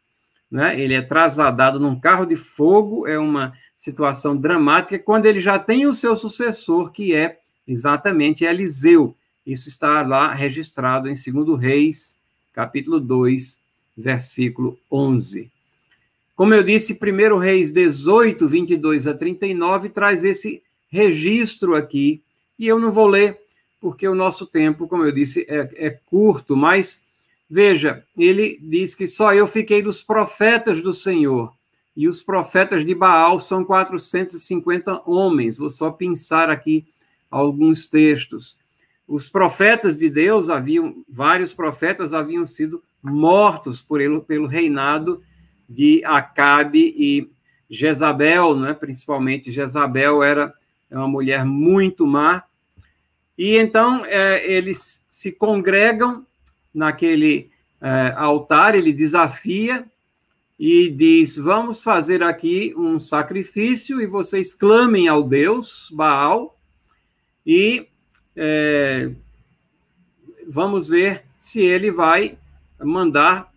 Né? 0.50 0.80
Ele 0.80 0.94
é 0.94 1.02
trasladado 1.02 1.78
num 1.78 2.00
carro 2.00 2.24
de 2.24 2.36
fogo, 2.36 3.06
é 3.06 3.18
uma 3.18 3.52
situação 3.76 4.36
dramática, 4.36 4.98
quando 4.98 5.26
ele 5.26 5.38
já 5.38 5.58
tem 5.58 5.86
o 5.86 5.94
seu 5.94 6.16
sucessor, 6.16 6.90
que 6.90 7.14
é 7.14 7.38
exatamente 7.66 8.44
Eliseu. 8.44 9.14
Isso 9.46 9.68
está 9.68 10.02
lá 10.02 10.32
registrado 10.32 11.08
em 11.08 11.12
2 11.12 11.60
Reis, 11.60 12.18
capítulo 12.52 12.98
2, 12.98 13.60
versículo 13.96 14.78
11. 14.90 15.50
Como 16.34 16.52
eu 16.52 16.62
disse, 16.62 16.98
1 17.00 17.38
Reis 17.38 17.72
18, 17.72 18.46
22 18.48 19.06
a 19.06 19.14
39 19.14 19.88
traz 19.88 20.24
esse 20.24 20.62
registro 20.88 21.74
aqui, 21.74 22.22
e 22.58 22.66
eu 22.66 22.78
não 22.78 22.90
vou 22.90 23.06
ler 23.06 23.38
porque 23.80 24.08
o 24.08 24.14
nosso 24.14 24.46
tempo, 24.46 24.88
como 24.88 25.04
eu 25.04 25.12
disse, 25.12 25.46
é, 25.48 25.86
é 25.86 25.90
curto, 25.90 26.56
mas 26.56 27.06
veja, 27.48 28.04
ele 28.18 28.58
diz 28.60 28.94
que 28.94 29.06
só 29.06 29.32
eu 29.32 29.46
fiquei 29.46 29.82
dos 29.82 30.02
profetas 30.02 30.82
do 30.82 30.92
Senhor, 30.92 31.52
e 31.96 32.06
os 32.06 32.22
profetas 32.22 32.84
de 32.84 32.94
Baal 32.94 33.38
são 33.38 33.64
450 33.64 35.02
homens. 35.06 35.56
Vou 35.56 35.70
só 35.70 35.90
pensar 35.90 36.50
aqui 36.50 36.86
alguns 37.30 37.88
textos. 37.88 38.58
Os 39.08 39.28
profetas 39.28 39.96
de 39.96 40.10
Deus 40.10 40.50
haviam, 40.50 41.02
vários 41.08 41.54
profetas 41.54 42.12
haviam 42.12 42.44
sido 42.44 42.82
mortos 43.02 43.80
por 43.80 44.00
ele, 44.00 44.20
pelo 44.20 44.46
reinado 44.46 45.22
de 45.68 46.04
Acabe 46.04 46.94
e 46.96 47.30
Jezabel, 47.70 48.56
né? 48.56 48.74
principalmente 48.74 49.50
Jezabel 49.50 50.22
era 50.22 50.52
uma 50.90 51.08
mulher 51.08 51.44
muito 51.44 52.06
má, 52.06 52.44
e 53.36 53.56
então 53.56 54.04
é, 54.06 54.46
eles 54.50 55.04
se 55.10 55.32
congregam 55.32 56.24
naquele 56.72 57.50
é, 57.80 58.14
altar, 58.16 58.74
ele 58.74 58.92
desafia 58.92 59.84
e 60.58 60.88
diz: 60.88 61.36
Vamos 61.36 61.82
fazer 61.82 62.22
aqui 62.22 62.74
um 62.76 62.98
sacrifício 62.98 64.00
e 64.00 64.06
vocês 64.06 64.54
clamem 64.54 65.08
ao 65.08 65.22
Deus 65.22 65.90
Baal 65.92 66.58
e 67.44 67.86
é, 68.34 69.10
vamos 70.46 70.88
ver 70.88 71.24
se 71.38 71.60
ele 71.60 71.90
vai 71.90 72.38
mandar 72.80 73.52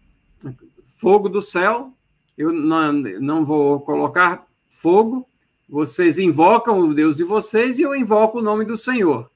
fogo 0.86 1.30
do 1.30 1.42
céu. 1.42 1.94
Eu 2.38 2.54
não, 2.54 2.94
não 2.94 3.44
vou 3.44 3.82
colocar 3.82 4.48
fogo, 4.70 5.28
vocês 5.68 6.20
invocam 6.20 6.80
o 6.80 6.94
Deus 6.94 7.18
de 7.18 7.24
vocês 7.24 7.78
e 7.78 7.82
eu 7.82 7.96
invoco 7.96 8.40
o 8.40 8.42
nome 8.42 8.64
do 8.64 8.78
Senhor. 8.78 9.30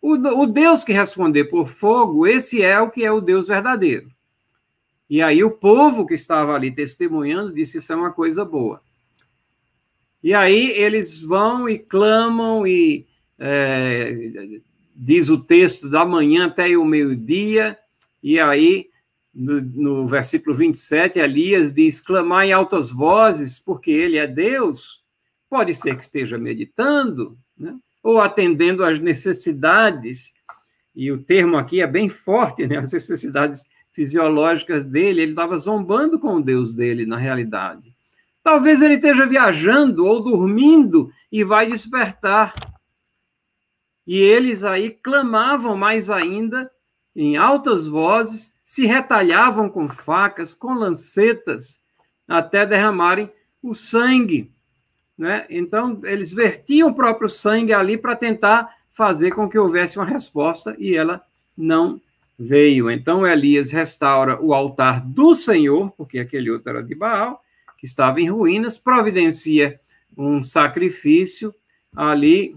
O, 0.00 0.14
o 0.14 0.46
Deus 0.46 0.82
que 0.82 0.92
responder 0.92 1.44
por 1.44 1.66
fogo, 1.66 2.26
esse 2.26 2.62
é 2.62 2.80
o 2.80 2.90
que 2.90 3.04
é 3.04 3.12
o 3.12 3.20
Deus 3.20 3.48
verdadeiro. 3.48 4.10
E 5.10 5.20
aí 5.20 5.42
o 5.42 5.50
povo 5.50 6.06
que 6.06 6.14
estava 6.14 6.54
ali 6.54 6.70
testemunhando 6.70 7.52
disse: 7.52 7.78
Isso 7.78 7.92
é 7.92 7.96
uma 7.96 8.12
coisa 8.12 8.44
boa. 8.44 8.80
E 10.22 10.32
aí 10.32 10.70
eles 10.70 11.20
vão 11.20 11.68
e 11.68 11.78
clamam, 11.78 12.64
e 12.64 13.06
é, 13.36 14.60
diz 14.94 15.28
o 15.28 15.42
texto, 15.42 15.88
da 15.88 16.04
manhã 16.04 16.46
até 16.46 16.76
o 16.76 16.84
meio-dia, 16.84 17.76
e 18.22 18.38
aí 18.38 18.88
no, 19.34 19.60
no, 19.60 20.06
versículo 20.06 20.54
27, 20.54 21.18
Elias 21.18 21.72
diz: 21.72 22.00
clamar 22.00 22.46
em 22.46 22.52
altas 22.52 22.92
vozes, 22.92 23.58
porque 23.58 23.90
ele 23.90 24.16
é 24.16 24.28
Deus. 24.28 25.02
Pode 25.48 25.74
ser 25.74 25.96
que 25.96 26.04
esteja 26.04 26.38
meditando, 26.38 27.36
né? 27.58 27.74
ou 28.00 28.20
atendendo 28.20 28.84
às 28.84 29.00
necessidades, 29.00 30.32
e 30.94 31.10
o 31.10 31.18
termo 31.18 31.56
aqui 31.56 31.80
é 31.80 31.86
bem 31.86 32.08
forte, 32.08 32.66
né? 32.66 32.78
As 32.78 32.92
necessidades 32.92 33.66
fisiológicas 33.90 34.86
dele, 34.86 35.22
ele 35.22 35.32
estava 35.32 35.58
zombando 35.58 36.18
com 36.18 36.36
o 36.36 36.42
Deus 36.42 36.72
dele, 36.72 37.04
na 37.04 37.16
realidade. 37.16 37.94
Talvez 38.42 38.80
ele 38.82 38.94
esteja 38.94 39.26
viajando 39.26 40.06
ou 40.06 40.22
dormindo 40.22 41.12
e 41.30 41.44
vai 41.44 41.66
despertar. 41.66 42.54
E 44.06 44.18
eles 44.18 44.64
aí 44.64 44.90
clamavam 44.90 45.76
mais 45.76 46.10
ainda, 46.10 46.70
em 47.14 47.36
altas 47.36 47.86
vozes, 47.86 48.54
se 48.64 48.86
retalhavam 48.86 49.68
com 49.68 49.88
facas, 49.88 50.54
com 50.54 50.72
lancetas, 50.74 51.80
até 52.26 52.64
derramarem 52.64 53.30
o 53.62 53.74
sangue. 53.74 54.50
Né? 55.18 55.44
Então, 55.50 56.00
eles 56.04 56.32
vertiam 56.32 56.88
o 56.88 56.94
próprio 56.94 57.28
sangue 57.28 57.72
ali 57.72 57.98
para 57.98 58.16
tentar 58.16 58.74
fazer 58.90 59.32
com 59.32 59.48
que 59.48 59.58
houvesse 59.58 59.98
uma 59.98 60.06
resposta 60.06 60.74
e 60.78 60.96
ela 60.96 61.22
não 61.56 62.00
veio. 62.40 62.90
Então, 62.90 63.26
Elias 63.26 63.70
restaura 63.70 64.40
o 64.40 64.54
altar 64.54 65.02
do 65.02 65.34
Senhor, 65.34 65.90
porque 65.90 66.18
aquele 66.18 66.50
outro 66.50 66.70
era 66.70 66.82
de 66.82 66.94
Baal, 66.94 67.42
que 67.76 67.84
estava 67.84 68.18
em 68.18 68.30
ruínas, 68.30 68.78
providencia 68.78 69.78
um 70.16 70.42
sacrifício 70.42 71.54
ali, 71.94 72.56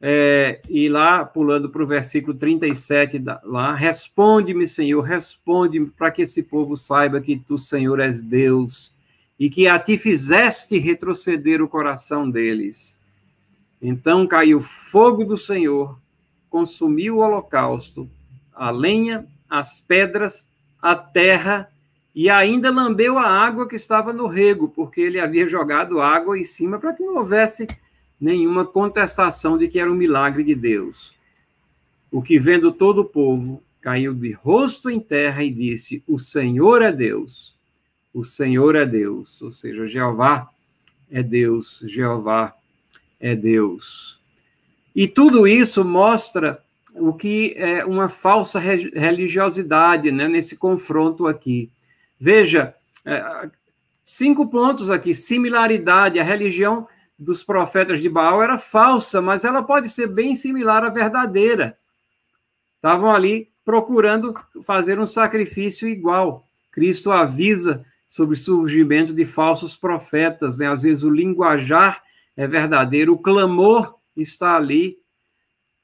é, 0.00 0.62
e 0.68 0.88
lá, 0.88 1.24
pulando 1.24 1.68
para 1.68 1.82
o 1.82 1.86
versículo 1.86 2.34
37, 2.34 3.18
da, 3.18 3.40
lá, 3.44 3.74
responde-me, 3.74 4.66
Senhor, 4.66 5.02
responde-me, 5.02 5.88
para 5.90 6.12
que 6.12 6.22
esse 6.22 6.44
povo 6.44 6.76
saiba 6.76 7.20
que 7.20 7.36
tu, 7.36 7.58
Senhor, 7.58 7.98
és 7.98 8.22
Deus, 8.22 8.94
e 9.38 9.50
que 9.50 9.66
a 9.66 9.78
ti 9.78 9.96
fizeste 9.96 10.78
retroceder 10.78 11.60
o 11.60 11.68
coração 11.68 12.30
deles. 12.30 12.98
Então 13.82 14.26
caiu 14.26 14.60
fogo 14.60 15.24
do 15.24 15.36
Senhor, 15.36 15.98
consumiu 16.48 17.16
o 17.16 17.20
holocausto, 17.20 18.08
a 18.54 18.70
lenha, 18.70 19.26
as 19.48 19.80
pedras, 19.80 20.48
a 20.80 20.94
terra 20.94 21.70
e 22.14 22.28
ainda 22.28 22.70
lambeu 22.70 23.18
a 23.18 23.26
água 23.26 23.68
que 23.68 23.76
estava 23.76 24.12
no 24.12 24.26
rego, 24.26 24.68
porque 24.68 25.00
ele 25.00 25.20
havia 25.20 25.46
jogado 25.46 26.00
água 26.00 26.38
em 26.38 26.44
cima 26.44 26.78
para 26.78 26.92
que 26.92 27.04
não 27.04 27.16
houvesse 27.16 27.66
nenhuma 28.20 28.66
contestação 28.66 29.56
de 29.56 29.68
que 29.68 29.78
era 29.78 29.90
um 29.90 29.94
milagre 29.94 30.42
de 30.42 30.54
Deus. 30.54 31.14
O 32.10 32.20
que, 32.20 32.38
vendo 32.38 32.72
todo 32.72 33.02
o 33.02 33.04
povo, 33.04 33.62
caiu 33.80 34.12
de 34.12 34.32
rosto 34.32 34.90
em 34.90 34.98
terra 34.98 35.44
e 35.44 35.50
disse: 35.50 36.02
O 36.06 36.18
Senhor 36.18 36.82
é 36.82 36.92
Deus, 36.92 37.54
o 38.12 38.24
Senhor 38.24 38.74
é 38.74 38.84
Deus. 38.84 39.40
Ou 39.40 39.52
seja, 39.52 39.86
Jeová 39.86 40.50
é 41.10 41.22
Deus, 41.22 41.82
Jeová 41.86 42.54
é 43.20 43.36
Deus. 43.36 44.20
E 44.94 45.06
tudo 45.06 45.46
isso 45.46 45.84
mostra 45.84 46.60
o 46.94 47.12
que 47.12 47.54
é 47.56 47.84
uma 47.84 48.08
falsa 48.08 48.58
religiosidade 48.58 50.10
né, 50.10 50.28
nesse 50.28 50.56
confronto 50.56 51.26
aqui. 51.26 51.70
Veja, 52.18 52.74
é, 53.04 53.48
cinco 54.04 54.48
pontos 54.48 54.90
aqui. 54.90 55.14
Similaridade. 55.14 56.18
A 56.18 56.24
religião 56.24 56.86
dos 57.18 57.44
profetas 57.44 58.00
de 58.00 58.08
Baal 58.08 58.42
era 58.42 58.58
falsa, 58.58 59.20
mas 59.20 59.44
ela 59.44 59.62
pode 59.62 59.88
ser 59.88 60.06
bem 60.06 60.34
similar 60.34 60.84
à 60.84 60.88
verdadeira. 60.88 61.78
Estavam 62.76 63.12
ali 63.12 63.50
procurando 63.64 64.34
fazer 64.62 64.98
um 64.98 65.06
sacrifício 65.06 65.88
igual. 65.88 66.48
Cristo 66.72 67.10
avisa 67.10 67.84
sobre 68.08 68.34
o 68.34 68.38
surgimento 68.38 69.14
de 69.14 69.24
falsos 69.24 69.76
profetas. 69.76 70.58
Né? 70.58 70.66
Às 70.66 70.82
vezes 70.82 71.04
o 71.04 71.10
linguajar 71.10 72.02
é 72.36 72.46
verdadeiro, 72.46 73.12
o 73.12 73.18
clamor 73.18 73.94
está 74.16 74.56
ali. 74.56 74.99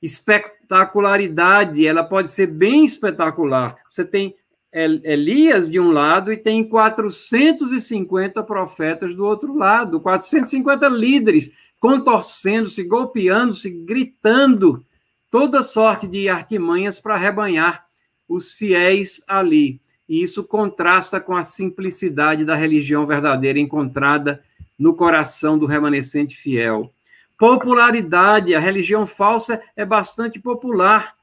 Espetacularidade, 0.07 1.86
ela 1.86 2.04
pode 2.04 2.30
ser 2.30 2.46
bem 2.46 2.84
espetacular. 2.84 3.76
Você 3.90 4.04
tem 4.04 4.34
Elias 4.72 5.70
de 5.70 5.80
um 5.80 5.90
lado 5.90 6.32
e 6.32 6.36
tem 6.36 6.68
450 6.68 8.42
profetas 8.42 9.14
do 9.14 9.24
outro 9.24 9.57
lado, 9.57 10.00
450 10.00 10.88
líderes 10.88 11.52
contorcendo-se, 11.80 12.82
golpeando-se, 12.84 13.70
gritando 13.70 14.84
toda 15.30 15.62
sorte 15.62 16.07
de 16.07 16.28
artimanhas 16.28 17.00
para 17.00 17.16
rebanhar 17.16 17.86
os 18.28 18.52
fiéis 18.52 19.22
ali. 19.26 19.80
E 20.09 20.22
isso 20.22 20.44
contrasta 20.44 21.20
com 21.20 21.34
a 21.34 21.42
simplicidade 21.42 22.44
da 22.44 22.54
religião 22.54 23.07
verdadeira 23.07 23.59
encontrada 23.59 24.42
no 24.78 24.94
coração 24.94 25.59
do 25.59 25.66
remanescente 25.66 26.36
fiel. 26.36 26.92
Popularidade, 27.39 28.55
a 28.55 28.61
religião 28.61 29.05
falsa 29.05 29.61
é 29.76 29.84
bastante 29.84 30.41
popular, 30.41 31.16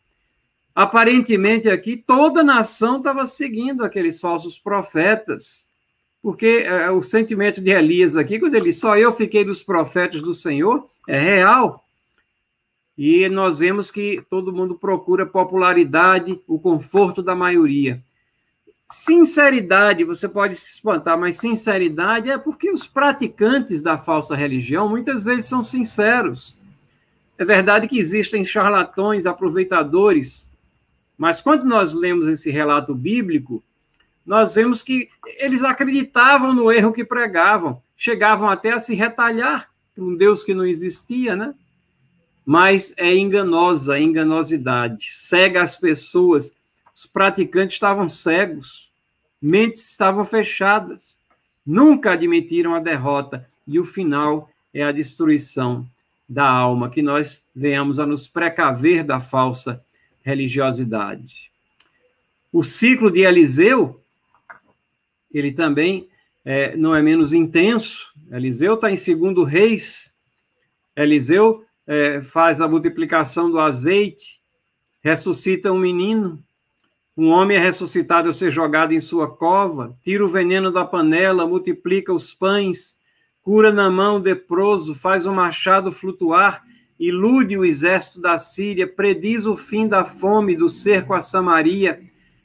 Aparentemente 0.76 1.70
aqui 1.70 1.96
toda 1.96 2.44
nação 2.44 2.98
estava 2.98 3.26
seguindo 3.28 3.84
aqueles 3.84 4.20
falsos 4.20 4.58
profetas, 4.58 5.68
porque 6.22 6.64
é, 6.66 6.90
o 6.90 7.02
sentimento 7.02 7.62
de 7.62 7.70
Elias 7.70 8.18
aqui, 8.18 8.40
quando 8.40 8.56
ele 8.56 8.74
só 8.74 8.98
eu 8.98 9.12
fiquei 9.12 9.44
dos 9.44 9.62
profetas 9.62 10.22
do 10.22 10.34
Senhor, 10.34 10.90
é 11.08 11.20
real. 11.20 11.86
E 12.98 13.30
nós 13.30 13.60
vemos 13.60 13.92
que 13.92 14.24
todo 14.30 14.54
mundo 14.54 14.76
procura 14.76 15.28
popularidade, 15.28 16.40
o 16.48 16.60
conforto 16.60 17.22
da 17.22 17.36
maioria. 17.36 18.02
Sinceridade, 18.92 20.04
você 20.04 20.30
pode 20.30 20.56
se 20.56 20.76
espantar, 20.76 21.18
mas 21.18 21.38
sinceridade 21.38 22.30
é 22.30 22.38
porque 22.38 22.70
os 22.70 22.86
praticantes 22.86 23.82
da 23.82 23.98
falsa 23.98 24.36
religião 24.36 24.88
muitas 24.88 25.26
vezes 25.26 25.46
são 25.46 25.64
sinceros. 25.64 26.56
É 27.38 27.44
verdade 27.44 27.88
que 27.88 27.98
existem 27.98 28.44
charlatões, 28.44 29.26
aproveitadores, 29.26 30.48
mas 31.18 31.42
quando 31.42 31.64
nós 31.66 31.94
lemos 31.94 32.28
esse 32.28 32.52
relato 32.52 32.94
bíblico, 32.94 33.64
nós 34.26 34.56
vemos 34.56 34.82
que 34.82 35.10
eles 35.38 35.64
acreditavam 35.64 36.54
no 36.54 36.72
erro 36.72 36.94
que 36.94 37.04
pregavam, 37.04 37.82
chegavam 37.96 38.50
até 38.50 38.72
a 38.72 38.80
se 38.80 38.96
retalhar 38.96 39.70
para 39.94 40.04
um 40.04 40.16
Deus 40.16 40.44
que 40.44 40.54
não 40.54 40.66
existia, 40.66 41.36
né? 41.36 41.54
Mas 42.46 42.94
é 42.98 43.16
enganosa, 43.16 44.00
enganosidade, 44.00 45.08
cega 45.12 45.62
as 45.62 45.76
pessoas. 45.76 46.54
Os 46.96 47.06
praticantes 47.06 47.76
estavam 47.76 48.08
cegos, 48.08 48.92
mentes 49.42 49.90
estavam 49.90 50.24
fechadas, 50.24 51.18
nunca 51.66 52.12
admitiram 52.12 52.76
a 52.76 52.80
derrota 52.80 53.48
e 53.68 53.80
o 53.80 53.84
final 53.84 54.50
é 54.74 54.84
a 54.84 54.92
destruição 54.92 55.88
da 56.28 56.48
alma, 56.48 56.90
que 56.90 57.02
nós 57.02 57.46
venhamos 57.56 58.00
a 58.00 58.06
nos 58.06 58.28
precaver 58.28 59.04
da 59.04 59.20
falsa 59.20 59.84
religiosidade. 60.24 61.52
O 62.52 62.64
ciclo 62.64 63.12
de 63.12 63.22
Eliseu, 63.22 64.00
ele 65.34 65.52
também 65.52 66.08
é, 66.46 66.76
não 66.76 66.96
é 66.96 67.02
menos 67.02 67.34
intenso. 67.34 68.14
Eliseu 68.32 68.76
está 68.76 68.92
em 68.92 68.98
segundo 68.98 69.44
reis. 69.44 70.14
Eliseu 70.96 71.66
é, 71.88 72.22
faz 72.22 72.62
a 72.62 72.68
multiplicação 72.68 73.50
do 73.50 73.60
azeite, 73.60 74.40
ressuscita 75.04 75.72
um 75.72 75.80
menino. 75.80 76.44
Um 77.16 77.30
homem 77.30 77.58
é 77.58 77.60
ressuscitado 77.60 78.28
ao 78.28 78.34
ser 78.34 78.52
jogado 78.52 78.94
em 78.94 79.00
sua 79.00 79.28
cova, 79.28 79.96
tira 80.02 80.26
o 80.26 80.28
veneno 80.28 80.72
da 80.72 80.84
panela, 80.84 81.46
multiplica 81.46 82.12
os 82.12 82.34
pães, 82.34 82.98
cura 83.42 83.72
na 83.72 83.90
mão 83.90 84.16
o 84.16 84.20
leproso, 84.20 84.96
faz 84.96 85.26
o 85.26 85.34
machado 85.34 85.92
flutuar 85.92 86.64
ilude 87.00 87.58
o 87.58 87.66
exército 87.66 88.22
da 88.22 88.38
Síria, 88.38 88.88
prediz 88.88 89.46
o 89.46 89.56
fim 89.56 89.88
da 89.88 90.06
fome 90.06 90.56
do 90.56 90.70
cerco 90.70 91.14
a 91.14 91.22
Samaria, 91.22 92.02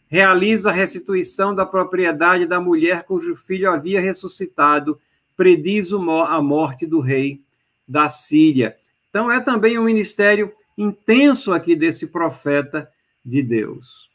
realiza 0.09 0.71
a 0.71 0.73
restituição 0.73 1.55
da 1.55 1.67
propriedade 1.67 2.47
da 2.47 2.61
mulher 2.61 3.05
cujo 3.05 3.37
filho 3.37 3.71
havia 3.71 4.01
ressuscitado, 4.01 4.99
prediz 5.37 5.93
a 5.93 6.43
morte 6.43 6.87
do 6.87 6.99
rei 6.99 7.41
da 7.87 8.09
Síria. 8.09 8.77
Então, 9.09 9.31
é 9.31 9.41
também 9.41 9.79
um 9.79 9.85
ministério 9.85 10.53
intenso 10.77 11.53
aqui 11.53 11.77
desse 11.77 12.09
profeta 12.09 12.91
de 13.25 13.43
Deus. 13.43 14.08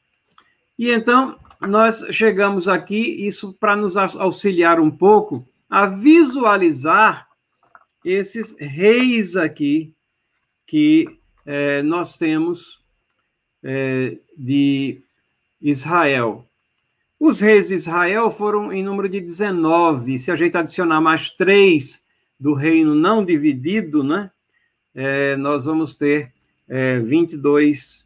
E 0.84 0.92
então, 0.92 1.40
nós 1.62 2.04
chegamos 2.12 2.68
aqui, 2.68 3.26
isso 3.26 3.54
para 3.54 3.74
nos 3.74 3.96
auxiliar 3.96 4.82
um 4.82 4.92
pouco 4.92 5.48
a 5.70 5.86
visualizar 5.86 7.26
esses 8.04 8.54
reis 8.60 9.38
aqui 9.38 9.96
que 10.68 11.08
é, 11.46 11.82
nós 11.84 12.18
temos 12.18 12.84
é, 13.64 14.18
de 14.38 15.02
Israel. 15.62 16.46
Os 17.18 17.40
reis 17.40 17.70
de 17.70 17.76
Israel 17.76 18.30
foram 18.30 18.74
em 18.74 18.84
número 18.84 19.08
de 19.08 19.22
19. 19.22 20.18
Se 20.18 20.32
a 20.32 20.36
gente 20.36 20.58
adicionar 20.58 21.00
mais 21.00 21.30
três 21.30 22.04
do 22.38 22.54
reino 22.54 22.94
não 22.94 23.24
dividido, 23.24 24.04
né, 24.04 24.30
é, 24.94 25.38
nós 25.38 25.64
vamos 25.64 25.96
ter 25.96 26.34
é, 26.68 27.00
22 27.00 28.03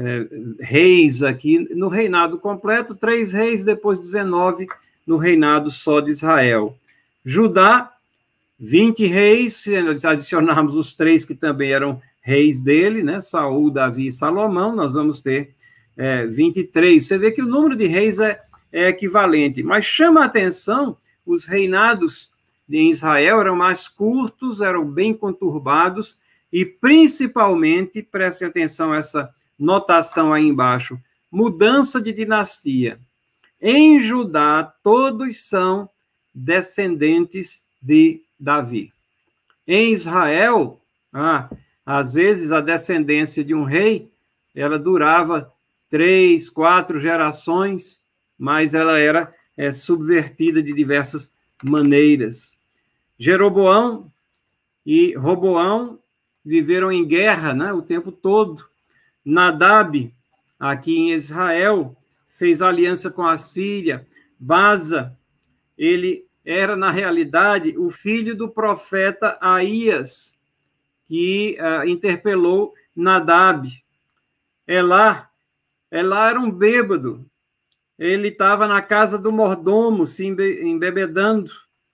é, 0.00 0.28
reis 0.60 1.24
aqui 1.24 1.58
no 1.74 1.88
reinado 1.88 2.38
completo, 2.38 2.94
três 2.94 3.32
reis, 3.32 3.64
depois 3.64 3.98
19 3.98 4.68
no 5.04 5.16
reinado 5.16 5.72
só 5.72 5.98
de 6.00 6.12
Israel. 6.12 6.76
Judá 7.24 7.92
20 8.60 9.06
reis, 9.06 9.56
se 9.56 9.76
adicionarmos 10.06 10.76
os 10.76 10.94
três 10.94 11.24
que 11.24 11.34
também 11.34 11.72
eram 11.72 12.00
reis 12.20 12.60
dele, 12.60 13.02
né? 13.02 13.20
Saul, 13.20 13.72
Davi 13.72 14.06
e 14.06 14.12
Salomão, 14.12 14.74
nós 14.74 14.94
vamos 14.94 15.20
ter 15.20 15.50
é, 15.96 16.24
23. 16.26 17.04
Você 17.04 17.18
vê 17.18 17.32
que 17.32 17.42
o 17.42 17.46
número 17.46 17.74
de 17.74 17.86
reis 17.86 18.20
é, 18.20 18.40
é 18.72 18.88
equivalente, 18.88 19.64
mas 19.64 19.84
chama 19.84 20.22
a 20.22 20.26
atenção 20.26 20.96
os 21.26 21.44
reinados 21.44 22.30
em 22.70 22.90
Israel 22.90 23.40
eram 23.40 23.56
mais 23.56 23.88
curtos, 23.88 24.60
eram 24.60 24.84
bem 24.84 25.12
conturbados, 25.12 26.18
e 26.52 26.64
principalmente, 26.64 28.02
prestem 28.02 28.46
atenção 28.46 28.92
a 28.92 28.98
essa 28.98 29.34
notação 29.58 30.32
aí 30.32 30.44
embaixo, 30.44 30.98
mudança 31.30 32.00
de 32.00 32.12
dinastia. 32.12 32.98
Em 33.60 33.98
Judá, 33.98 34.72
todos 34.82 35.48
são 35.48 35.88
descendentes 36.34 37.64
de 37.82 38.22
Davi. 38.38 38.92
Em 39.66 39.92
Israel, 39.92 40.80
ah, 41.12 41.50
às 41.84 42.14
vezes 42.14 42.52
a 42.52 42.60
descendência 42.60 43.42
de 43.42 43.54
um 43.54 43.64
rei, 43.64 44.08
ela 44.54 44.78
durava 44.78 45.52
três, 45.90 46.48
quatro 46.48 47.00
gerações, 47.00 48.00
mas 48.38 48.74
ela 48.74 48.98
era 48.98 49.34
é, 49.56 49.72
subvertida 49.72 50.62
de 50.62 50.72
diversas 50.72 51.32
maneiras. 51.64 52.56
Jeroboão 53.18 54.10
e 54.86 55.14
Roboão 55.16 55.98
viveram 56.44 56.92
em 56.92 57.04
guerra 57.04 57.52
né, 57.52 57.72
o 57.72 57.82
tempo 57.82 58.12
todo. 58.12 58.68
Nadab, 59.30 60.10
aqui 60.58 60.96
em 60.96 61.12
Israel, 61.12 61.94
fez 62.26 62.62
aliança 62.62 63.10
com 63.10 63.26
a 63.26 63.36
Síria. 63.36 64.06
Baza, 64.40 65.14
ele 65.76 66.26
era, 66.42 66.74
na 66.74 66.90
realidade, 66.90 67.76
o 67.76 67.90
filho 67.90 68.34
do 68.34 68.48
profeta 68.48 69.36
Aías, 69.38 70.34
que 71.06 71.58
uh, 71.60 71.86
interpelou 71.86 72.72
Nadab. 72.96 73.68
Elá, 74.66 75.28
Elá 75.90 76.30
era 76.30 76.40
um 76.40 76.50
bêbado. 76.50 77.28
Ele 77.98 78.28
estava 78.28 78.66
na 78.66 78.80
casa 78.80 79.18
do 79.18 79.30
mordomo, 79.30 80.06
se 80.06 80.24
embebedando. 80.24 81.50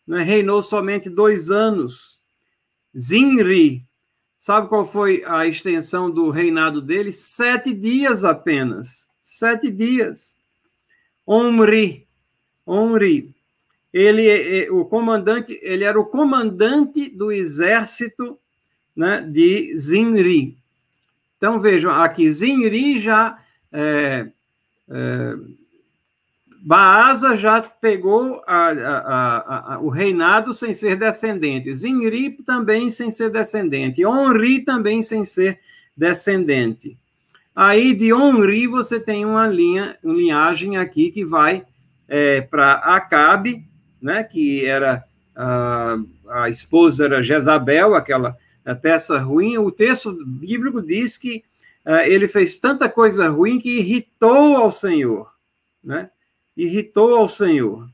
Né? 0.06 0.22
Reinou 0.22 0.62
somente 0.62 1.10
dois 1.10 1.50
anos. 1.50 2.20
Zinri, 2.96 3.82
sabe 4.44 4.68
qual 4.68 4.84
foi 4.84 5.24
a 5.26 5.46
extensão 5.46 6.10
do 6.10 6.28
reinado 6.28 6.82
dele? 6.82 7.10
Sete 7.10 7.72
dias 7.72 8.26
apenas. 8.26 9.08
Sete 9.22 9.70
dias. 9.70 10.36
Omri, 11.26 12.06
Omri, 12.66 13.34
ele, 13.90 14.28
é, 14.28 14.66
é, 14.66 14.70
o 14.70 14.84
comandante, 14.84 15.58
ele 15.62 15.82
era 15.82 15.98
o 15.98 16.04
comandante 16.04 17.08
do 17.08 17.32
exército 17.32 18.38
né, 18.94 19.22
de 19.22 19.74
Zinri. 19.78 20.58
Então 21.38 21.58
vejam, 21.58 21.90
aqui 21.94 22.30
Zinri 22.30 22.98
já 22.98 23.42
é, 23.72 24.26
é, 24.90 25.34
Baasa 26.66 27.36
já 27.36 27.60
pegou 27.60 28.42
a, 28.46 28.70
a, 28.70 29.74
a, 29.74 29.78
o 29.80 29.90
reinado 29.90 30.54
sem 30.54 30.72
ser 30.72 30.96
descendente, 30.96 31.70
Zinri 31.74 32.30
também 32.42 32.90
sem 32.90 33.10
ser 33.10 33.28
descendente, 33.28 34.02
Onri 34.06 34.60
também 34.60 35.02
sem 35.02 35.26
ser 35.26 35.60
descendente. 35.94 36.96
Aí 37.54 37.92
de 37.92 38.14
Onri 38.14 38.66
você 38.66 38.98
tem 38.98 39.26
uma 39.26 39.46
linha, 39.46 39.98
uma 40.02 40.14
linhagem 40.14 40.78
aqui 40.78 41.10
que 41.10 41.22
vai 41.22 41.66
é, 42.08 42.40
para 42.40 42.72
Acabe, 42.76 43.68
né, 44.00 44.24
que 44.24 44.64
era 44.64 45.04
a, 45.36 45.98
a 46.30 46.48
esposa 46.48 47.04
era 47.04 47.22
Jezabel, 47.22 47.94
aquela 47.94 48.38
peça 48.80 49.18
ruim. 49.18 49.58
O 49.58 49.70
texto 49.70 50.16
bíblico 50.24 50.80
diz 50.80 51.18
que 51.18 51.44
uh, 51.84 52.06
ele 52.06 52.26
fez 52.26 52.58
tanta 52.58 52.88
coisa 52.88 53.28
ruim 53.28 53.58
que 53.58 53.80
irritou 53.80 54.56
ao 54.56 54.70
Senhor, 54.70 55.30
né? 55.82 56.08
Irritou 56.56 57.14
ao 57.14 57.28
Senhor. 57.28 57.88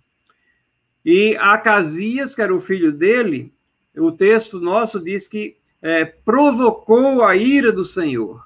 E 1.05 1.37
Acasias, 1.37 2.35
que 2.35 2.43
era 2.43 2.55
o 2.55 2.61
filho 2.61 2.93
dele, 2.93 3.53
o 3.97 4.13
texto 4.13 4.61
nosso 4.61 5.03
diz 5.03 5.27
que 5.27 5.57
é, 5.83 6.05
provocou 6.05 7.25
a 7.25 7.35
ira 7.35 7.73
do 7.73 7.85
Senhor. 7.85 8.45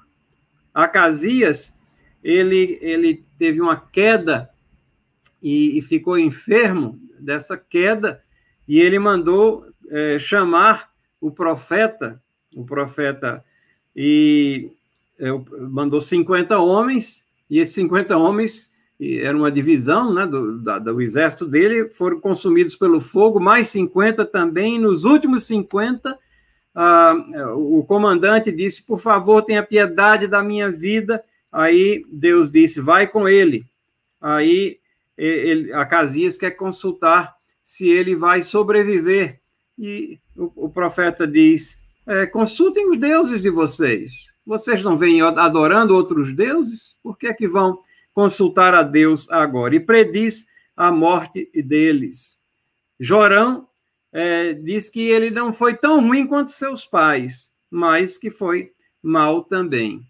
Acasias, 0.73 1.75
ele, 2.23 2.77
ele 2.81 3.23
teve 3.37 3.61
uma 3.61 3.77
queda 3.77 4.49
e, 5.41 5.77
e 5.77 5.81
ficou 5.81 6.17
enfermo 6.17 6.99
dessa 7.19 7.57
queda, 7.57 8.21
e 8.67 8.79
ele 8.79 8.97
mandou 8.97 9.67
é, 9.89 10.17
chamar 10.17 10.91
o 11.21 11.31
profeta, 11.31 12.21
o 12.55 12.65
profeta, 12.65 13.43
e 13.95 14.71
é, 15.19 15.27
mandou 15.69 16.01
50 16.01 16.57
homens, 16.59 17.27
e 17.49 17.59
esses 17.59 17.75
50 17.75 18.17
homens, 18.17 18.74
era 18.99 19.35
uma 19.35 19.51
divisão 19.51 20.13
né, 20.13 20.25
do, 20.25 20.59
da, 20.59 20.79
do 20.79 21.01
exército 21.01 21.45
dele, 21.45 21.89
foram 21.89 22.19
consumidos 22.19 22.75
pelo 22.75 22.99
fogo, 22.99 23.39
mais 23.39 23.67
50 23.69 24.25
também, 24.25 24.79
nos 24.79 25.03
últimos 25.03 25.43
50, 25.43 26.17
ah, 26.73 27.13
o 27.55 27.83
comandante 27.83 28.51
disse, 28.51 28.85
por 28.85 28.99
favor, 28.99 29.41
tenha 29.41 29.63
piedade 29.63 30.27
da 30.27 30.41
minha 30.41 30.69
vida, 30.69 31.23
aí 31.51 32.05
Deus 32.11 32.49
disse, 32.49 32.79
vai 32.79 33.07
com 33.07 33.27
ele, 33.27 33.65
aí 34.21 34.79
ele, 35.17 35.71
Acasias 35.73 36.37
quer 36.37 36.51
consultar 36.51 37.35
se 37.63 37.89
ele 37.89 38.15
vai 38.15 38.43
sobreviver. 38.43 39.39
E 39.77 40.19
o, 40.35 40.65
o 40.65 40.69
profeta 40.69 41.27
diz: 41.27 41.79
é, 42.05 42.25
consultem 42.25 42.89
os 42.89 42.97
deuses 42.97 43.41
de 43.41 43.49
vocês. 43.49 44.33
Vocês 44.45 44.83
não 44.83 44.95
vêm 44.95 45.21
adorando 45.21 45.95
outros 45.95 46.31
deuses? 46.31 46.95
Por 47.01 47.17
que 47.17 47.27
é 47.27 47.33
que 47.33 47.47
vão 47.47 47.79
consultar 48.15 48.73
a 48.73 48.81
Deus 48.81 49.29
agora? 49.29 49.75
E 49.75 49.79
prediz 49.79 50.47
a 50.75 50.91
morte 50.91 51.51
deles. 51.53 52.37
Jorão 52.99 53.67
é, 54.11 54.53
diz 54.53 54.89
que 54.89 55.01
ele 55.01 55.29
não 55.29 55.53
foi 55.53 55.75
tão 55.75 55.99
ruim 55.99 56.25
quanto 56.25 56.49
seus 56.49 56.85
pais, 56.85 57.51
mas 57.69 58.17
que 58.17 58.31
foi 58.31 58.71
mal 59.03 59.43
também. 59.43 60.01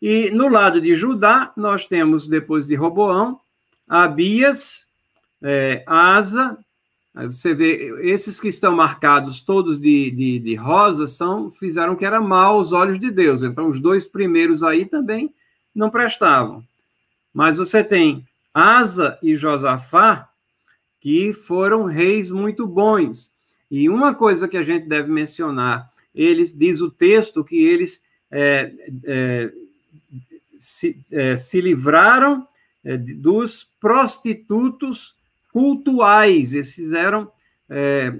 E 0.00 0.30
no 0.30 0.48
lado 0.48 0.80
de 0.80 0.94
Judá, 0.94 1.52
nós 1.56 1.84
temos, 1.84 2.26
depois 2.26 2.66
de 2.66 2.74
Roboão, 2.74 3.38
Abias, 3.86 4.86
é, 5.42 5.84
Asa, 5.86 6.58
você 7.14 7.52
vê, 7.52 7.94
esses 8.00 8.40
que 8.40 8.48
estão 8.48 8.74
marcados 8.74 9.42
todos 9.42 9.78
de, 9.78 10.10
de, 10.10 10.38
de, 10.38 10.54
rosa 10.54 11.06
são, 11.06 11.50
fizeram 11.50 11.94
que 11.94 12.06
era 12.06 12.22
mal 12.22 12.54
aos 12.54 12.72
olhos 12.72 12.98
de 12.98 13.10
Deus. 13.10 13.42
Então, 13.42 13.68
os 13.68 13.78
dois 13.78 14.06
primeiros 14.06 14.62
aí 14.62 14.86
também 14.86 15.32
não 15.74 15.90
prestavam. 15.90 16.64
Mas 17.32 17.56
você 17.56 17.82
tem 17.82 18.26
Asa 18.52 19.18
e 19.22 19.34
Josafá, 19.34 20.28
que 21.00 21.32
foram 21.32 21.84
reis 21.84 22.30
muito 22.30 22.66
bons. 22.66 23.32
E 23.70 23.88
uma 23.88 24.14
coisa 24.14 24.46
que 24.46 24.56
a 24.56 24.62
gente 24.62 24.86
deve 24.86 25.10
mencionar, 25.10 25.90
eles, 26.14 26.52
diz 26.52 26.80
o 26.80 26.90
texto, 26.90 27.42
que 27.42 27.56
eles 27.56 28.02
é, 28.30 28.72
é, 29.04 29.52
se, 30.58 30.96
é, 31.10 31.36
se 31.36 31.60
livraram 31.60 32.46
é, 32.84 32.96
dos 32.96 33.66
prostitutos 33.80 35.14
cultuais. 35.52 36.54
Esses 36.54 36.92
eram 36.92 37.30
é, 37.68 38.12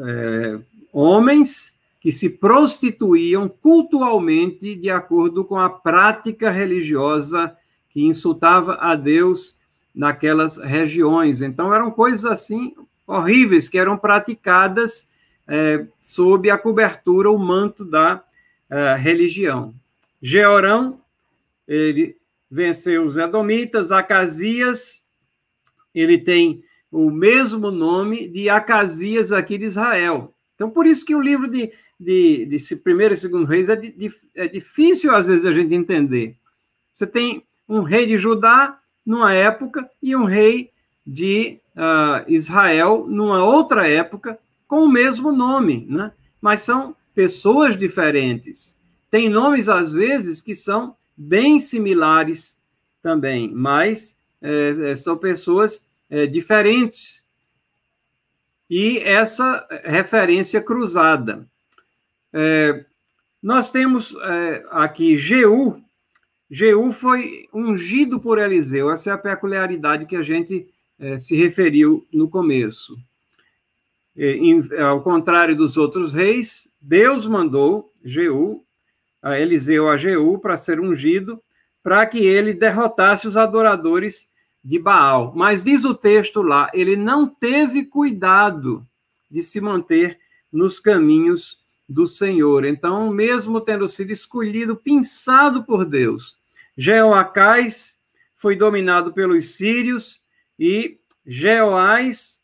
é, 0.00 0.60
homens 0.92 1.74
que 2.00 2.12
se 2.12 2.30
prostituíam 2.30 3.48
cultualmente 3.48 4.74
de 4.74 4.90
acordo 4.90 5.44
com 5.44 5.58
a 5.58 5.70
prática 5.70 6.50
religiosa 6.50 7.56
que 7.94 8.04
insultava 8.04 8.74
a 8.74 8.96
Deus 8.96 9.56
naquelas 9.94 10.58
regiões. 10.58 11.40
Então, 11.40 11.72
eram 11.72 11.92
coisas 11.92 12.24
assim 12.24 12.74
horríveis 13.06 13.68
que 13.68 13.78
eram 13.78 13.96
praticadas 13.96 15.08
é, 15.46 15.86
sob 16.00 16.50
a 16.50 16.58
cobertura, 16.58 17.30
o 17.30 17.38
manto 17.38 17.84
da 17.84 18.22
é, 18.68 18.96
religião. 18.96 19.72
Georão, 20.20 21.00
ele 21.68 22.16
venceu 22.50 23.04
os 23.04 23.16
Edomitas, 23.16 23.92
Acasias, 23.92 25.02
ele 25.94 26.18
tem 26.18 26.64
o 26.90 27.10
mesmo 27.10 27.70
nome 27.70 28.26
de 28.26 28.48
Acasias 28.48 29.30
aqui 29.30 29.56
de 29.56 29.66
Israel. 29.66 30.34
Então, 30.54 30.70
por 30.70 30.86
isso 30.86 31.04
que 31.04 31.14
o 31.14 31.20
livro 31.20 31.48
de, 31.48 31.72
de, 31.98 32.46
de 32.46 32.76
primeiro 32.76 33.14
e 33.14 33.16
segundo 33.16 33.44
reis 33.44 33.68
é, 33.68 33.76
de, 33.76 34.10
é 34.34 34.48
difícil, 34.48 35.14
às 35.14 35.26
vezes, 35.26 35.44
a 35.44 35.52
gente 35.52 35.74
entender. 35.74 36.36
Você 36.92 37.06
tem 37.06 37.44
um 37.68 37.82
rei 37.82 38.06
de 38.06 38.16
Judá 38.16 38.78
numa 39.04 39.32
época 39.32 39.88
e 40.02 40.14
um 40.16 40.24
rei 40.24 40.70
de 41.06 41.58
uh, 41.76 42.24
Israel 42.26 43.06
numa 43.08 43.44
outra 43.44 43.88
época 43.88 44.38
com 44.66 44.84
o 44.84 44.88
mesmo 44.88 45.30
nome, 45.30 45.86
né? 45.88 46.12
mas 46.40 46.62
são 46.62 46.96
pessoas 47.14 47.76
diferentes. 47.76 48.76
Tem 49.10 49.28
nomes, 49.28 49.68
às 49.68 49.92
vezes, 49.92 50.40
que 50.40 50.54
são 50.54 50.96
bem 51.16 51.60
similares 51.60 52.56
também, 53.02 53.50
mas 53.52 54.16
é, 54.42 54.90
é, 54.90 54.96
são 54.96 55.16
pessoas 55.16 55.86
é, 56.10 56.26
diferentes. 56.26 57.22
E 58.68 58.98
essa 58.98 59.66
referência 59.84 60.60
cruzada. 60.60 61.46
É, 62.32 62.84
nós 63.42 63.70
temos 63.70 64.16
é, 64.22 64.64
aqui 64.70 65.16
Jeú. 65.16 65.80
Jeú 66.54 66.92
foi 66.92 67.48
ungido 67.52 68.20
por 68.20 68.38
Eliseu. 68.38 68.88
Essa 68.88 69.10
é 69.10 69.12
a 69.12 69.18
peculiaridade 69.18 70.06
que 70.06 70.14
a 70.14 70.22
gente 70.22 70.68
é, 70.96 71.18
se 71.18 71.34
referiu 71.34 72.06
no 72.12 72.28
começo. 72.28 72.96
ao 74.80 75.02
contrário 75.02 75.56
dos 75.56 75.76
outros 75.76 76.12
reis, 76.12 76.70
Deus 76.80 77.26
mandou 77.26 77.90
Jeú, 78.04 78.64
a 79.20 79.36
Eliseu 79.36 79.88
a 79.88 79.96
Jeú, 79.96 80.38
para 80.38 80.56
ser 80.56 80.78
ungido, 80.78 81.42
para 81.82 82.06
que 82.06 82.18
ele 82.18 82.54
derrotasse 82.54 83.26
os 83.26 83.36
adoradores 83.36 84.28
de 84.62 84.78
Baal. 84.78 85.32
Mas 85.34 85.64
diz 85.64 85.84
o 85.84 85.92
texto 85.92 86.40
lá, 86.40 86.70
ele 86.72 86.94
não 86.94 87.26
teve 87.26 87.84
cuidado 87.84 88.86
de 89.28 89.42
se 89.42 89.60
manter 89.60 90.20
nos 90.52 90.78
caminhos 90.78 91.58
do 91.88 92.06
Senhor. 92.06 92.64
Então, 92.64 93.10
mesmo 93.10 93.60
tendo 93.60 93.88
sido 93.88 94.12
escolhido, 94.12 94.76
pensado 94.76 95.64
por 95.64 95.84
Deus, 95.84 96.38
Jeoacás 96.76 97.98
foi 98.34 98.56
dominado 98.56 99.12
pelos 99.12 99.54
sírios 99.56 100.22
e 100.58 100.98
Jeoás 101.26 102.40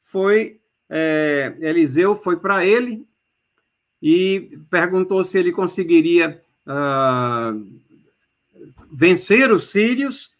foi, 0.00 0.60
é, 0.88 1.54
Eliseu 1.60 2.14
foi 2.14 2.36
para 2.36 2.64
ele 2.64 3.06
e 4.02 4.58
perguntou 4.68 5.22
se 5.22 5.38
ele 5.38 5.52
conseguiria 5.52 6.40
uh, 6.66 7.80
vencer 8.90 9.52
os 9.52 9.70
sírios. 9.70 10.32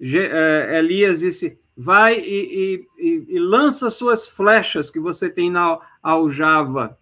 É, 0.00 0.78
Elias 0.78 1.20
disse: 1.20 1.58
vai 1.76 2.18
e, 2.18 2.86
e, 2.98 3.26
e, 3.28 3.38
lança 3.38 3.90
suas 3.90 4.28
flechas 4.28 4.90
que 4.90 4.98
você 4.98 5.28
tem 5.28 5.50
na 5.50 5.78
aljava. 6.02 6.98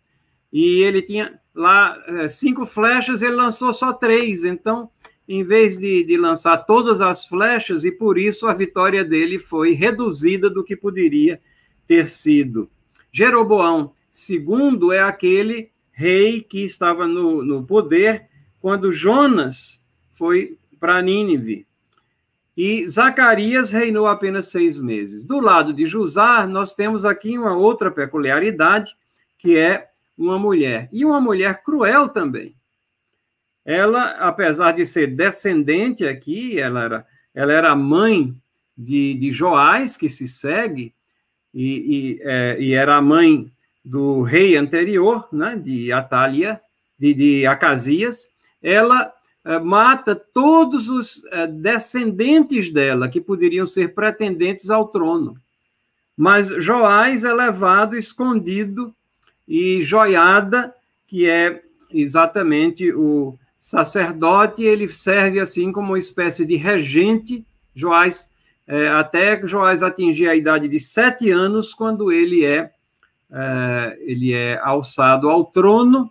E 0.53 0.83
ele 0.83 1.01
tinha 1.01 1.41
lá 1.55 2.03
é, 2.09 2.29
cinco 2.29 2.65
flechas, 2.65 3.23
ele 3.23 3.35
lançou 3.35 3.73
só 3.73 3.93
três. 3.93 4.45
Então, 4.45 4.91
em 5.29 5.43
vez 5.43 5.79
de, 5.79 6.05
de 6.05 6.17
lançar 6.17 6.59
todas 6.59 7.01
as 7.01 7.27
flechas, 7.27 7.85
e 7.85 7.91
por 7.91 8.19
isso 8.19 8.47
a 8.47 8.55
vitória 8.55 9.05
dele 9.05 9.39
foi 9.39 9.73
reduzida 9.73 10.51
do 10.51 10.63
que 10.63 10.77
poderia 10.77 11.41
ter 11.87 12.09
sido. 12.09 12.69
Jeroboão 13.13 13.93
segundo 14.11 14.93
é 14.93 15.01
aquele 15.01 15.71
rei 15.93 16.41
que 16.41 16.65
estava 16.65 17.07
no, 17.07 17.45
no 17.45 17.65
poder 17.65 18.27
quando 18.61 18.93
Jonas 18.93 19.85
foi 20.11 20.59
para 20.79 21.01
Nínive. 21.03 21.67
E 22.57 22.87
Zacarias 22.87 23.73
reinou 23.73 24.07
apenas 24.07 24.49
seis 24.49 24.79
meses. 24.79 25.25
Do 25.25 25.41
lado 25.41 25.73
de 25.73 25.85
Josar, 25.85 26.49
nós 26.49 26.73
temos 26.73 27.05
aqui 27.05 27.37
uma 27.37 27.57
outra 27.57 27.91
peculiaridade, 27.91 28.95
que 29.37 29.57
é 29.57 29.89
uma 30.17 30.39
mulher. 30.39 30.89
E 30.93 31.05
uma 31.05 31.21
mulher 31.21 31.63
cruel 31.63 32.09
também. 32.09 32.55
Ela, 33.65 34.11
apesar 34.19 34.73
de 34.73 34.85
ser 34.85 35.09
descendente 35.09 36.07
aqui, 36.07 36.59
ela 36.59 36.85
era, 36.85 37.07
ela 37.35 37.53
era 37.53 37.77
mãe 37.77 38.35
de, 38.77 39.15
de 39.15 39.31
Joás, 39.31 39.97
que 39.97 40.09
se 40.09 40.29
segue, 40.29 40.93
e, 41.53 42.19
e, 42.19 42.21
é, 42.23 42.57
e 42.61 42.75
era 42.75 42.97
a 42.97 43.03
mãe 43.03 43.51
do 43.85 44.23
rei 44.23 44.57
anterior, 44.57 45.29
né, 45.33 45.57
de 45.57 45.93
Atália, 45.93 46.61
de, 46.99 47.15
de 47.15 47.47
Acasias, 47.47 48.29
ela 48.63 49.13
uh, 49.45 49.65
mata 49.65 50.17
todos 50.17 50.89
os 50.89 51.17
uh, 51.17 51.47
descendentes 51.53 52.73
dela 52.73 53.09
que 53.09 53.21
poderiam 53.21 53.67
ser 53.67 53.95
pretendentes 53.95 54.71
ao 54.71 54.89
trono. 54.89 55.37
Mas 56.17 56.49
Joás 56.49 57.25
é 57.25 57.33
levado 57.33 57.97
escondido 57.97 58.95
e 59.47 59.83
Joiada, 59.83 60.75
que 61.07 61.29
é 61.29 61.63
exatamente 61.91 62.93
o 62.93 63.39
sacerdote, 63.65 64.63
ele 64.63 64.87
serve 64.87 65.41
assim 65.41 65.73
como 65.73 65.93
uma 65.93 65.99
espécie 65.99 66.45
de 66.45 66.55
regente. 66.55 67.47
Joás, 67.75 68.31
é, 68.67 68.89
até 68.89 69.41
Joás 69.47 69.83
atingir 69.83 70.29
a 70.29 70.37
idade 70.37 70.69
de 70.69 70.79
sete 70.79 71.31
anos, 71.31 71.73
quando 71.73 72.13
ele 72.13 72.45
é 72.45 72.71
é, 73.33 73.99
ele 74.03 74.35
é 74.35 74.61
alçado 74.63 75.31
ao 75.31 75.47
trono 75.47 76.11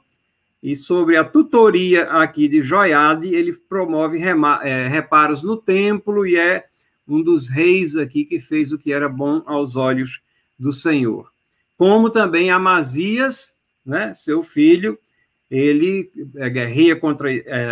e 0.63 0.75
sobre 0.75 1.15
a 1.15 1.23
tutoria 1.23 2.05
aqui 2.05 2.47
de 2.47 2.59
Joiade, 2.59 3.27
ele 3.27 3.53
promove 3.69 4.19
é, 4.63 4.87
reparos 4.87 5.43
no 5.43 5.55
templo 5.55 6.25
e 6.25 6.35
é 6.35 6.65
um 7.07 7.21
dos 7.21 7.47
reis 7.47 7.95
aqui 7.95 8.25
que 8.25 8.39
fez 8.39 8.71
o 8.71 8.79
que 8.79 8.91
era 8.91 9.07
bom 9.07 9.43
aos 9.45 9.75
olhos 9.75 10.21
do 10.57 10.73
Senhor. 10.73 11.31
Como 11.77 12.09
também 12.09 12.49
Amazias, 12.49 13.53
né, 13.85 14.11
seu 14.11 14.41
filho, 14.41 14.97
ele 15.49 16.11
é, 16.35 16.49
guerreia 16.49 16.95
contra 16.95 17.31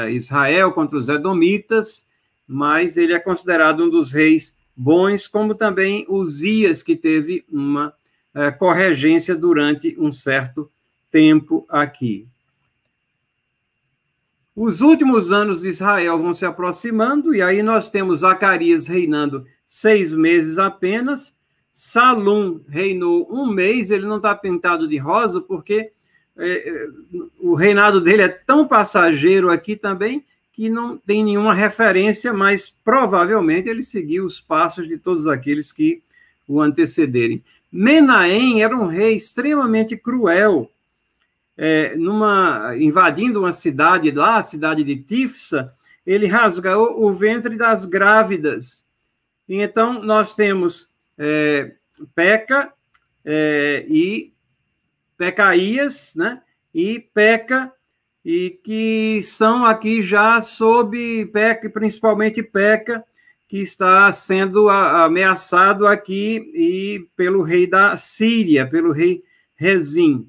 Israel, 0.09 0.71
contra 0.71 0.97
os 0.97 1.09
Edomitas, 1.09 2.07
mas 2.47 2.97
ele 2.97 3.13
é 3.13 3.19
considerado 3.19 3.85
um 3.85 3.89
dos 3.89 4.11
reis 4.11 4.55
bons, 4.75 5.27
como 5.27 5.55
também 5.55 6.05
Uzias, 6.09 6.83
que 6.83 6.95
teve 6.95 7.45
uma 7.49 7.93
é, 8.33 8.51
corregência 8.51 9.35
durante 9.35 9.95
um 9.99 10.11
certo 10.11 10.69
tempo 11.11 11.65
aqui. 11.69 12.27
Os 14.55 14.81
últimos 14.81 15.31
anos 15.31 15.61
de 15.61 15.69
Israel 15.69 16.17
vão 16.17 16.33
se 16.33 16.45
aproximando, 16.45 17.33
e 17.33 17.41
aí 17.41 17.63
nós 17.63 17.89
temos 17.89 18.19
Zacarias 18.19 18.87
reinando 18.87 19.45
seis 19.65 20.11
meses 20.11 20.57
apenas, 20.57 21.35
Salum 21.73 22.59
reinou 22.67 23.27
um 23.31 23.47
mês, 23.47 23.91
ele 23.91 24.05
não 24.05 24.17
está 24.17 24.35
pintado 24.35 24.87
de 24.87 24.97
rosa, 24.97 25.39
porque 25.39 25.73
é, 25.73 25.81
é, 25.81 25.91
o 27.39 27.53
reinado 27.53 28.01
dele 28.01 28.23
é 28.23 28.27
tão 28.27 28.67
passageiro 28.67 29.49
aqui 29.49 29.75
também, 29.75 30.25
que 30.51 30.69
não 30.69 30.97
tem 30.97 31.23
nenhuma 31.23 31.53
referência, 31.53 32.33
mas 32.33 32.69
provavelmente 32.69 33.69
ele 33.69 33.83
seguiu 33.83 34.25
os 34.25 34.41
passos 34.41 34.87
de 34.87 34.97
todos 34.97 35.27
aqueles 35.27 35.71
que 35.71 36.01
o 36.47 36.61
antecederem. 36.61 37.43
Menahem 37.71 38.61
era 38.61 38.75
um 38.75 38.87
rei 38.87 39.15
extremamente 39.15 39.95
cruel, 39.95 40.69
é, 41.57 41.95
numa, 41.95 42.75
invadindo 42.77 43.39
uma 43.39 43.51
cidade 43.51 44.11
lá, 44.11 44.37
a 44.37 44.41
cidade 44.41 44.83
de 44.83 44.97
Tifsa, 44.97 45.73
ele 46.05 46.27
rasgou 46.27 47.05
o 47.05 47.11
ventre 47.11 47.55
das 47.55 47.85
grávidas. 47.85 48.83
E 49.47 49.61
então, 49.61 50.01
nós 50.01 50.33
temos 50.35 50.89
é, 51.17 51.71
Peca 52.15 52.73
é, 53.23 53.85
e 53.87 54.30
Pecaías, 55.21 56.15
né? 56.15 56.41
E 56.73 56.99
Peca, 56.99 57.71
e 58.25 58.59
que 58.63 59.21
são 59.21 59.63
aqui 59.63 60.01
já 60.01 60.41
sob 60.41 61.27
Peca, 61.27 61.69
principalmente 61.69 62.41
Peca, 62.41 63.03
que 63.47 63.59
está 63.59 64.11
sendo 64.11 64.67
ameaçado 64.67 65.85
aqui 65.85 66.51
e 66.55 67.07
pelo 67.15 67.43
rei 67.43 67.67
da 67.67 67.95
Síria, 67.97 68.65
pelo 68.65 68.91
rei 68.91 69.23
Rezim. 69.55 70.27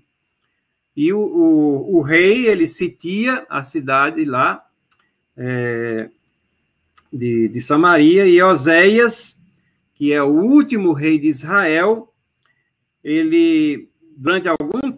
E 0.94 1.10
o, 1.10 1.20
o, 1.20 1.96
o 1.96 2.02
rei, 2.02 2.46
ele 2.46 2.66
sitia 2.66 3.46
a 3.48 3.62
cidade 3.62 4.26
lá 4.26 4.62
é, 5.34 6.10
de, 7.10 7.48
de 7.48 7.60
Samaria, 7.62 8.26
e 8.26 8.42
Oséias, 8.42 9.38
que 9.94 10.12
é 10.12 10.22
o 10.22 10.32
último 10.32 10.92
rei 10.92 11.18
de 11.18 11.28
Israel, 11.28 12.12
ele, 13.02 13.88
durante 14.16 14.48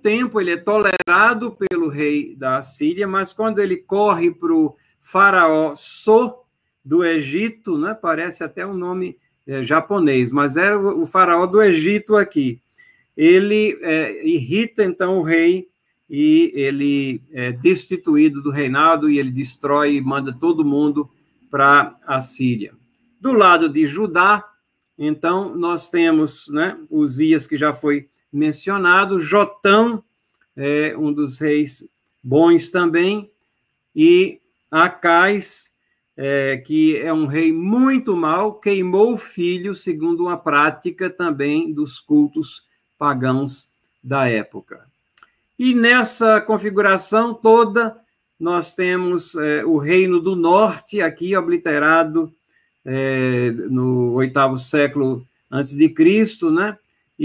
tempo, 0.04 0.38
ele 0.38 0.50
é 0.50 0.56
tolerado 0.58 1.56
pelo 1.56 1.88
rei 1.88 2.36
da 2.36 2.62
Síria, 2.62 3.08
mas 3.08 3.32
quando 3.32 3.58
ele 3.58 3.78
corre 3.78 4.30
para 4.30 4.52
o 4.52 4.76
faraó 5.00 5.72
So, 5.74 6.44
do 6.84 7.02
Egito, 7.02 7.78
né? 7.78 7.94
Parece 7.94 8.44
até 8.44 8.66
um 8.66 8.74
nome 8.74 9.16
é, 9.46 9.62
japonês, 9.62 10.30
mas 10.30 10.58
era 10.58 10.78
o, 10.78 11.00
o, 11.00 11.06
faraó 11.06 11.46
do 11.46 11.62
Egito 11.62 12.16
aqui. 12.16 12.60
Ele 13.16 13.78
é, 13.80 14.26
irrita 14.28 14.84
então 14.84 15.20
o 15.20 15.22
rei 15.22 15.68
e 16.10 16.52
ele 16.54 17.22
é 17.32 17.50
destituído 17.50 18.42
do 18.42 18.50
reinado 18.50 19.08
e 19.08 19.18
ele 19.18 19.30
destrói 19.30 19.96
e 19.96 20.02
manda 20.02 20.36
todo 20.38 20.66
mundo 20.66 21.08
para 21.50 21.96
a 22.06 22.20
Síria. 22.20 22.74
Do 23.18 23.32
lado 23.32 23.70
de 23.70 23.86
Judá, 23.86 24.44
então 24.98 25.56
nós 25.56 25.88
temos, 25.88 26.48
né? 26.48 26.78
Uzias 26.90 27.46
que 27.46 27.56
já 27.56 27.72
foi 27.72 28.06
mencionado, 28.34 29.20
Jotão 29.20 30.02
é 30.56 30.96
um 30.96 31.12
dos 31.12 31.38
reis 31.38 31.88
bons 32.22 32.70
também 32.70 33.30
e 33.94 34.40
Acais 34.70 35.72
é, 36.16 36.56
que 36.58 36.96
é 36.96 37.12
um 37.12 37.26
rei 37.26 37.52
muito 37.52 38.16
mau, 38.16 38.54
queimou 38.54 39.12
o 39.12 39.16
filho, 39.16 39.74
segundo 39.74 40.24
uma 40.24 40.36
prática 40.36 41.10
também 41.10 41.72
dos 41.72 41.98
cultos 41.98 42.64
pagãos 42.98 43.68
da 44.02 44.28
época. 44.28 44.86
E 45.58 45.74
nessa 45.74 46.40
configuração 46.40 47.34
toda, 47.34 47.96
nós 48.38 48.74
temos 48.74 49.34
é, 49.34 49.64
o 49.64 49.78
reino 49.78 50.20
do 50.20 50.36
norte, 50.36 51.00
aqui 51.00 51.36
obliterado 51.36 52.32
é, 52.84 53.50
no 53.70 54.12
oitavo 54.12 54.58
século 54.58 55.26
antes 55.50 55.76
de 55.76 55.88
Cristo, 55.88 56.50
né? 56.50 56.76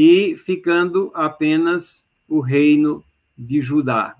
E 0.02 0.34
ficando 0.34 1.12
apenas 1.14 2.06
o 2.26 2.40
reino 2.40 3.04
de 3.38 3.60
Judá. 3.60 4.16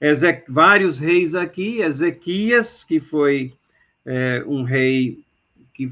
Eze 0.00 0.42
vários 0.48 0.98
reis 0.98 1.36
aqui, 1.36 1.80
Ezequias, 1.80 2.82
que 2.82 2.98
foi 2.98 3.52
é, 4.04 4.42
um 4.44 4.64
rei 4.64 5.20
que 5.72 5.88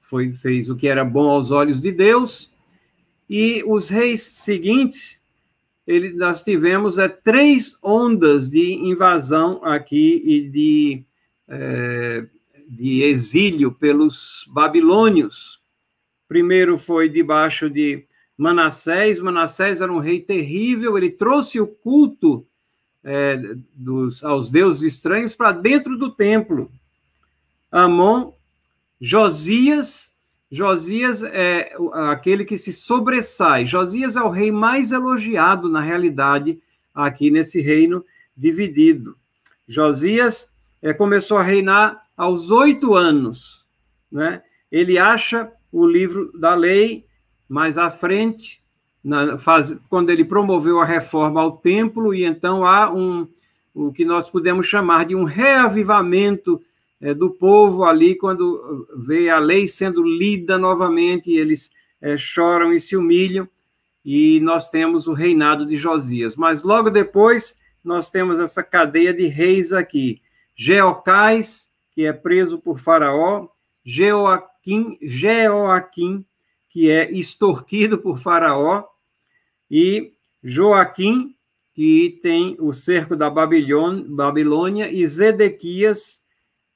foi, 0.00 0.32
fez 0.32 0.68
o 0.68 0.74
que 0.74 0.88
era 0.88 1.04
bom 1.04 1.28
aos 1.30 1.52
olhos 1.52 1.80
de 1.80 1.92
Deus, 1.92 2.50
E 3.30 3.62
os 3.64 3.88
reis 3.88 4.20
seguintes, 4.22 5.20
ele, 5.86 6.12
nós 6.12 6.42
tivemos 6.42 6.98
é, 6.98 7.08
três 7.08 7.78
ondas 7.80 8.50
de 8.50 8.72
invasão 8.72 9.64
aqui 9.64 10.20
e 10.26 10.48
de, 10.48 11.02
é, 11.48 12.26
de 12.68 13.04
exílio 13.04 13.70
pelos 13.70 14.44
babilônios. 14.50 15.60
Primeiro 16.26 16.76
foi 16.76 17.08
debaixo 17.08 17.70
de 17.70 18.04
Manassés. 18.42 19.20
Manassés 19.20 19.80
era 19.80 19.92
um 19.92 19.98
rei 19.98 20.20
terrível, 20.20 20.98
ele 20.98 21.10
trouxe 21.10 21.60
o 21.60 21.66
culto 21.66 22.44
é, 23.04 23.40
dos, 23.72 24.22
aos 24.24 24.50
deuses 24.50 24.94
estranhos 24.94 25.34
para 25.34 25.52
dentro 25.52 25.96
do 25.96 26.10
templo. 26.10 26.70
Amon, 27.70 28.32
Josias, 29.00 30.12
Josias 30.50 31.22
é 31.22 31.74
aquele 32.10 32.44
que 32.44 32.58
se 32.58 32.72
sobressai. 32.72 33.64
Josias 33.64 34.16
é 34.16 34.22
o 34.22 34.28
rei 34.28 34.50
mais 34.50 34.92
elogiado, 34.92 35.70
na 35.70 35.80
realidade, 35.80 36.60
aqui 36.94 37.30
nesse 37.30 37.60
reino 37.60 38.04
dividido. 38.36 39.16
Josias 39.66 40.50
é, 40.82 40.92
começou 40.92 41.38
a 41.38 41.42
reinar 41.42 42.02
aos 42.16 42.50
oito 42.50 42.94
anos. 42.94 43.64
Né? 44.10 44.42
Ele 44.70 44.98
acha 44.98 45.50
o 45.70 45.86
livro 45.86 46.30
da 46.38 46.54
lei 46.54 47.06
mais 47.52 47.76
à 47.76 47.90
frente, 47.90 48.62
na 49.04 49.36
quando 49.90 50.08
ele 50.08 50.24
promoveu 50.24 50.80
a 50.80 50.86
reforma 50.86 51.38
ao 51.38 51.58
templo, 51.58 52.14
e 52.14 52.24
então 52.24 52.64
há 52.64 52.90
um, 52.90 53.28
o 53.74 53.92
que 53.92 54.06
nós 54.06 54.30
podemos 54.30 54.66
chamar 54.66 55.04
de 55.04 55.14
um 55.14 55.24
reavivamento 55.24 56.62
é, 56.98 57.12
do 57.12 57.28
povo 57.28 57.84
ali, 57.84 58.14
quando 58.14 58.86
vê 58.96 59.28
a 59.28 59.38
lei 59.38 59.68
sendo 59.68 60.02
lida 60.02 60.56
novamente, 60.56 61.30
eles 61.30 61.70
é, 62.00 62.16
choram 62.16 62.72
e 62.72 62.80
se 62.80 62.96
humilham, 62.96 63.46
e 64.02 64.40
nós 64.40 64.70
temos 64.70 65.06
o 65.06 65.12
reinado 65.12 65.66
de 65.66 65.76
Josias. 65.76 66.36
Mas 66.36 66.62
logo 66.62 66.88
depois, 66.88 67.60
nós 67.84 68.08
temos 68.08 68.40
essa 68.40 68.62
cadeia 68.62 69.12
de 69.12 69.26
reis 69.26 69.74
aqui. 69.74 70.22
Geocais, 70.56 71.68
que 71.94 72.06
é 72.06 72.14
preso 72.14 72.58
por 72.58 72.78
Faraó, 72.78 73.48
Jeoaquim, 73.84 74.96
que 76.72 76.90
é 76.90 77.10
extorquido 77.12 77.98
por 77.98 78.16
Faraó, 78.16 78.84
e 79.70 80.12
Joaquim, 80.42 81.34
que 81.74 82.18
tem 82.22 82.56
o 82.58 82.72
cerco 82.72 83.14
da 83.14 83.30
Babilônia, 83.30 84.90
e 84.90 85.06
Zedequias, 85.06 86.20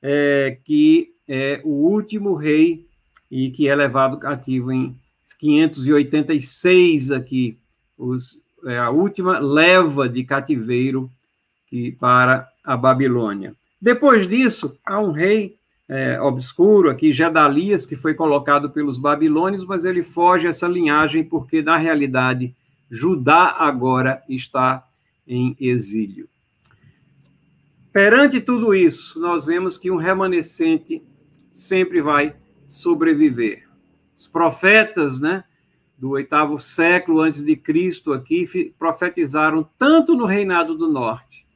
é, 0.03 0.59
que 0.65 1.15
é 1.27 1.61
o 1.65 1.71
último 1.71 2.35
rei 2.35 2.87
e 3.31 3.51
que 3.51 3.69
é 3.69 3.75
levado 3.75 4.19
cativo 4.19 4.71
em 4.71 4.95
586 5.39 7.11
aqui, 7.11 7.59
os, 7.99 8.39
é 8.67 8.79
a 8.79 8.91
última 8.91 9.39
leva 9.39 10.09
de 10.09 10.23
cativeiro 10.25 11.11
que, 11.67 11.93
para 11.93 12.49
a 12.63 12.77
Babilônia. 12.77 13.55
Depois 13.81 14.29
disso, 14.29 14.79
há 14.85 15.01
um 15.01 15.11
rei 15.11 15.57
é, 15.89 16.21
obscuro 16.21 16.91
aqui, 16.91 17.13
Gedalias, 17.13 17.87
que 17.87 17.95
foi 17.95 18.15
colocado 18.15 18.71
pelos 18.71 18.99
babilônios, 18.99 19.65
mas 19.65 19.85
ele 19.85 20.03
foge 20.03 20.49
essa 20.49 20.67
linhagem 20.67 21.23
porque, 21.23 21.63
na 21.63 21.77
realidade, 21.77 22.55
Judá 22.91 23.55
agora 23.59 24.23
está 24.29 24.87
em 25.27 25.57
exílio. 25.61 26.29
Perante 27.93 28.41
tudo 28.41 28.75
isso, 28.75 29.19
nós 29.21 29.47
vemos 29.47 29.79
que 29.79 29.91
um 29.91 29.97
remanescente 29.97 31.03
sempre 31.51 32.03
vai 32.03 32.35
sobreviver. 32.67 33.67
Os 34.17 34.27
profetas, 34.27 35.21
né, 35.21 35.45
do 35.99 36.11
oitavo 36.11 36.59
século 36.59 37.21
antes 37.21 37.45
de 37.45 37.57
Cristo 37.57 38.13
aqui 38.13 38.45
profetizaram 38.79 39.67
tanto 39.79 40.15
no 40.15 40.27
reinado 40.27 40.77
do 40.77 40.89
norte 40.89 41.47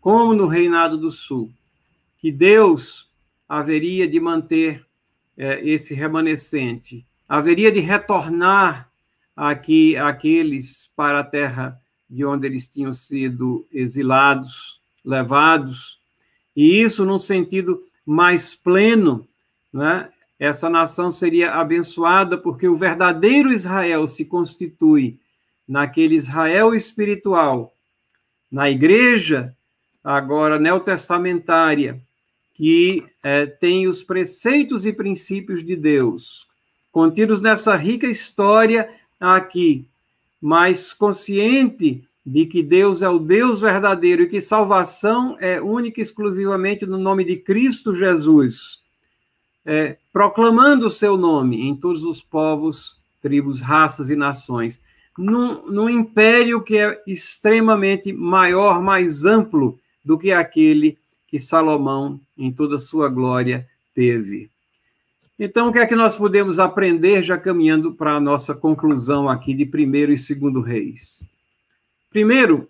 como 0.00 0.32
no 0.32 0.46
reinado 0.46 0.96
do 0.96 1.10
sul 1.10 1.50
que 2.16 2.32
Deus 2.32 3.10
haveria 3.48 4.08
de 4.08 4.18
manter 4.18 4.84
é, 5.36 5.60
esse 5.68 5.94
remanescente, 5.94 7.06
haveria 7.28 7.70
de 7.70 7.80
retornar 7.80 8.90
aqui 9.36 9.96
aqueles 9.96 10.90
para 10.96 11.20
a 11.20 11.24
terra 11.24 11.80
de 12.08 12.24
onde 12.24 12.46
eles 12.46 12.68
tinham 12.68 12.94
sido 12.94 13.66
exilados, 13.72 14.80
levados, 15.04 16.00
e 16.54 16.80
isso 16.80 17.04
num 17.04 17.18
sentido 17.18 17.84
mais 18.04 18.54
pleno, 18.54 19.26
né? 19.72 20.08
Essa 20.38 20.68
nação 20.68 21.10
seria 21.10 21.54
abençoada 21.54 22.36
porque 22.36 22.68
o 22.68 22.74
verdadeiro 22.74 23.50
Israel 23.50 24.06
se 24.06 24.24
constitui 24.24 25.18
naquele 25.66 26.14
Israel 26.14 26.74
espiritual, 26.74 27.72
na 28.50 28.70
igreja 28.70 29.56
agora 30.04 30.58
neotestamentária, 30.58 32.00
que 32.56 33.04
é, 33.22 33.44
tem 33.44 33.86
os 33.86 34.02
preceitos 34.02 34.86
e 34.86 34.92
princípios 34.92 35.62
de 35.62 35.76
Deus, 35.76 36.48
contidos 36.90 37.38
nessa 37.38 37.76
rica 37.76 38.06
história 38.06 38.88
aqui, 39.20 39.86
mas 40.40 40.94
consciente 40.94 42.02
de 42.24 42.46
que 42.46 42.62
Deus 42.62 43.02
é 43.02 43.08
o 43.10 43.18
Deus 43.18 43.60
verdadeiro 43.60 44.22
e 44.22 44.26
que 44.26 44.40
salvação 44.40 45.36
é 45.38 45.60
única 45.60 46.00
e 46.00 46.02
exclusivamente 46.02 46.86
no 46.86 46.96
nome 46.96 47.24
de 47.24 47.36
Cristo 47.36 47.94
Jesus, 47.94 48.80
é, 49.64 49.98
proclamando 50.10 50.86
o 50.86 50.90
seu 50.90 51.18
nome 51.18 51.60
em 51.60 51.76
todos 51.76 52.04
os 52.04 52.22
povos, 52.22 52.96
tribos, 53.20 53.60
raças 53.60 54.08
e 54.08 54.16
nações, 54.16 54.82
num, 55.18 55.66
num 55.66 55.90
império 55.90 56.62
que 56.62 56.78
é 56.78 57.02
extremamente 57.06 58.14
maior, 58.14 58.80
mais 58.80 59.26
amplo 59.26 59.78
do 60.02 60.16
que 60.16 60.32
aquele 60.32 60.96
que 61.26 61.40
Salomão, 61.40 62.20
em 62.36 62.52
toda 62.52 62.76
a 62.76 62.78
sua 62.78 63.08
glória, 63.08 63.68
teve. 63.94 64.50
Então, 65.38 65.68
o 65.68 65.72
que 65.72 65.78
é 65.78 65.86
que 65.86 65.94
nós 65.94 66.16
podemos 66.16 66.58
aprender 66.58 67.22
já 67.22 67.36
caminhando 67.36 67.92
para 67.92 68.16
a 68.16 68.20
nossa 68.20 68.54
conclusão 68.54 69.28
aqui 69.28 69.52
de 69.52 69.66
primeiro 69.66 70.10
e 70.10 70.16
segundo 70.16 70.62
reis? 70.62 71.22
Primeiro, 72.08 72.68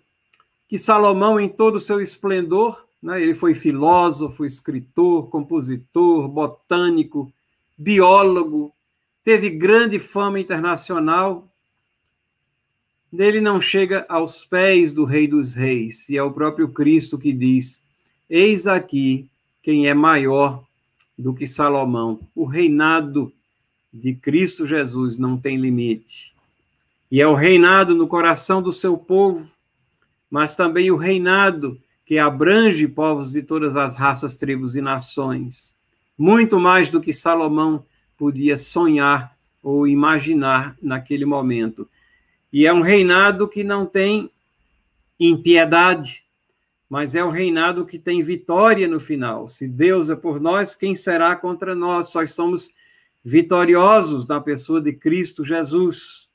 que 0.67 0.77
Salomão, 0.77 1.39
em 1.39 1.47
todo 1.47 1.75
o 1.75 1.79
seu 1.79 2.01
esplendor, 2.01 2.85
né, 3.01 3.21
ele 3.21 3.33
foi 3.33 3.53
filósofo, 3.53 4.43
escritor, 4.43 5.29
compositor, 5.29 6.27
botânico, 6.27 7.31
biólogo, 7.77 8.73
teve 9.23 9.49
grande 9.49 9.97
fama 9.97 10.39
internacional. 10.39 11.47
Ele 13.13 13.39
não 13.39 13.61
chega 13.61 14.05
aos 14.09 14.43
pés 14.43 14.91
do 14.91 15.05
Rei 15.05 15.27
dos 15.27 15.55
Reis, 15.55 16.09
e 16.09 16.17
é 16.17 16.23
o 16.23 16.33
próprio 16.33 16.67
Cristo 16.69 17.17
que 17.17 17.31
diz: 17.31 17.81
Eis 18.29 18.67
aqui 18.67 19.29
quem 19.63 19.87
é 19.87 19.93
maior 19.93 20.63
do 21.17 21.33
que 21.33 21.47
Salomão. 21.47 22.19
O 22.35 22.45
reinado 22.45 23.31
de 23.93 24.13
Cristo 24.13 24.65
Jesus 24.65 25.17
não 25.17 25.37
tem 25.37 25.57
limite. 25.57 26.33
E 27.09 27.21
é 27.21 27.27
o 27.27 27.33
reinado 27.33 27.95
no 27.95 28.07
coração 28.07 28.61
do 28.61 28.73
seu 28.73 28.97
povo, 28.97 29.49
mas 30.29 30.55
também 30.55 30.91
o 30.91 30.97
reinado 30.97 31.79
que 32.05 32.19
abrange 32.19 32.87
povos 32.87 33.31
de 33.31 33.41
todas 33.41 33.75
as 33.75 33.97
raças, 33.97 34.35
tribos 34.35 34.75
e 34.75 34.81
nações. 34.81 35.75
Muito 36.17 36.59
mais 36.59 36.89
do 36.89 37.01
que 37.01 37.13
Salomão 37.13 37.85
podia 38.17 38.57
sonhar 38.57 39.35
ou 39.63 39.87
imaginar 39.87 40.77
naquele 40.81 41.25
momento. 41.25 41.87
E 42.51 42.65
é 42.65 42.73
um 42.73 42.81
reinado 42.81 43.47
que 43.47 43.63
não 43.63 43.85
tem 43.85 44.29
impiedade, 45.19 46.26
mas 46.89 47.15
é 47.15 47.23
um 47.23 47.29
reinado 47.29 47.85
que 47.85 47.99
tem 47.99 48.21
vitória 48.21 48.87
no 48.87 48.99
final. 48.99 49.47
Se 49.47 49.67
Deus 49.67 50.09
é 50.09 50.15
por 50.15 50.39
nós, 50.39 50.73
quem 50.75 50.95
será 50.95 51.35
contra 51.35 51.75
nós? 51.75 52.13
Nós 52.13 52.33
somos 52.33 52.71
vitoriosos 53.23 54.25
na 54.25 54.39
pessoa 54.39 54.81
de 54.81 54.93
Cristo 54.93 55.43
Jesus. 55.43 56.27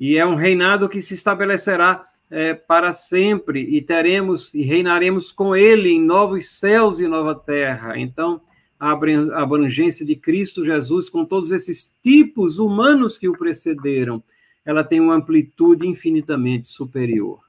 E 0.00 0.16
é 0.16 0.24
um 0.24 0.34
reinado 0.34 0.88
que 0.88 1.02
se 1.02 1.14
estabelecerá 1.14 2.08
é, 2.30 2.54
para 2.54 2.92
sempre, 2.92 3.60
e 3.60 3.82
teremos 3.82 4.52
e 4.54 4.62
reinaremos 4.62 5.30
com 5.30 5.54
Ele 5.54 5.90
em 5.90 6.02
novos 6.02 6.58
céus 6.58 6.98
e 6.98 7.06
nova 7.06 7.34
terra. 7.34 7.98
Então, 7.98 8.40
a 8.80 8.92
abrangência 9.40 10.04
de 10.04 10.16
Cristo 10.16 10.64
Jesus, 10.64 11.08
com 11.08 11.24
todos 11.24 11.52
esses 11.52 11.96
tipos 12.02 12.58
humanos 12.58 13.16
que 13.16 13.28
o 13.28 13.36
precederam, 13.36 14.22
ela 14.64 14.82
tem 14.82 15.00
uma 15.00 15.14
amplitude 15.14 15.86
infinitamente 15.86 16.66
superior. 16.66 17.40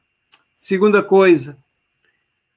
Segunda 0.57 1.01
coisa, 1.01 1.57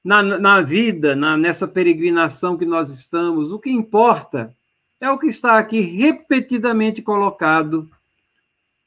na, 0.03 0.23
na 0.23 0.61
vida, 0.61 1.15
na, 1.15 1.37
nessa 1.37 1.67
peregrinação 1.67 2.57
que 2.57 2.65
nós 2.65 2.89
estamos, 2.89 3.51
o 3.51 3.59
que 3.59 3.69
importa 3.69 4.55
é 4.99 5.09
o 5.09 5.17
que 5.17 5.27
está 5.27 5.57
aqui 5.57 5.79
repetidamente 5.79 7.01
colocado 7.01 7.89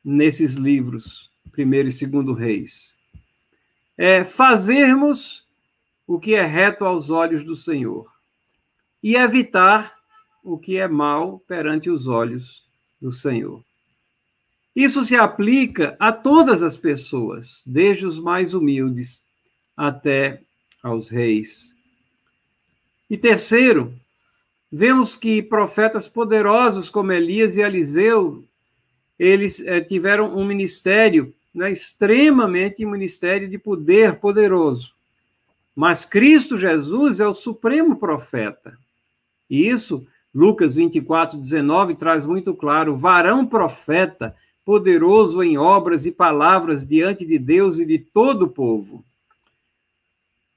nesses 0.04 0.54
livros, 0.54 1.30
primeiro 1.50 1.88
e 1.88 1.92
segundo 1.92 2.32
reis. 2.32 2.96
É 3.96 4.24
fazermos 4.24 5.46
o 6.06 6.18
que 6.18 6.34
é 6.34 6.44
reto 6.44 6.84
aos 6.84 7.10
olhos 7.10 7.44
do 7.44 7.54
Senhor 7.54 8.10
e 9.02 9.14
evitar 9.14 9.94
o 10.42 10.58
que 10.58 10.76
é 10.76 10.88
mal 10.88 11.38
perante 11.46 11.88
os 11.88 12.08
olhos 12.08 12.66
do 13.00 13.12
Senhor. 13.12 13.62
Isso 14.74 15.04
se 15.04 15.14
aplica 15.14 15.96
a 16.00 16.10
todas 16.10 16.62
as 16.62 16.76
pessoas, 16.76 17.62
desde 17.66 18.06
os 18.06 18.18
mais 18.18 18.54
humildes 18.54 19.22
até 19.76 20.42
aos 20.82 21.08
reis. 21.08 21.76
E 23.08 23.16
terceiro, 23.16 23.94
vemos 24.70 25.16
que 25.16 25.42
profetas 25.42 26.08
poderosos 26.08 26.88
como 26.88 27.12
Elias 27.12 27.56
e 27.56 27.60
Eliseu, 27.60 28.44
eles 29.18 29.60
é, 29.60 29.80
tiveram 29.80 30.36
um 30.36 30.44
ministério 30.44 31.34
né, 31.54 31.70
extremamente 31.70 32.84
um 32.84 32.90
ministério 32.90 33.48
de 33.48 33.58
poder 33.58 34.16
poderoso. 34.16 34.94
Mas 35.74 36.04
Cristo 36.04 36.56
Jesus 36.56 37.20
é 37.20 37.26
o 37.26 37.34
supremo 37.34 37.96
profeta. 37.96 38.76
E 39.48 39.68
isso, 39.68 40.06
Lucas 40.34 40.76
24, 40.76 41.38
19, 41.38 41.94
traz 41.94 42.26
muito 42.26 42.54
claro: 42.54 42.96
varão 42.96 43.46
profeta, 43.46 44.34
poderoso 44.64 45.42
em 45.42 45.58
obras 45.58 46.06
e 46.06 46.12
palavras 46.12 46.86
diante 46.86 47.24
de 47.24 47.38
Deus 47.38 47.78
e 47.78 47.84
de 47.84 47.98
todo 47.98 48.44
o 48.44 48.48
povo. 48.48 49.04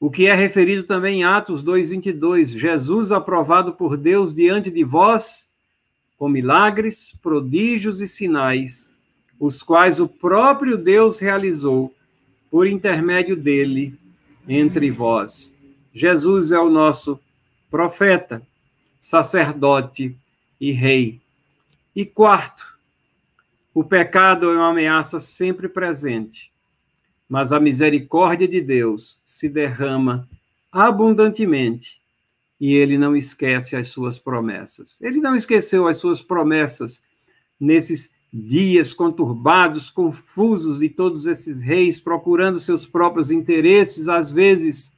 O 0.06 0.12
que 0.12 0.28
é 0.28 0.36
referido 0.36 0.84
também 0.84 1.22
em 1.22 1.24
Atos 1.24 1.64
2:22, 1.64 2.50
Jesus 2.50 3.12
aprovado 3.12 3.74
por 3.74 3.98
Deus 3.98 4.36
diante 4.36 4.70
de 4.70 4.84
vós 4.84 5.48
com 6.16 6.30
milagres, 6.30 7.16
prodígios 7.24 8.00
e 8.00 8.08
sinais, 8.08 8.94
os 9.40 9.64
quais 9.64 10.00
o 10.00 10.08
próprio 10.08 10.78
Deus 10.78 11.18
realizou 11.18 11.92
por 12.52 12.68
intermédio 12.68 13.36
dele 13.36 13.98
entre 14.48 14.92
vós. 14.92 15.52
Jesus 15.92 16.52
é 16.52 16.60
o 16.60 16.70
nosso 16.70 17.20
profeta, 17.72 18.44
sacerdote 19.00 20.16
e 20.62 20.72
rei. 20.72 21.20
E 21.96 22.06
quarto, 22.06 22.78
o 23.74 23.84
pecado 23.84 24.52
é 24.52 24.56
uma 24.56 24.70
ameaça 24.70 25.20
sempre 25.20 25.68
presente, 25.68 26.52
mas 27.30 27.52
a 27.52 27.60
misericórdia 27.60 28.48
de 28.48 28.62
Deus 28.62 29.20
se 29.26 29.50
derrama 29.50 30.28
abundantemente 30.72 32.02
e 32.60 32.74
ele 32.74 32.98
não 32.98 33.16
esquece 33.16 33.76
as 33.76 33.88
suas 33.88 34.20
promessas. 34.20 35.02
Ele 35.02 35.20
não 35.20 35.36
esqueceu 35.36 35.88
as 35.88 35.98
suas 35.98 36.22
promessas 36.22 37.04
nesses 37.60 38.14
dias 38.32 38.94
conturbados, 38.94 39.90
confusos 39.90 40.80
de 40.80 40.90
todos 40.90 41.26
esses 41.26 41.62
reis 41.62 42.00
procurando 42.00 42.60
seus 42.60 42.86
próprios 42.86 43.32
interesses, 43.32 44.08
às 44.08 44.32
vezes 44.32 44.96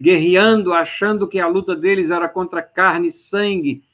guerreando, 0.00 0.72
achando 0.72 1.28
que 1.28 1.38
a 1.38 1.46
luta 1.46 1.76
deles 1.76 2.10
era 2.10 2.28
contra 2.28 2.62
carne 2.62 3.08
e 3.08 3.12
sangue, 3.12 3.84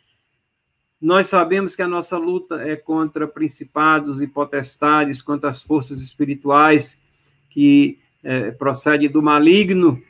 nós 1.01 1.29
sabemos 1.29 1.75
que 1.75 1.83
a 1.83 1.89
nossa 1.89 2.19
luta 2.19 2.57
é 2.57 2.77
contra 2.77 3.27
principados 3.27 4.21
e 4.21 4.27
potestades, 4.27 5.23
contra 5.23 5.49
as 5.49 5.63
forças 5.63 6.03
espirituais 6.03 7.03
que 7.51 7.99
é, 8.25 8.51
procedem 8.53 9.11
do 9.11 9.23
maligno. 9.23 10.03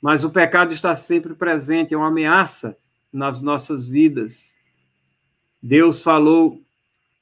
Mas 0.00 0.24
o 0.24 0.30
pecado 0.30 0.72
está 0.72 0.96
sempre 0.96 1.34
presente, 1.34 1.92
é 1.92 1.96
uma 1.96 2.06
ameaça 2.06 2.78
nas 3.12 3.42
nossas 3.42 3.88
vidas. 3.88 4.56
Deus 5.62 6.02
falou 6.02 6.62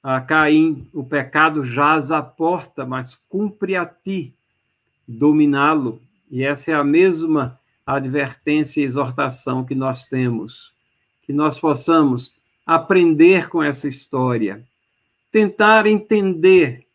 a 0.02 0.20
Caim: 0.20 0.88
o 0.92 1.02
pecado 1.02 1.64
jaz 1.64 2.12
à 2.12 2.22
porta, 2.22 2.86
mas 2.86 3.14
cumpre 3.14 3.74
a 3.74 3.84
ti 3.84 4.32
dominá-lo. 5.08 6.00
E 6.30 6.44
essa 6.44 6.70
é 6.70 6.74
a 6.74 6.84
mesma 6.84 7.58
advertência 7.84 8.80
e 8.80 8.84
exortação 8.84 9.64
que 9.64 9.74
nós 9.74 10.06
temos 10.06 10.76
que 11.26 11.32
nós 11.32 11.58
possamos 11.58 12.34
aprender 12.64 13.48
com 13.48 13.60
essa 13.60 13.88
história, 13.88 14.64
tentar 15.32 15.86
entender 15.86 16.85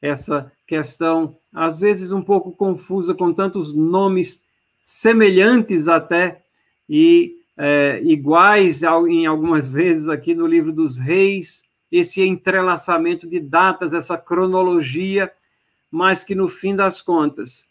essa 0.00 0.50
questão, 0.66 1.36
às 1.54 1.78
vezes 1.78 2.12
um 2.12 2.22
pouco 2.22 2.52
confusa, 2.52 3.14
com 3.14 3.32
tantos 3.32 3.74
nomes 3.74 4.44
semelhantes 4.80 5.88
até 5.88 6.42
e 6.88 7.36
é, 7.56 8.00
iguais 8.02 8.82
em 8.82 9.26
algumas 9.26 9.70
vezes 9.70 10.08
aqui 10.08 10.34
no 10.34 10.46
livro 10.46 10.72
dos 10.72 10.96
reis, 10.96 11.64
esse 11.92 12.22
entrelaçamento 12.22 13.28
de 13.28 13.38
datas, 13.40 13.92
essa 13.92 14.16
cronologia, 14.16 15.30
mas 15.90 16.24
que 16.24 16.34
no 16.34 16.48
fim 16.48 16.74
das 16.74 17.02
contas 17.02 17.66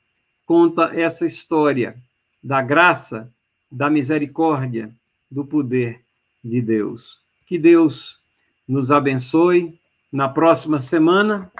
conta 0.46 0.92
essa 0.94 1.26
história 1.26 1.96
da 2.44 2.62
graça, 2.62 3.32
da 3.72 3.90
misericórdia, 3.90 4.92
do 5.30 5.46
poder 5.46 6.02
de 6.44 6.62
Deus. 6.62 7.20
Que 7.46 7.58
Deus 7.58 8.20
nos 8.68 8.92
abençoe. 8.92 9.80
Na 10.12 10.28
próxima 10.28 10.82
semana, 10.82 11.52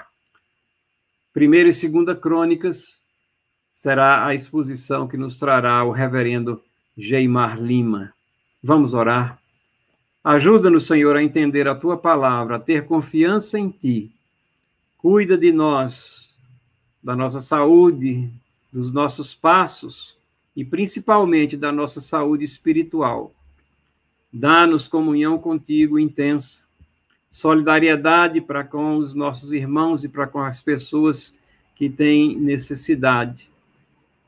primeira 1.32 1.68
e 1.68 1.72
segunda 1.72 2.14
crônicas, 2.14 3.00
será 3.72 4.26
a 4.26 4.34
exposição 4.34 5.06
que 5.08 5.16
nos 5.16 5.38
trará 5.38 5.82
o 5.84 5.90
reverendo 5.90 6.62
Geimar 6.96 7.60
Lima. 7.60 8.12
Vamos 8.62 8.94
orar. 8.94 9.40
Ajuda-nos, 10.22 10.86
Senhor, 10.86 11.16
a 11.16 11.22
entender 11.22 11.66
a 11.66 11.74
tua 11.74 11.96
palavra, 11.96 12.56
a 12.56 12.60
ter 12.60 12.84
confiança 12.86 13.58
em 13.58 13.70
ti. 13.70 14.12
Cuida 14.98 15.36
de 15.38 15.50
nós, 15.50 16.36
da 17.02 17.16
nossa 17.16 17.40
saúde, 17.40 18.30
dos 18.72 18.92
nossos 18.92 19.34
passos 19.34 20.18
e 20.54 20.64
principalmente 20.64 21.56
da 21.56 21.72
nossa 21.72 22.00
saúde 22.00 22.44
espiritual 22.44 23.34
Dá-nos 24.32 24.86
comunhão 24.86 25.38
contigo 25.38 25.98
intensa, 25.98 26.62
solidariedade 27.30 28.40
para 28.40 28.64
com 28.64 28.96
os 28.96 29.14
nossos 29.14 29.52
irmãos 29.52 30.02
e 30.04 30.08
para 30.08 30.26
com 30.26 30.40
as 30.40 30.60
pessoas 30.60 31.38
que 31.76 31.88
têm 31.88 32.36
necessidade. 32.36 33.48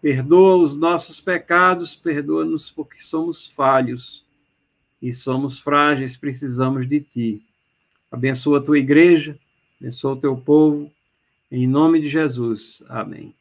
Perdoa 0.00 0.56
os 0.56 0.76
nossos 0.76 1.20
pecados, 1.20 1.94
perdoa-nos 1.94 2.70
porque 2.70 3.00
somos 3.00 3.46
falhos 3.46 4.24
e 5.00 5.12
somos 5.12 5.60
frágeis, 5.60 6.16
precisamos 6.16 6.86
de 6.86 7.00
ti. 7.00 7.42
Abençoa 8.10 8.58
a 8.58 8.62
tua 8.62 8.78
igreja, 8.78 9.38
abençoa 9.80 10.12
o 10.12 10.16
teu 10.16 10.36
povo, 10.36 10.90
em 11.50 11.66
nome 11.66 12.00
de 12.00 12.08
Jesus. 12.08 12.82
Amém. 12.88 13.34